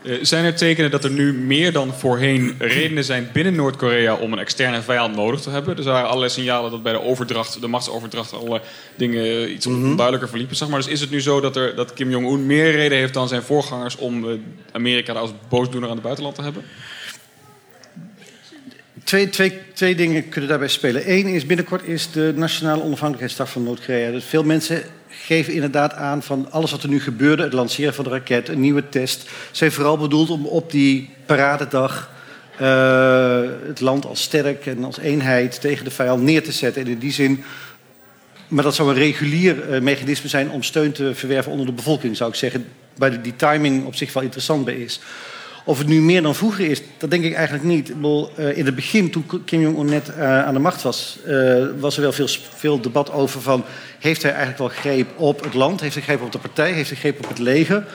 Uh, 0.05 0.19
zijn 0.23 0.45
er 0.45 0.55
tekenen 0.55 0.91
dat 0.91 1.05
er 1.05 1.11
nu 1.11 1.33
meer 1.33 1.73
dan 1.73 1.95
voorheen 1.95 2.55
redenen 2.59 3.05
zijn 3.05 3.29
binnen 3.33 3.55
Noord-Korea 3.55 4.15
om 4.15 4.33
een 4.33 4.39
externe 4.39 4.83
vijand 4.83 5.17
nodig 5.17 5.41
te 5.41 5.51
hebben? 5.51 5.77
Er 5.77 5.85
waren 5.85 6.07
allerlei 6.07 6.31
signalen 6.31 6.71
dat 6.71 6.83
bij 6.83 6.93
de 6.93 7.03
overdracht, 7.03 7.61
de 7.61 7.67
machtsoverdracht, 7.67 8.33
alle 8.33 8.61
dingen 8.97 9.53
iets 9.53 9.67
mm 9.67 9.85
onduidelijker 9.85 10.29
verliepen. 10.29 10.57
Zeg 10.57 10.69
maar. 10.69 10.79
Dus 10.79 10.89
is 10.89 11.01
het 11.01 11.11
nu 11.11 11.21
zo 11.21 11.41
dat, 11.41 11.57
er, 11.57 11.75
dat 11.75 11.93
Kim 11.93 12.11
Jong-un 12.11 12.47
meer 12.47 12.71
reden 12.71 12.99
heeft 12.99 13.15
dan 13.15 13.29
zijn 13.29 13.43
voorgangers 13.43 13.97
om 13.97 14.25
uh, 14.25 14.35
Amerika 14.73 15.13
als 15.13 15.31
boosdoener 15.49 15.89
aan 15.89 15.95
het 15.95 16.05
buitenland 16.05 16.35
te 16.35 16.43
hebben? 16.43 16.65
Twee, 19.05 19.29
twee, 19.29 19.59
twee 19.75 19.95
dingen 19.95 20.29
kunnen 20.29 20.51
daarbij 20.51 20.69
spelen. 20.69 21.11
Eén 21.11 21.27
is 21.27 21.47
binnenkort 21.47 21.87
is 21.87 22.11
de 22.11 22.33
Nationale 22.37 22.83
Onafhankelijkheidsdag 22.83 23.51
van 23.51 23.63
Noord-Korea. 23.63 24.11
Dus 24.11 24.25
veel 24.25 24.45
mensen 24.45 24.83
geven 25.13 25.53
inderdaad 25.53 25.95
aan 25.95 26.23
van 26.23 26.47
alles 26.51 26.71
wat 26.71 26.83
er 26.83 26.89
nu 26.89 27.01
gebeurde, 27.01 27.43
het 27.43 27.53
lanceren 27.53 27.95
van 27.95 28.05
de 28.05 28.11
raket, 28.11 28.49
een 28.49 28.61
nieuwe 28.61 28.89
test, 28.89 29.31
zijn 29.51 29.73
vooral 29.73 29.99
bedoeld 29.99 30.31
om 30.31 30.47
op 30.47 30.71
die 30.71 31.11
paradedag 31.27 32.11
uh, 32.61 33.41
het 33.67 33.81
land 33.81 34.07
als 34.07 34.23
sterk 34.23 34.67
en 34.67 34.85
als 34.85 34.99
eenheid 34.99 35.61
tegen 35.61 35.85
de 35.85 35.91
vijand 35.91 36.23
neer 36.23 36.43
te 36.43 36.53
zetten. 36.53 36.83
En 36.83 36.89
in 36.89 36.99
die 36.99 37.13
zin, 37.13 37.45
maar 38.49 38.65
dat 38.65 38.75
zou 38.75 38.89
een 38.89 38.95
regulier 38.95 39.71
uh, 39.71 39.81
mechanisme 39.81 40.29
zijn 40.29 40.51
om 40.51 40.63
steun 40.63 40.93
te 40.93 41.15
verwerven 41.15 41.53
onder 41.53 41.67
de 41.67 41.73
bevolking, 41.73 42.17
zou 42.17 42.31
ik 42.31 42.37
zeggen, 42.37 42.67
waar 42.97 43.23
die 43.23 43.37
timing 43.37 43.85
op 43.85 43.95
zich 43.95 44.13
wel 44.13 44.23
interessant 44.23 44.65
bij 44.65 44.75
is. 44.75 45.01
Of 45.65 45.79
het 45.79 45.87
nu 45.87 46.01
meer 46.01 46.23
dan 46.23 46.35
vroeger 46.35 46.71
is, 46.71 46.83
dat 46.99 47.11
denk 47.11 47.25
ik 47.25 47.35
eigenlijk 47.35 47.65
niet. 47.65 47.93
Eh, 48.37 48.57
in 48.57 48.67
het 48.67 48.75
begin, 48.75 49.11
toen 49.11 49.27
Kim 49.45 49.61
Jong-un 49.61 49.87
net 49.87 50.09
uh, 50.09 50.45
aan 50.45 50.55
de 50.55 50.61
macht 50.61 50.83
was, 50.83 51.19
uh, 51.27 51.65
was 51.79 51.97
er 51.97 52.03
wel 52.03 52.13
veel, 52.13 52.29
veel 52.55 52.81
debat 52.81 53.13
over 53.13 53.41
van... 53.41 53.65
heeft 53.99 54.23
hij 54.23 54.31
eigenlijk 54.31 54.59
wel 54.61 54.69
greep 54.69 55.09
op 55.17 55.43
het 55.45 55.55
land? 55.55 55.81
Heeft 55.81 55.95
hij 55.95 56.03
greep 56.03 56.23
op 56.23 56.33
de 56.33 56.39
partij? 56.39 56.73
Heeft 56.73 56.91
hij 56.91 56.99
greep 56.99 57.19
op 57.19 57.29
het 57.29 57.39
leger? 57.39 57.87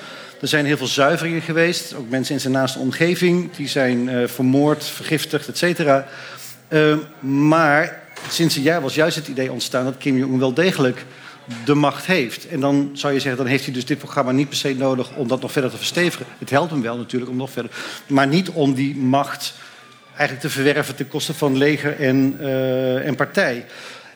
Er 0.41 0.47
zijn 0.47 0.65
heel 0.65 0.77
veel 0.77 0.87
zuiveringen 0.87 1.41
geweest. 1.41 1.93
Ook 1.93 2.09
mensen 2.09 2.33
in 2.33 2.41
zijn 2.41 2.53
naaste 2.53 2.79
omgeving. 2.79 3.55
Die 3.55 3.67
zijn 3.67 4.29
vermoord, 4.29 4.83
vergiftigd, 4.83 5.47
et 5.47 5.57
cetera. 5.57 6.07
maar 7.19 8.01
sinds 8.29 8.55
een 8.55 8.61
jaar 8.61 8.81
was 8.81 8.95
juist 8.95 9.15
het 9.15 9.27
idee 9.27 9.51
ontstaan... 9.51 9.83
dat 9.83 9.97
Kim 9.97 10.17
Jong-un 10.17 10.39
wel 10.39 10.53
degelijk 10.53 11.05
de 11.65 11.73
macht 11.73 12.05
heeft. 12.05 12.47
En 12.47 12.59
dan 12.59 12.89
zou 12.93 13.13
je 13.13 13.19
zeggen, 13.19 13.41
dan 13.41 13.51
heeft 13.51 13.65
hij 13.65 13.73
dus 13.73 13.85
dit 13.85 13.97
programma 13.97 14.31
niet 14.31 14.49
per 14.49 14.57
se 14.57 14.73
nodig 14.73 15.15
om 15.15 15.27
dat 15.27 15.41
nog 15.41 15.51
verder 15.51 15.71
te 15.71 15.77
verstevigen. 15.77 16.25
Het 16.37 16.49
helpt 16.49 16.71
hem 16.71 16.81
wel 16.81 16.97
natuurlijk 16.97 17.31
om 17.31 17.37
nog 17.37 17.51
verder. 17.51 17.71
Maar 18.07 18.27
niet 18.27 18.49
om 18.49 18.73
die 18.73 18.95
macht 18.95 19.53
eigenlijk 20.09 20.41
te 20.41 20.49
verwerven 20.49 20.95
ten 20.95 21.07
koste 21.07 21.33
van 21.33 21.57
leger 21.57 21.99
en, 21.99 22.37
uh, 22.39 23.07
en 23.07 23.15
partij. 23.15 23.65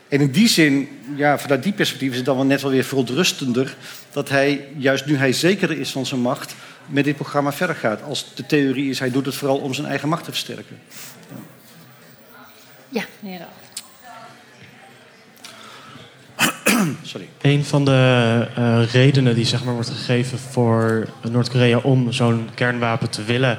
En 0.08 0.22
in 0.22 0.32
die 0.32 0.48
zin, 0.48 0.90
ja, 1.16 1.40
vanuit 1.40 1.64
die 1.64 1.74
perspectief 1.74 2.10
is 2.10 2.16
het 2.16 2.26
dan 2.26 2.36
wel 2.36 2.46
net 2.46 2.62
wel 2.62 2.72
weer 2.72 2.84
verontrustender 2.84 3.76
dat 4.12 4.30
hij, 4.30 4.68
juist 4.78 5.06
nu 5.06 5.16
hij 5.16 5.34
zekerder 5.34 5.80
is 5.80 5.92
van 5.92 6.06
zijn 6.06 6.22
macht, 6.22 6.56
met 6.86 7.04
dit 7.04 7.16
programma 7.16 7.54
verder 7.54 7.76
gaat. 7.76 8.04
Als 8.04 8.36
de 8.36 8.46
theorie 8.46 8.90
is, 8.90 9.00
hij 9.00 9.12
doet 9.12 9.26
het 9.26 9.36
vooral 9.36 9.58
om 9.58 9.74
zijn 9.74 9.88
eigen 9.88 10.10
macht 10.10 10.24
te 10.24 10.32
versterken. 10.32 10.80
Ja, 12.90 13.04
meneer 13.20 13.48
Sorry. 17.12 17.30
Een 17.42 17.66
van 17.66 17.86
de 17.86 18.48
uh, 18.58 18.92
redenen 18.92 19.36
die 19.36 19.46
zeg 19.46 19.64
maar, 19.64 19.74
wordt 19.74 19.90
gegeven 19.90 20.40
voor 20.40 21.08
Noord-Korea 21.30 21.78
om 21.78 22.12
zo'n 22.12 22.50
kernwapen 22.56 23.10
te 23.10 23.24
willen, 23.24 23.58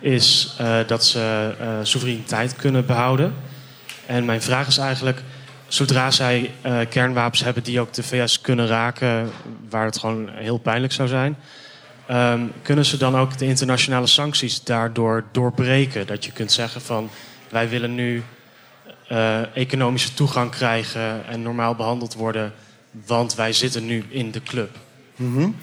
is 0.00 0.56
uh, 0.60 0.76
dat 0.86 1.04
ze 1.04 1.54
uh, 1.60 1.68
soevereiniteit 1.82 2.56
kunnen 2.56 2.86
behouden. 2.86 3.34
En 4.06 4.24
mijn 4.24 4.42
vraag 4.42 4.66
is 4.66 4.78
eigenlijk, 4.78 5.22
zodra 5.66 6.10
zij 6.10 6.50
kernwapens 6.88 7.44
hebben 7.44 7.62
die 7.62 7.80
ook 7.80 7.92
de 7.92 8.02
VS 8.02 8.40
kunnen 8.40 8.66
raken, 8.66 9.30
waar 9.70 9.84
het 9.84 9.98
gewoon 9.98 10.28
heel 10.32 10.58
pijnlijk 10.58 10.92
zou 10.92 11.08
zijn, 11.08 11.36
um, 12.10 12.52
kunnen 12.62 12.84
ze 12.84 12.96
dan 12.96 13.16
ook 13.16 13.38
de 13.38 13.46
internationale 13.46 14.06
sancties 14.06 14.62
daardoor 14.62 15.24
doorbreken? 15.32 16.06
Dat 16.06 16.24
je 16.24 16.32
kunt 16.32 16.52
zeggen 16.52 16.80
van 16.80 17.10
wij 17.48 17.68
willen 17.68 17.94
nu 17.94 18.22
economische 19.54 20.14
toegang 20.14 20.50
krijgen 20.50 21.26
en 21.26 21.42
normaal 21.42 21.74
behandeld 21.74 22.14
worden, 22.14 22.52
want 23.06 23.34
wij 23.34 23.52
zitten 23.52 23.86
nu 23.86 24.04
in 24.08 24.30
de 24.30 24.42
club. 24.42 24.76
-hmm. 25.16 25.56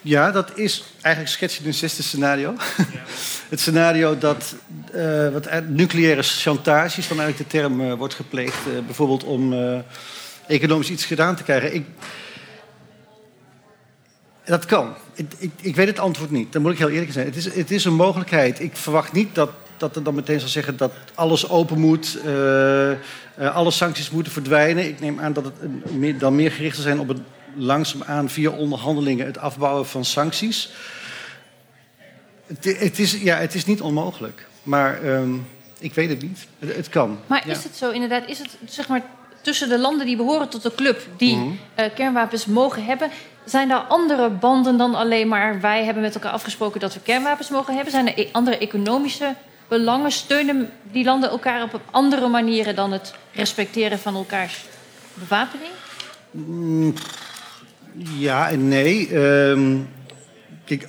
Ja, 0.00 0.30
dat 0.30 0.58
is 0.58 0.84
eigenlijk 1.00 1.34
schets 1.34 1.56
je 1.56 1.66
een 1.66 1.74
zesde 1.74 2.02
scenario. 2.02 2.54
het 3.50 3.60
scenario 3.60 4.18
dat 4.18 4.54
uh, 4.94 5.32
wat 5.32 5.68
nucleaire 5.68 6.22
chantage 6.22 7.00
eigenlijk 7.00 7.36
de 7.36 7.46
term 7.46 7.80
uh, 7.80 7.92
wordt 7.92 8.14
gepleegd. 8.14 8.66
Uh, 8.66 8.78
bijvoorbeeld 8.86 9.24
om 9.24 9.54
economisch 10.46 10.90
iets 10.90 11.04
gedaan 11.04 11.36
te 11.36 11.42
krijgen. 11.42 11.74
Ik, 11.74 11.86
dat 14.44 14.64
kan. 14.64 14.94
Ik, 15.14 15.32
ik, 15.38 15.50
ik, 15.60 15.76
weet 15.76 15.86
het 15.86 15.98
antwoord 15.98 16.30
niet. 16.30 16.52
Dan 16.52 16.62
moet 16.62 16.72
ik 16.72 16.78
heel 16.78 16.88
eerlijk 16.88 17.12
zijn. 17.12 17.26
Het 17.26 17.36
is, 17.36 17.54
het 17.54 17.70
is 17.70 17.84
een 17.84 17.94
mogelijkheid. 17.94 18.60
Ik 18.60 18.76
verwacht 18.76 19.12
niet 19.12 19.34
dat, 19.34 19.50
dat 19.80 19.96
er 19.96 20.02
dan 20.02 20.14
meteen 20.14 20.40
zal 20.40 20.48
zeggen 20.48 20.76
dat 20.76 20.92
alles 21.14 21.48
open 21.48 21.78
moet. 21.80 22.18
alle 23.52 23.70
sancties 23.70 24.10
moeten 24.10 24.32
verdwijnen. 24.32 24.88
Ik 24.88 25.00
neem 25.00 25.20
aan 25.20 25.32
dat 25.32 25.44
het 25.44 25.92
meer, 25.92 26.18
dan 26.18 26.34
meer 26.34 26.50
gericht 26.52 26.74
zal 26.74 26.84
zijn 26.84 27.00
op 27.00 27.08
het 27.08 27.18
langzaamaan 27.54 28.28
via 28.28 28.50
onderhandelingen 28.50 29.26
het 29.26 29.38
afbouwen 29.38 29.86
van 29.86 30.04
sancties. 30.04 30.70
Het, 32.46 32.78
het, 32.78 32.98
is, 32.98 33.12
ja, 33.12 33.36
het 33.36 33.54
is 33.54 33.64
niet 33.64 33.80
onmogelijk, 33.80 34.46
maar 34.62 35.04
um, 35.04 35.46
ik 35.78 35.94
weet 35.94 36.08
het 36.08 36.22
niet. 36.22 36.46
Het, 36.58 36.76
het 36.76 36.88
kan. 36.88 37.18
Maar 37.26 37.42
ja. 37.46 37.52
is 37.52 37.64
het 37.64 37.76
zo 37.76 37.90
inderdaad? 37.90 38.28
Is 38.28 38.38
het 38.38 38.56
zeg 38.66 38.88
maar 38.88 39.02
tussen 39.40 39.68
de 39.68 39.78
landen 39.78 40.06
die 40.06 40.16
behoren 40.16 40.48
tot 40.48 40.62
de 40.62 40.74
club 40.74 41.00
die 41.16 41.36
Mhm. 41.36 41.46
uh, 41.48 41.84
kernwapens 41.94 42.46
mogen 42.46 42.84
hebben? 42.84 43.10
Zijn 43.44 43.68
daar 43.68 43.80
andere 43.80 44.30
banden 44.30 44.76
dan 44.76 44.94
alleen 44.94 45.28
maar 45.28 45.60
wij 45.60 45.84
hebben 45.84 46.02
met 46.02 46.14
elkaar 46.14 46.32
afgesproken 46.32 46.80
dat 46.80 46.94
we 46.94 47.00
kernwapens 47.00 47.48
mogen 47.50 47.74
hebben? 47.74 47.92
Zijn 47.92 48.06
er 48.08 48.18
e 48.18 48.28
andere 48.32 48.58
economische 48.58 49.34
belangen? 49.68 50.10
Steunen 50.10 50.70
die 50.92 51.04
landen 51.04 51.30
elkaar 51.30 51.62
op 51.62 51.80
andere 51.90 52.28
manieren 52.28 52.74
dan 52.74 52.92
het 52.92 53.14
respecteren 53.32 53.98
van 53.98 54.14
elkaars 54.14 54.64
bewapening? 55.14 55.70
Mm, 56.30 56.94
ja 58.18 58.50
en 58.50 58.68
nee. 58.68 59.16
Um, 59.16 59.88
kijk, 60.64 60.88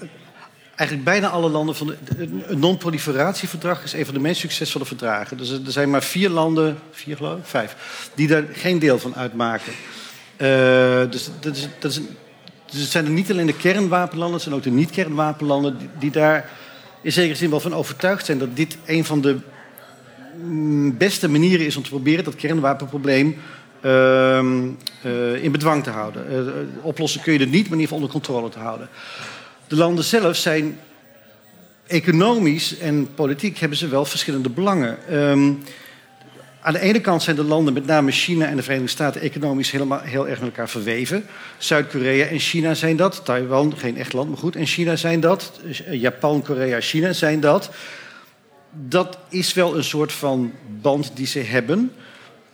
eigenlijk 0.76 1.04
bijna 1.04 1.28
alle 1.28 1.50
landen 1.50 1.76
van 1.76 1.88
het 2.18 2.58
non-proliferatieverdrag 2.58 3.84
is 3.84 3.94
een 3.94 4.06
van 4.06 4.14
de 4.14 4.20
meest 4.20 4.40
succesvolle 4.40 4.86
verdragen. 4.86 5.38
Dus 5.38 5.50
er 5.50 5.72
zijn 5.72 5.90
maar 5.90 6.04
vier 6.04 6.30
landen, 6.30 6.80
vier 6.92 7.16
geloof 7.16 7.38
ik, 7.38 7.46
vijf, 7.46 7.76
die 8.16 8.28
daar 8.28 8.44
geen 8.52 8.80
deel 8.80 9.00
van 9.00 9.16
uitmaken. 9.16 9.74
Uh, 10.38 10.48
dus 11.10 11.30
dat 11.40 11.56
is, 11.56 11.68
dat 11.80 11.92
is, 11.92 12.00
dus 12.72 12.82
het 12.82 12.90
zijn 12.90 13.06
er 13.06 13.12
niet 13.12 13.32
alleen 13.32 13.46
de 13.46 13.58
kernwapenlanden, 13.58 14.34
het 14.34 14.44
zijn 14.44 14.56
ook 14.56 14.64
de 14.64 14.70
niet-kernwapenlanden 14.70 15.92
die 16.00 16.12
daar 16.12 16.50
in 17.02 17.12
zekere 17.12 17.36
zin 17.36 17.50
wel 17.50 17.60
van 17.60 17.74
overtuigd 17.74 18.26
zijn 18.26 18.38
dat 18.38 18.56
dit 18.56 18.78
een 18.86 19.06
van 19.06 19.22
de 19.22 19.38
mm, 20.44 20.98
beste 20.98 21.30
manieren 21.30 21.66
is 21.66 21.76
om 21.76 21.84
te 21.84 21.90
proberen 21.90 22.24
dat 22.24 22.36
kernwapenprobleem 22.36 23.38
uh, 23.86 24.44
uh, 25.06 25.44
in 25.44 25.52
bedwang 25.52 25.84
te 25.84 25.90
houden. 25.90 26.26
Uh, 26.32 26.86
oplossen 26.86 27.22
kun 27.22 27.34
je 27.34 27.40
het 27.40 27.52
niet, 27.52 27.70
maar 27.70 27.78
in 27.78 27.80
ieder 27.80 27.96
geval 27.96 27.98
onder 27.98 28.12
controle 28.12 28.50
te 28.50 28.60
houden. 28.60 28.90
De 29.68 29.76
landen 29.76 30.04
zelf 30.04 30.36
zijn 30.36 30.80
economisch 31.88 32.78
en 32.78 33.14
politiek 33.16 33.58
hebben 33.58 33.78
ze 33.78 33.88
wel 33.88 34.06
verschillende 34.06 34.50
belangen. 34.50 34.98
Aan 36.62 36.74
de 36.74 36.80
ene 36.80 37.02
kant 37.02 37.24
zijn 37.24 37.36
de 37.36 37.44
landen, 37.44 37.74
met 37.74 37.86
name 37.86 38.12
China 38.12 38.46
en 38.46 38.56
de 38.56 38.64
Verenigde 38.64 38.92
Staten, 38.92 39.22
economisch 39.22 39.72
helemaal, 39.72 40.00
heel 40.00 40.28
erg 40.28 40.40
met 40.40 40.50
elkaar 40.50 40.70
verweven. 40.70 41.26
Zuid-Korea 41.58 42.26
en 42.26 42.40
China 42.40 42.74
zijn 42.74 42.96
dat. 42.96 43.22
Taiwan, 43.26 43.78
geen 43.78 43.98
echt 43.98 44.14
land, 44.14 44.30
maar 44.30 44.38
goed. 44.38 44.56
En 44.56 44.66
China 44.66 44.96
zijn 44.96 45.20
dat. 45.20 45.60
Japan, 45.92 46.42
Korea, 46.42 46.82
China 46.82 47.14
zijn 47.14 47.40
dat. 47.40 47.70
Dat 48.72 49.18
is 49.30 49.54
wel 49.54 49.78
een 49.78 49.84
soort 49.84 50.12
van 50.12 50.54
band 50.82 51.12
die 51.14 51.28
ze 51.28 51.40
hebben. 51.40 51.92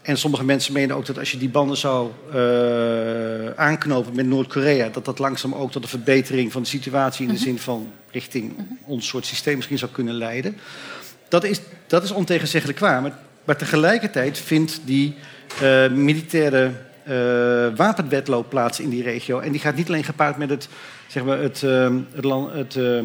En 0.01 0.18
sommige 0.18 0.43
mensen 0.43 0.74
menen 0.74 0.95
ook 0.95 1.06
dat 1.06 1.20
als 1.20 1.32
je 1.32 1.38
die 1.38 1.49
banden 1.49 1.78
zou 1.78 2.12
uh, 2.36 3.49
aanknopen 3.56 4.16
met 4.16 4.26
Noord-Korea, 4.26 4.89
dat 4.89 5.06
dat 5.06 5.20
langzaam 5.20 5.53
ook 5.53 5.72
tot 5.72 5.84
een 5.84 5.89
verbetering 5.89 6.51
van 6.51 6.62
de 6.62 6.68
situatie 6.68 7.28
in 7.28 7.34
de 7.34 7.39
zin 7.39 7.60
van 7.60 7.91
richting 8.12 8.53
ons 8.86 9.08
soort 9.08 9.26
systeem 9.26 9.56
misschien 9.56 9.78
zou 9.78 9.91
kunnen 9.91 10.14
leiden. 10.14 10.58
Dat 11.28 11.43
is, 11.43 11.62
dat 11.88 12.03
is 12.03 12.12
ontegenzeggelijk 12.12 12.80
waar. 12.80 13.01
Maar, 13.01 13.18
maar 13.46 13.58
tegelijkertijd 13.58 14.38
vindt 14.39 14.82
die 14.84 15.16
uh, 15.64 15.89
militaire 15.89 16.72
uh, 17.10 17.76
wapenwetloop 17.76 18.50
plaats 18.50 18.80
in 18.80 18.89
die 18.89 19.04
regio. 19.04 19.39
En 19.39 19.52
die 19.52 19.62
gaat 19.62 19.76
niet 19.76 19.88
alleen 19.88 20.04
gepaard 20.04 20.38
met 20.38 20.50
het, 20.50 20.68
zeg 21.08 21.24
maar, 21.24 21.39
het, 21.39 21.62
uh, 21.62 21.96
het, 22.14 22.24
land, 22.24 22.54
het 22.54 22.76
uh, 22.76 23.00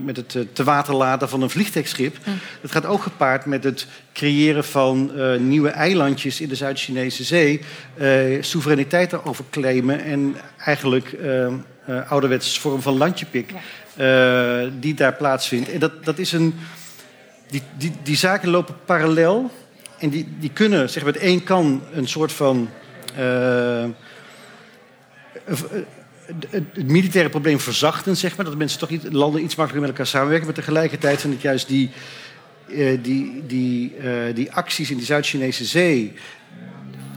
met 0.00 0.16
het 0.16 0.36
te 0.52 0.64
water 0.64 0.94
laten 0.94 1.28
van 1.28 1.42
een 1.42 1.50
vliegtuigschip. 1.50 2.16
Hm. 2.24 2.30
Het 2.60 2.70
gaat 2.72 2.86
ook 2.86 3.02
gepaard 3.02 3.44
met 3.44 3.64
het 3.64 3.86
creëren 4.12 4.64
van 4.64 5.10
uh, 5.16 5.36
nieuwe 5.36 5.68
eilandjes 5.68 6.40
in 6.40 6.48
de 6.48 6.54
Zuid-Chinese 6.54 7.24
Zee. 7.24 7.60
Uh, 8.00 8.42
soevereiniteit 8.42 9.10
daarover 9.10 9.44
claimen 9.50 10.04
en 10.04 10.36
eigenlijk 10.64 11.12
uh, 11.12 11.46
ouderwetse 12.08 12.60
vorm 12.60 12.82
van 12.82 12.96
landjepik 12.96 13.52
ja. 13.96 14.68
die 14.80 14.94
daar 14.94 15.14
plaatsvindt. 15.14 15.70
En 15.70 15.78
dat, 15.78 16.04
dat 16.04 16.18
is 16.18 16.32
een. 16.32 16.54
Die, 17.50 17.62
die, 17.76 17.92
die 18.02 18.16
zaken 18.16 18.48
lopen 18.48 18.76
parallel. 18.84 19.50
En 19.98 20.10
die, 20.10 20.28
die 20.38 20.50
kunnen, 20.50 20.90
zeg 20.90 21.04
maar, 21.04 21.12
het 21.12 21.22
een 21.22 21.44
kan 21.44 21.82
een 21.92 22.08
soort 22.08 22.32
van 22.32 22.68
het 26.50 26.86
militaire 26.86 27.30
probleem 27.30 27.60
verzachten, 27.60 28.16
zeg 28.16 28.36
maar. 28.36 28.44
Dat 28.44 28.56
mensen 28.56 28.78
toch 28.78 28.90
niet, 28.90 29.12
landen 29.12 29.42
iets 29.42 29.54
makkelijker 29.54 29.88
met 29.88 29.98
elkaar 29.98 30.12
samenwerken. 30.12 30.46
Maar 30.46 30.54
tegelijkertijd 30.54 31.20
zijn 31.20 31.32
het 31.32 31.42
juist 31.42 31.68
die, 31.68 31.90
uh, 32.66 32.98
die, 33.02 33.46
die, 33.46 33.94
die 34.34 34.52
acties 34.52 34.90
in 34.90 34.96
de 34.96 35.04
Zuid-Chinese 35.04 35.64
Zee... 35.64 36.12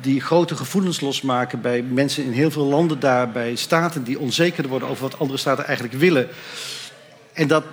die 0.02 0.22
grote 0.22 0.56
gevoelens 0.56 1.02
losmaken 1.02 1.62
bij 1.62 1.82
mensen 1.82 2.24
in 2.24 2.32
heel 2.32 2.52
veel 2.52 2.66
landen 2.66 3.00
daar... 3.00 3.32
bij 3.32 3.56
staten 3.56 4.04
die 4.04 4.20
onzeker 4.20 4.68
worden 4.68 4.88
over 4.88 5.04
wat 5.04 5.20
andere 5.20 5.40
staten 5.40 5.66
eigenlijk 5.66 5.98
willen. 5.98 6.28
En 7.34 7.48
dat 7.48 7.64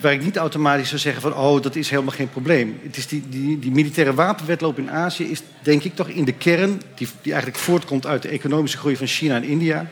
waar 0.00 0.12
ik 0.12 0.22
niet 0.22 0.36
automatisch 0.36 0.88
zou 0.88 1.00
zeggen 1.00 1.22
van... 1.22 1.34
oh, 1.34 1.62
dat 1.62 1.76
is 1.76 1.90
helemaal 1.90 2.14
geen 2.14 2.30
probleem. 2.30 2.78
Het 2.82 2.96
is 2.96 3.06
die, 3.06 3.28
die, 3.28 3.58
die 3.58 3.70
militaire 3.70 4.14
wapenwetloop 4.14 4.78
in 4.78 4.90
Azië 4.90 5.24
is 5.24 5.42
denk 5.62 5.82
ik 5.82 5.94
toch 5.94 6.08
in 6.08 6.24
de 6.24 6.32
kern... 6.32 6.82
die, 6.94 7.08
die 7.22 7.32
eigenlijk 7.32 7.62
voortkomt 7.62 8.06
uit 8.06 8.22
de 8.22 8.28
economische 8.28 8.78
groei 8.78 8.96
van 8.96 9.06
China 9.06 9.36
en 9.36 9.44
India... 9.44 9.86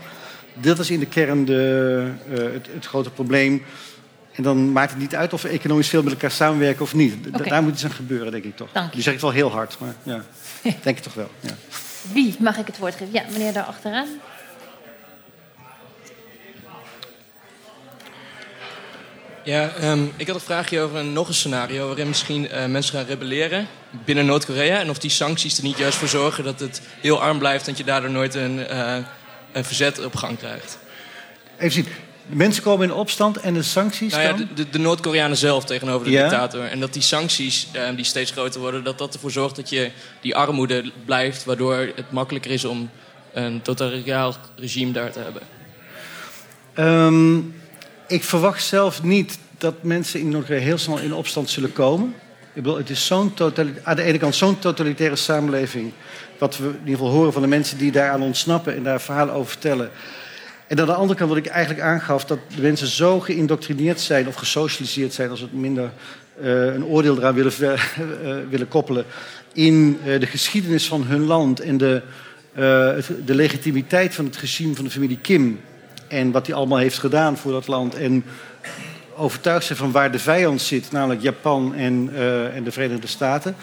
Dat 0.60 0.78
is 0.78 0.90
in 0.90 1.00
de 1.00 1.06
kern 1.06 1.44
de, 1.44 2.10
uh, 2.30 2.36
het, 2.36 2.68
het, 2.74 2.86
grote 2.86 3.10
probleem. 3.10 3.62
En 4.32 4.42
dan 4.42 4.72
maakt 4.72 4.90
het 4.90 5.00
niet 5.00 5.14
uit 5.14 5.32
of 5.32 5.42
we 5.42 5.48
economisch 5.48 5.88
veel 5.88 6.02
met 6.02 6.12
elkaar 6.12 6.30
samenwerken 6.30 6.82
of 6.82 6.94
niet. 6.94 7.14
Okay. 7.34 7.48
Daar 7.48 7.62
moet 7.62 7.72
iets 7.72 7.84
aan 7.84 7.90
gebeuren, 7.90 8.32
denk 8.32 8.44
ik 8.44 8.56
toch. 8.56 8.68
Dank 8.72 8.94
je. 8.94 9.02
Zeg 9.02 9.14
ik 9.14 9.20
wel 9.20 9.30
heel 9.30 9.50
hard, 9.50 9.76
maar 9.80 9.94
ja, 10.02 10.24
denk 10.82 10.96
ik 10.96 11.02
toch 11.02 11.14
wel. 11.14 11.30
Ja. 11.40 11.54
Wie 12.12 12.36
mag 12.38 12.58
ik 12.58 12.66
het 12.66 12.78
woord 12.78 12.94
geven? 12.94 13.12
Ja, 13.12 13.22
meneer 13.32 13.52
daar 13.52 13.64
achteraan. 13.64 14.08
Ja, 19.44 19.72
um, 19.82 20.12
ik 20.16 20.26
had 20.26 20.36
een 20.36 20.42
vraagje 20.42 20.80
over 20.80 20.96
een, 20.96 21.12
nog 21.12 21.28
een 21.28 21.34
scenario 21.34 21.86
waarin 21.86 22.08
misschien 22.08 22.44
uh, 22.44 22.66
mensen 22.66 22.94
gaan 22.94 23.06
rebelleren 23.06 23.66
binnen 24.04 24.26
Noord-Korea. 24.26 24.78
En 24.78 24.90
of 24.90 24.98
die 24.98 25.10
sancties 25.10 25.56
er 25.56 25.64
niet 25.64 25.78
juist 25.78 25.98
voor 25.98 26.08
zorgen 26.08 26.44
dat 26.44 26.60
het 26.60 26.80
heel 27.00 27.22
arm 27.22 27.38
blijft, 27.38 27.66
dat 27.66 27.78
je 27.78 27.84
daardoor 27.84 28.10
nooit 28.10 28.34
een, 28.34 28.58
uh, 28.58 28.96
een 29.52 29.64
verzet 29.64 30.04
op 30.04 30.16
gang 30.16 30.38
krijgt. 30.38 30.78
Even 31.58 31.72
zien. 31.72 31.86
De 32.26 32.36
mensen 32.36 32.62
komen 32.62 32.88
in 32.88 32.94
opstand 32.94 33.36
en 33.36 33.54
de 33.54 33.62
sancties 33.62 34.12
nou 34.12 34.22
ja, 34.24 34.28
dan? 34.28 34.38
de, 34.38 34.54
de, 34.54 34.70
de 34.70 34.78
Noord-Koreanen 34.78 35.36
zelf 35.36 35.64
tegenover 35.64 36.06
de 36.06 36.12
Ja. 36.12 36.22
dictator. 36.22 36.64
En 36.64 36.80
dat 36.80 36.92
die 36.92 37.02
sancties 37.02 37.66
uh, 37.76 37.82
die 37.96 38.04
steeds 38.04 38.30
groter 38.30 38.60
worden, 38.60 38.84
dat 38.84 38.98
dat 38.98 39.14
ervoor 39.14 39.30
zorgt 39.30 39.56
dat 39.56 39.68
je 39.68 39.90
die 40.20 40.36
armoede 40.36 40.92
blijft. 41.04 41.44
Waardoor 41.44 41.76
het 41.94 42.10
makkelijker 42.10 42.50
is 42.50 42.64
om 42.64 42.90
een 43.32 43.62
totalitariair 43.62 44.34
regime 44.56 44.92
daar 44.92 45.12
te 45.12 45.18
hebben. 45.18 45.42
Um, 47.04 47.54
ik 48.06 48.24
verwacht 48.24 48.64
zelf 48.64 49.02
niet 49.02 49.38
dat 49.58 49.82
mensen 49.82 50.20
in 50.20 50.28
Noord-Korea 50.28 50.60
heel 50.60 50.78
snel 50.78 50.98
in 50.98 51.14
opstand 51.14 51.50
zullen 51.50 51.72
komen. 51.72 52.14
Ik 52.54 52.62
bedoel, 52.62 52.76
het 52.76 52.90
is 52.90 53.06
zo'n 53.06 53.32
aan 53.82 53.96
de 53.96 54.02
ene 54.02 54.18
kant 54.18 54.34
zo'n 54.34 54.58
totalitaire 54.58 55.16
samenleving. 55.16 55.92
Wat 56.38 56.56
we 56.56 56.64
in 56.66 56.78
ieder 56.78 56.96
geval 56.96 57.12
horen 57.12 57.32
van 57.32 57.42
de 57.42 57.48
mensen 57.48 57.78
die 57.78 57.92
daaraan 57.92 58.22
ontsnappen 58.22 58.74
en 58.74 58.82
daar 58.82 59.00
verhalen 59.00 59.34
over 59.34 59.50
vertellen. 59.50 59.90
En 60.66 60.80
aan 60.80 60.86
de 60.86 60.94
andere 60.94 61.18
kant 61.18 61.28
wat 61.28 61.38
ik 61.38 61.46
eigenlijk 61.46 61.84
aangaf, 61.84 62.24
dat 62.24 62.38
de 62.54 62.62
mensen 62.62 62.86
zo 62.86 63.20
geïndoctrineerd 63.20 64.00
zijn 64.00 64.28
of 64.28 64.34
gesocialiseerd 64.34 65.12
zijn, 65.12 65.30
als 65.30 65.40
we 65.40 65.46
het 65.46 65.54
minder 65.54 65.90
uh, 66.42 66.74
een 66.74 66.84
oordeel 66.84 67.16
eraan 67.16 67.34
willen, 67.34 67.52
uh, 67.60 67.76
willen 68.50 68.68
koppelen, 68.68 69.04
in 69.52 69.98
de 70.04 70.26
geschiedenis 70.26 70.86
van 70.86 71.04
hun 71.04 71.24
land 71.24 71.60
en 71.60 71.76
de, 71.76 72.02
de 73.24 73.34
legitimiteit 73.34 74.14
van 74.14 74.24
het 74.24 74.36
regime 74.36 74.74
van 74.74 74.84
de 74.84 74.90
familie 74.90 75.18
Kim. 75.18 75.60
En 76.08 76.30
wat 76.30 76.46
hij 76.46 76.56
allemaal 76.56 76.78
heeft 76.78 76.98
gedaan 76.98 77.36
voor 77.36 77.52
dat 77.52 77.66
land. 77.66 77.94
En 77.94 78.24
overtuigd 79.16 79.66
zijn 79.66 79.78
van 79.78 79.92
waar 79.92 80.12
de 80.12 80.18
vijand 80.18 80.60
zit, 80.60 80.92
namelijk 80.92 81.22
Japan 81.22 81.74
en, 81.74 82.10
uh, 82.12 82.56
en 82.56 82.64
de 82.64 82.72
Verenigde 82.72 83.06
Staten. 83.06 83.56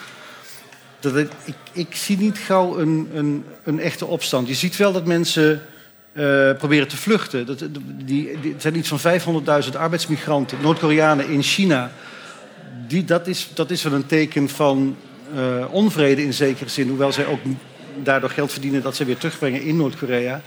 Dat 0.99 1.13
het, 1.13 1.31
ik, 1.43 1.55
ik, 1.71 1.95
zie 1.95 2.17
niet 2.17 2.37
gauw 2.37 2.79
een, 2.79 3.09
een, 3.13 3.45
een, 3.63 3.79
echte 3.79 4.05
opstand. 4.05 4.47
Je 4.47 4.53
ziet 4.53 4.77
wel 4.77 4.91
dat 4.91 5.05
mensen 5.05 5.61
uh, 6.13 6.51
proberen 6.57 6.87
te 6.87 6.97
vluchten. 6.97 7.45
Dat, 7.45 7.63
die, 8.05 8.31
er 8.31 8.37
zijn 8.57 8.77
iets 8.77 8.93
van 8.95 9.43
500.000 9.63 9.77
arbeidsmigranten, 9.77 10.57
Noord-Koreanen 10.61 11.29
in 11.29 11.43
China. 11.43 11.91
Die, 12.87 13.05
dat, 13.05 13.27
is, 13.27 13.49
dat 13.53 13.71
is 13.71 13.83
wel 13.83 13.93
een 13.93 14.05
teken 14.05 14.49
van 14.49 14.95
uh, 15.35 15.73
onvrede 15.73 16.23
in 16.23 16.33
zekere 16.33 16.69
zin. 16.69 16.87
Hoewel 16.87 17.11
zij 17.11 17.25
ook 17.25 17.39
daardoor 18.03 18.29
geld 18.29 18.51
verdienen 18.51 18.81
dat 18.81 18.95
ze 18.95 19.05
weer 19.05 19.17
terugbrengen 19.17 19.61
in 19.61 19.77
Noord-Korea. 19.77 20.41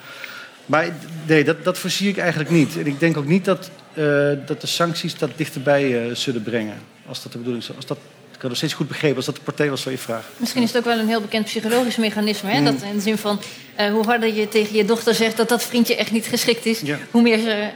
Maar 0.66 0.88
nee, 1.26 1.44
dat, 1.44 1.64
dat 1.64 1.78
voorzie 1.78 2.08
ik 2.08 2.18
eigenlijk 2.18 2.50
niet. 2.50 2.78
En 2.78 2.86
ik 2.86 3.00
denk 3.00 3.16
ook 3.16 3.26
niet 3.26 3.44
dat, 3.44 3.70
uh, 3.94 4.30
dat 4.46 4.60
de 4.60 4.66
sancties 4.66 5.18
dat 5.18 5.30
dichterbij 5.36 6.06
uh, 6.08 6.14
zullen 6.14 6.42
brengen. 6.42 6.76
Als 7.06 7.22
dat 7.22 7.32
de 7.32 7.38
bedoeling 7.38 7.64
is. 7.64 7.76
Als 7.76 7.86
dat, 7.86 7.98
ik 8.34 8.40
had 8.40 8.48
nog 8.48 8.56
steeds 8.56 8.72
goed 8.72 8.88
begrepen 8.88 9.16
als 9.16 9.26
dat 9.26 9.34
de 9.34 9.40
partij 9.40 9.70
was 9.70 9.82
van 9.82 9.92
je 9.92 9.98
vraag. 9.98 10.24
Misschien 10.36 10.62
is 10.62 10.68
het 10.68 10.78
ook 10.78 10.84
wel 10.84 10.98
een 10.98 11.08
heel 11.08 11.20
bekend 11.20 11.44
psychologisch 11.44 11.96
mechanisme. 11.96 12.50
Hè? 12.50 12.58
Mm. 12.58 12.64
Dat 12.64 12.82
in 12.82 12.94
de 12.94 13.00
zin 13.00 13.18
van 13.18 13.40
uh, 13.80 13.90
hoe 13.90 14.04
harder 14.04 14.34
je 14.34 14.48
tegen 14.48 14.76
je 14.76 14.84
dochter 14.84 15.14
zegt 15.14 15.36
dat 15.36 15.48
dat 15.48 15.62
vriendje 15.62 15.96
echt 15.96 16.10
niet 16.10 16.26
geschikt 16.26 16.66
is, 16.66 16.80
ja. 16.80 16.98
hoe 17.10 17.22
meer 17.22 17.38
ze 17.38 17.70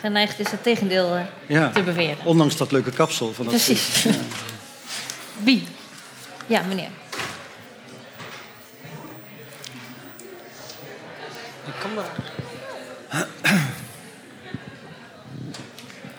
geneigd 0.00 0.40
is 0.40 0.50
het 0.50 0.62
tegendeel 0.62 1.16
ja. 1.46 1.70
te 1.70 1.82
beweren. 1.82 2.16
Ondanks 2.24 2.56
dat 2.56 2.72
leuke 2.72 2.90
kapsel 2.90 3.32
van 3.32 3.44
dat 3.44 3.54
Precies. 3.54 4.02
Ja. 4.02 4.10
Wie? 5.44 5.64
Ja, 6.46 6.62
meneer. 6.68 6.88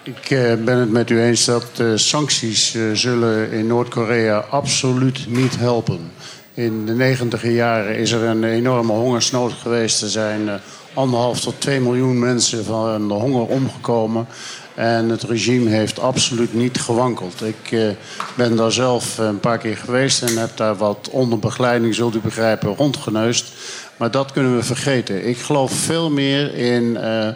Ik 0.04 0.30
uh, 0.30 0.54
ben 0.54 0.78
het 0.78 0.92
met 0.92 1.10
u 1.10 1.22
eens 1.22 1.46
dat 1.46 1.66
uh, 1.82 1.92
sancties 1.96 2.76
uh, 2.76 2.92
zullen 2.94 3.52
in 3.52 3.68
Noord-Korea 3.68 4.38
absoluut 4.38 5.26
niet 5.28 5.58
helpen. 5.58 6.12
In 6.54 6.86
de 6.86 6.94
negentiger 6.94 7.52
jaren 7.52 7.96
is 7.96 8.12
er 8.12 8.24
een 8.24 8.44
enorme 8.44 8.92
hongersnood 8.92 9.54
geweest. 9.54 10.02
Er 10.02 10.10
zijn 10.10 10.50
anderhalf 10.94 11.40
tot 11.40 11.62
twee 11.62 11.80
miljoen 11.80 12.20
mensen 12.20 12.66
van 12.66 13.08
de 13.08 13.14
honger 13.14 13.46
omgekomen. 13.46 14.28
En 14.76 15.10
het 15.10 15.24
regime 15.24 15.70
heeft 15.70 16.00
absoluut 16.00 16.54
niet 16.54 16.80
gewankeld. 16.80 17.42
Ik 17.42 17.96
ben 18.36 18.56
daar 18.56 18.72
zelf 18.72 19.18
een 19.18 19.40
paar 19.40 19.58
keer 19.58 19.78
geweest 19.78 20.22
en 20.22 20.38
heb 20.38 20.58
daar 20.58 20.76
wat 20.76 21.10
onder 21.12 21.40
begeleiding, 21.40 21.96
zult 21.96 22.16
u 22.16 22.20
begrijpen, 22.20 22.76
rondgeneust. 22.76 23.52
Maar 24.00 24.12
dat 24.12 24.32
kunnen 24.32 24.56
we 24.56 24.64
vergeten. 24.64 25.28
Ik 25.28 25.38
geloof 25.38 25.72
veel 25.72 26.10
meer 26.10 26.56
in 26.56 26.84
uh, 26.84 27.28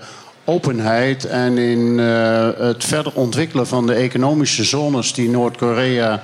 openheid 0.45 1.25
en 1.25 1.57
in 1.57 1.79
uh, 1.79 2.47
het 2.57 2.83
verder 2.83 3.11
ontwikkelen 3.15 3.67
van 3.67 3.87
de 3.87 3.93
economische 3.93 4.63
zones 4.63 5.13
die 5.13 5.29
Noord-Korea 5.29 6.23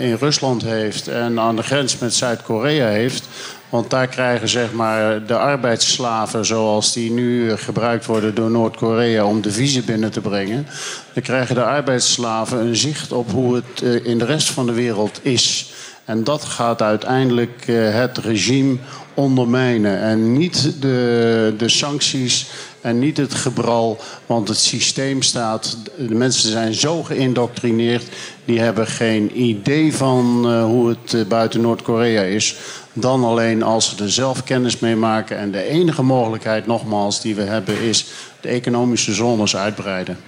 in 0.00 0.14
Rusland 0.14 0.62
heeft 0.62 1.08
en 1.08 1.40
aan 1.40 1.56
de 1.56 1.62
grens 1.62 1.98
met 1.98 2.14
Zuid-Korea 2.14 2.86
heeft. 2.86 3.28
Want 3.68 3.90
daar 3.90 4.06
krijgen 4.06 4.48
zeg 4.48 4.72
maar, 4.72 5.26
de 5.26 5.36
arbeidsslaven, 5.36 6.44
zoals 6.44 6.92
die 6.92 7.10
nu 7.10 7.56
gebruikt 7.56 8.06
worden 8.06 8.34
door 8.34 8.50
Noord-Korea 8.50 9.24
om 9.24 9.40
de 9.40 9.48
deviezen 9.48 9.84
binnen 9.84 10.10
te 10.10 10.20
brengen. 10.20 10.66
Dan 11.12 11.22
krijgen 11.22 11.54
de 11.54 11.64
arbeidsslaven 11.64 12.58
een 12.58 12.76
zicht 12.76 13.12
op 13.12 13.30
hoe 13.30 13.54
het 13.54 14.02
in 14.04 14.18
de 14.18 14.24
rest 14.24 14.50
van 14.50 14.66
de 14.66 14.72
wereld 14.72 15.18
is. 15.22 15.73
En 16.04 16.24
dat 16.24 16.44
gaat 16.44 16.82
uiteindelijk 16.82 17.64
uh, 17.66 17.94
het 17.94 18.18
regime 18.18 18.76
ondermijnen. 19.14 20.00
En 20.00 20.32
niet 20.32 20.82
de, 20.82 21.54
de 21.58 21.68
sancties 21.68 22.46
en 22.80 22.98
niet 22.98 23.16
het 23.16 23.34
gebral, 23.34 24.00
want 24.26 24.48
het 24.48 24.56
systeem 24.56 25.22
staat. 25.22 25.76
De 25.96 26.14
mensen 26.14 26.50
zijn 26.50 26.74
zo 26.74 27.02
geïndoctrineerd, 27.02 28.04
die 28.44 28.60
hebben 28.60 28.86
geen 28.86 29.40
idee 29.40 29.94
van 29.94 30.42
uh, 30.46 30.64
hoe 30.64 30.88
het 30.88 31.12
uh, 31.12 31.24
buiten 31.26 31.60
Noord-Korea 31.60 32.22
is. 32.22 32.56
Dan 32.92 33.24
alleen 33.24 33.62
als 33.62 33.88
ze 33.88 34.02
er 34.02 34.10
zelf 34.10 34.44
kennis 34.44 34.78
mee. 34.78 35.02
En 35.36 35.50
de 35.50 35.62
enige 35.68 36.02
mogelijkheid, 36.02 36.66
nogmaals, 36.66 37.20
die 37.20 37.34
we 37.34 37.42
hebben, 37.42 37.80
is 37.80 38.06
de 38.40 38.48
economische 38.48 39.12
zones 39.12 39.56
uitbreiden. 39.56 40.18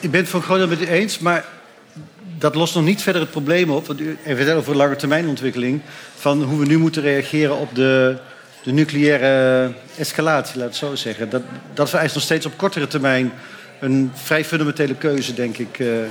Ik 0.00 0.10
ben 0.10 0.20
het 0.20 0.28
voor 0.28 0.68
met 0.68 0.80
u 0.80 0.86
eens, 0.86 1.18
maar 1.18 1.44
dat 2.38 2.54
lost 2.54 2.74
nog 2.74 2.84
niet 2.84 3.02
verder 3.02 3.22
het 3.22 3.30
probleem 3.30 3.70
op. 3.70 3.86
Want 3.86 4.00
u 4.00 4.18
heeft 4.22 4.50
over 4.50 4.76
lange 4.76 4.96
termijn 4.96 5.28
ontwikkeling. 5.28 5.80
Van 6.16 6.42
hoe 6.42 6.58
we 6.58 6.66
nu 6.66 6.78
moeten 6.78 7.02
reageren 7.02 7.56
op 7.56 7.74
de, 7.74 8.16
de 8.62 8.72
nucleaire 8.72 9.72
escalatie, 9.96 10.58
laat 10.58 10.68
het 10.68 10.76
zo 10.76 10.94
zeggen. 10.94 11.30
Dat, 11.30 11.42
dat 11.74 11.90
vereist 11.90 12.14
nog 12.14 12.24
steeds 12.24 12.46
op 12.46 12.56
kortere 12.56 12.86
termijn 12.86 13.32
een 13.80 14.10
vrij 14.14 14.44
fundamentele 14.44 14.94
keuze, 14.94 15.34
denk 15.34 15.58
ik. 15.58 15.78
Uh, 15.78 16.02
uh, 16.02 16.08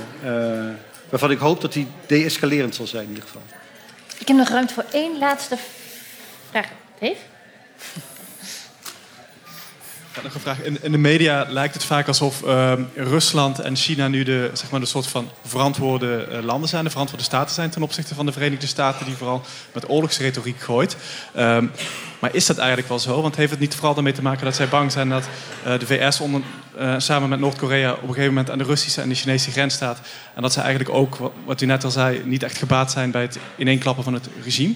waarvan 1.08 1.30
ik 1.30 1.38
hoop 1.38 1.60
dat 1.60 1.72
die 1.72 1.86
de-escalerend 2.06 2.74
zal 2.74 2.86
zijn 2.86 3.02
in 3.02 3.08
ieder 3.08 3.24
geval. 3.24 3.42
Ik 4.18 4.28
heb 4.28 4.36
nog 4.36 4.48
ruimte 4.48 4.74
voor 4.74 4.84
één 4.92 5.18
laatste 5.18 5.56
vraag. 6.50 6.68
Dave? 7.00 7.16
Een 10.24 10.40
vraag. 10.40 10.62
In, 10.62 10.78
in, 10.82 10.92
de 10.92 10.98
media 10.98 11.46
lijkt 11.48 11.74
het 11.74 11.84
vaak 11.84 12.06
alsof 12.06 12.42
uh, 12.42 12.72
Rusland 12.94 13.58
en 13.58 13.76
China 13.76 14.08
nu 14.08 14.22
de, 14.22 14.50
zeg 14.52 14.70
maar, 14.70 14.80
de 14.80 14.86
soort 14.86 15.06
van 15.06 15.30
verantwoorde 15.44 16.28
uh, 16.32 16.42
landen 16.42 16.68
zijn, 16.68 16.84
de 16.84 16.90
verantwoorde 16.90 17.24
staten 17.24 17.54
zijn 17.54 17.70
ten 17.70 17.82
opzichte 17.82 18.14
van 18.14 18.26
de 18.26 18.32
Verenigde 18.32 18.66
Staten, 18.66 19.06
die 19.06 19.14
vooral 19.14 19.42
met 19.72 19.88
oorlogsretoriek 19.88 20.60
gooit. 20.60 20.96
Um, 21.38 21.70
maar 22.18 22.34
is 22.34 22.46
dat 22.46 22.58
eigenlijk 22.58 22.88
wel 22.88 22.98
zo? 22.98 23.22
Want 23.22 23.36
heeft 23.36 23.50
het 23.50 23.60
niet 23.60 23.74
vooral 23.74 23.96
ermee 23.96 24.12
te 24.12 24.22
maken 24.22 24.44
dat 24.44 24.54
zij 24.54 24.68
bang 24.68 24.92
zijn 24.92 25.08
dat 25.08 25.28
uh, 25.66 25.78
de 25.78 25.86
VS 25.86 26.20
onder, 26.20 26.42
samen 26.96 27.28
met 27.28 27.40
Noord-Korea 27.40 27.92
op 27.92 28.02
een 28.02 28.08
gegeven 28.08 28.28
moment 28.28 28.50
aan 28.50 28.58
de 28.58 28.64
Russische 28.64 29.00
en 29.00 29.08
de 29.08 29.14
Chinese 29.14 29.50
grens 29.50 29.74
staat? 29.74 30.00
En 30.34 30.42
dat 30.42 30.52
ze 30.52 30.60
eigenlijk 30.60 30.90
ook, 30.90 31.32
wat 31.44 31.60
u 31.60 31.66
net 31.66 31.84
al 31.84 31.90
zei, 31.90 32.22
niet 32.24 32.42
echt 32.42 32.58
gebaat 32.58 32.90
zijn 32.90 33.10
bij 33.10 33.22
het 33.22 33.38
ineenklappen 33.56 34.04
van 34.04 34.14
het 34.14 34.28
regime? 34.44 34.74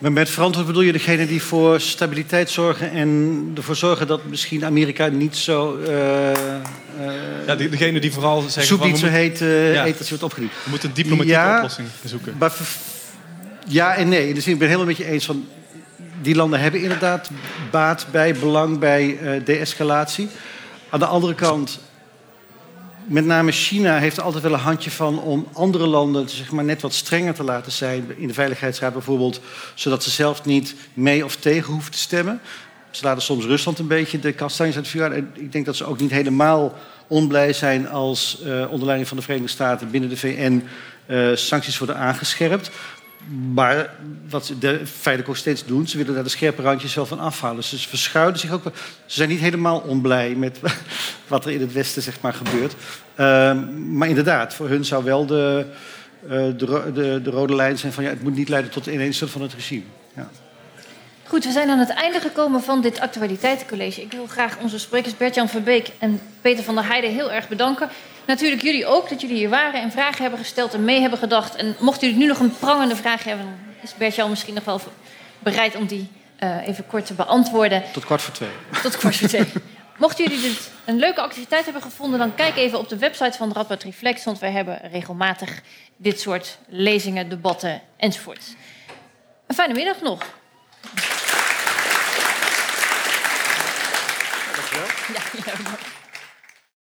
Maar 0.00 0.12
met 0.12 0.30
verantwoord 0.30 0.66
bedoel 0.66 0.82
je 0.82 0.92
degene 0.92 1.26
die 1.26 1.42
voor 1.42 1.80
stabiliteit 1.80 2.50
zorgen 2.50 2.90
en 2.90 3.52
ervoor 3.56 3.76
zorgen 3.76 4.06
dat 4.06 4.24
misschien 4.24 4.64
Amerika 4.64 5.06
niet 5.06 5.36
zo. 5.36 5.78
Uh, 5.78 5.88
uh, 5.88 6.34
ja, 7.46 7.54
degene 7.54 8.00
die 8.00 8.12
vooral 8.12 8.40
zeggen. 8.40 8.64
Soep 8.64 8.84
niet 8.84 8.98
zo 8.98 9.06
heet, 9.06 9.40
uh, 9.40 9.74
ja. 9.74 9.82
heet 9.82 9.98
dat 9.98 10.02
ze 10.02 10.08
wordt 10.08 10.24
opgediend. 10.24 10.52
We 10.64 10.70
moeten 10.70 10.88
een 10.88 10.94
diplomatieke 10.94 11.38
ja, 11.38 11.56
oplossing 11.56 11.88
zoeken. 12.04 12.34
Maar 12.38 12.52
ja 13.66 13.94
en 13.94 14.08
nee. 14.08 14.34
Dus 14.34 14.46
ik 14.46 14.58
ben 14.58 14.66
helemaal 14.66 14.88
met 14.88 14.96
je 14.96 15.06
eens 15.06 15.24
van. 15.24 15.48
Die 16.22 16.34
landen 16.34 16.60
hebben 16.60 16.82
inderdaad 16.82 17.30
baat 17.70 18.06
bij, 18.10 18.34
belang 18.34 18.78
bij 18.78 19.18
de-escalatie. 19.44 20.28
Aan 20.90 20.98
de 20.98 21.06
andere 21.06 21.34
kant 21.34 21.80
met 23.10 23.24
name 23.24 23.52
China 23.52 23.98
heeft 23.98 24.16
er 24.16 24.22
altijd 24.22 24.42
wel 24.42 24.52
een 24.52 24.58
handje 24.58 24.90
van 24.90 25.20
om 25.20 25.46
andere 25.52 25.86
landen 25.86 26.28
zeg 26.28 26.50
maar, 26.50 26.64
net 26.64 26.82
wat 26.82 26.94
strenger 26.94 27.34
te 27.34 27.44
laten 27.44 27.72
zijn. 27.72 28.14
In 28.16 28.26
de 28.26 28.34
Veiligheidsraad 28.34 28.92
bijvoorbeeld, 28.92 29.40
zodat 29.74 30.02
ze 30.02 30.10
zelf 30.10 30.44
niet 30.44 30.74
mee 30.94 31.24
of 31.24 31.36
tegen 31.36 31.72
hoeven 31.72 31.92
te 31.92 31.98
stemmen. 31.98 32.40
Ze 32.90 33.04
laten 33.04 33.22
soms 33.22 33.44
Rusland 33.44 33.78
een 33.78 33.86
beetje 33.86 34.18
de 34.18 34.32
kastanjes 34.32 34.76
uit 34.76 34.84
het 34.84 34.94
vuur. 34.94 35.12
En 35.12 35.30
ik 35.34 35.52
denk 35.52 35.66
dat 35.66 35.76
ze 35.76 35.84
ook 35.84 36.00
niet 36.00 36.10
helemaal 36.10 36.74
onblij 37.06 37.52
zijn 37.52 37.88
als 37.88 38.40
uh, 38.44 38.70
onder 38.70 38.86
leiding 38.86 39.08
van 39.08 39.16
de 39.16 39.22
Verenigde 39.22 39.52
Staten 39.52 39.90
binnen 39.90 40.10
de 40.10 40.16
VN 40.16 40.64
uh, 41.06 41.36
sancties 41.36 41.78
worden 41.78 41.96
aangescherpt. 41.96 42.70
Maar 43.52 43.94
wat 44.28 44.46
ze 44.46 44.58
de, 44.58 44.86
feitelijk 44.86 45.28
ook 45.28 45.36
steeds 45.36 45.64
doen, 45.64 45.86
ze 45.86 45.96
willen 45.96 46.14
daar 46.14 46.22
de 46.22 46.28
scherpe 46.28 46.62
randjes 46.62 46.94
wel 46.94 47.06
van 47.06 47.20
afhalen. 47.20 47.64
Ze 47.64 47.78
verschuilen 47.78 48.38
zich 48.38 48.52
ook. 48.52 48.62
Ze 48.64 48.72
zijn 49.06 49.28
niet 49.28 49.40
helemaal 49.40 49.78
onblij 49.78 50.34
met 50.34 50.60
wat 51.28 51.44
er 51.44 51.50
in 51.50 51.60
het 51.60 51.72
Westen 51.72 52.02
zeg 52.02 52.20
maar, 52.20 52.34
gebeurt. 52.34 52.74
Uh, 53.16 53.26
maar 53.88 54.08
inderdaad, 54.08 54.54
voor 54.54 54.68
hun 54.68 54.84
zou 54.84 55.04
wel 55.04 55.26
de, 55.26 55.66
uh, 56.24 56.30
de, 56.30 56.90
de, 56.94 57.20
de, 57.22 57.30
rode 57.30 57.54
lijn 57.54 57.78
zijn 57.78 57.92
van 57.92 58.04
ja, 58.04 58.10
het 58.10 58.22
moet 58.22 58.36
niet 58.36 58.48
leiden 58.48 58.70
tot 58.70 58.86
ineenstorten 58.86 59.38
van 59.38 59.46
het 59.46 59.54
regime. 59.54 59.84
Ja. 60.16 60.30
Goed, 61.30 61.44
we 61.44 61.52
zijn 61.52 61.70
aan 61.70 61.78
het 61.78 61.88
einde 61.88 62.20
gekomen 62.20 62.62
van 62.62 62.80
dit 62.80 63.00
actualiteitencollege. 63.00 64.02
Ik 64.02 64.12
wil 64.12 64.26
graag 64.26 64.58
onze 64.58 64.78
sprekers 64.78 65.16
Bert-Jan 65.16 65.48
Verbeek 65.48 65.90
en 65.98 66.20
Peter 66.40 66.64
van 66.64 66.74
der 66.74 66.86
Heijden 66.86 67.10
heel 67.10 67.32
erg 67.32 67.48
bedanken. 67.48 67.88
Natuurlijk 68.26 68.62
jullie 68.62 68.86
ook, 68.86 69.08
dat 69.08 69.20
jullie 69.20 69.36
hier 69.36 69.48
waren 69.48 69.82
en 69.82 69.90
vragen 69.90 70.22
hebben 70.22 70.38
gesteld 70.38 70.74
en 70.74 70.84
mee 70.84 71.00
hebben 71.00 71.18
gedacht. 71.18 71.54
En 71.54 71.76
mocht 71.78 72.00
jullie 72.00 72.16
nu 72.16 72.26
nog 72.26 72.40
een 72.40 72.58
prangende 72.58 72.96
vraag 72.96 73.24
hebben, 73.24 73.46
dan 73.46 73.54
is 73.82 73.94
Bert-Jan 73.94 74.30
misschien 74.30 74.54
nog 74.54 74.64
wel 74.64 74.80
bereid 75.38 75.76
om 75.76 75.86
die 75.86 76.10
uh, 76.40 76.68
even 76.68 76.86
kort 76.86 77.06
te 77.06 77.14
beantwoorden. 77.14 77.82
Tot 77.92 78.04
kwart 78.04 78.22
voor 78.22 78.34
twee. 78.34 78.50
Tot 78.82 78.96
kwart 78.96 79.16
voor 79.16 79.28
twee. 79.28 79.46
Mochten 79.98 80.24
jullie 80.24 80.40
dit 80.40 80.70
een 80.84 80.98
leuke 80.98 81.20
activiteit 81.20 81.64
hebben 81.64 81.82
gevonden, 81.82 82.18
dan 82.18 82.34
kijk 82.34 82.56
even 82.56 82.78
op 82.78 82.88
de 82.88 82.98
website 82.98 83.38
van 83.38 83.52
Radboud 83.52 83.82
Reflex, 83.82 84.24
want 84.24 84.38
wij 84.38 84.50
hebben 84.50 84.80
regelmatig 84.92 85.60
dit 85.96 86.20
soort 86.20 86.58
lezingen, 86.68 87.28
debatten 87.28 87.80
enzovoort. 87.96 88.42
Een 89.46 89.54
fijne 89.54 89.74
middag 89.74 90.00
nog. 90.00 90.38
Dankjewel. 95.12 95.54
Ja, 95.64 95.70
ja. 95.70 95.89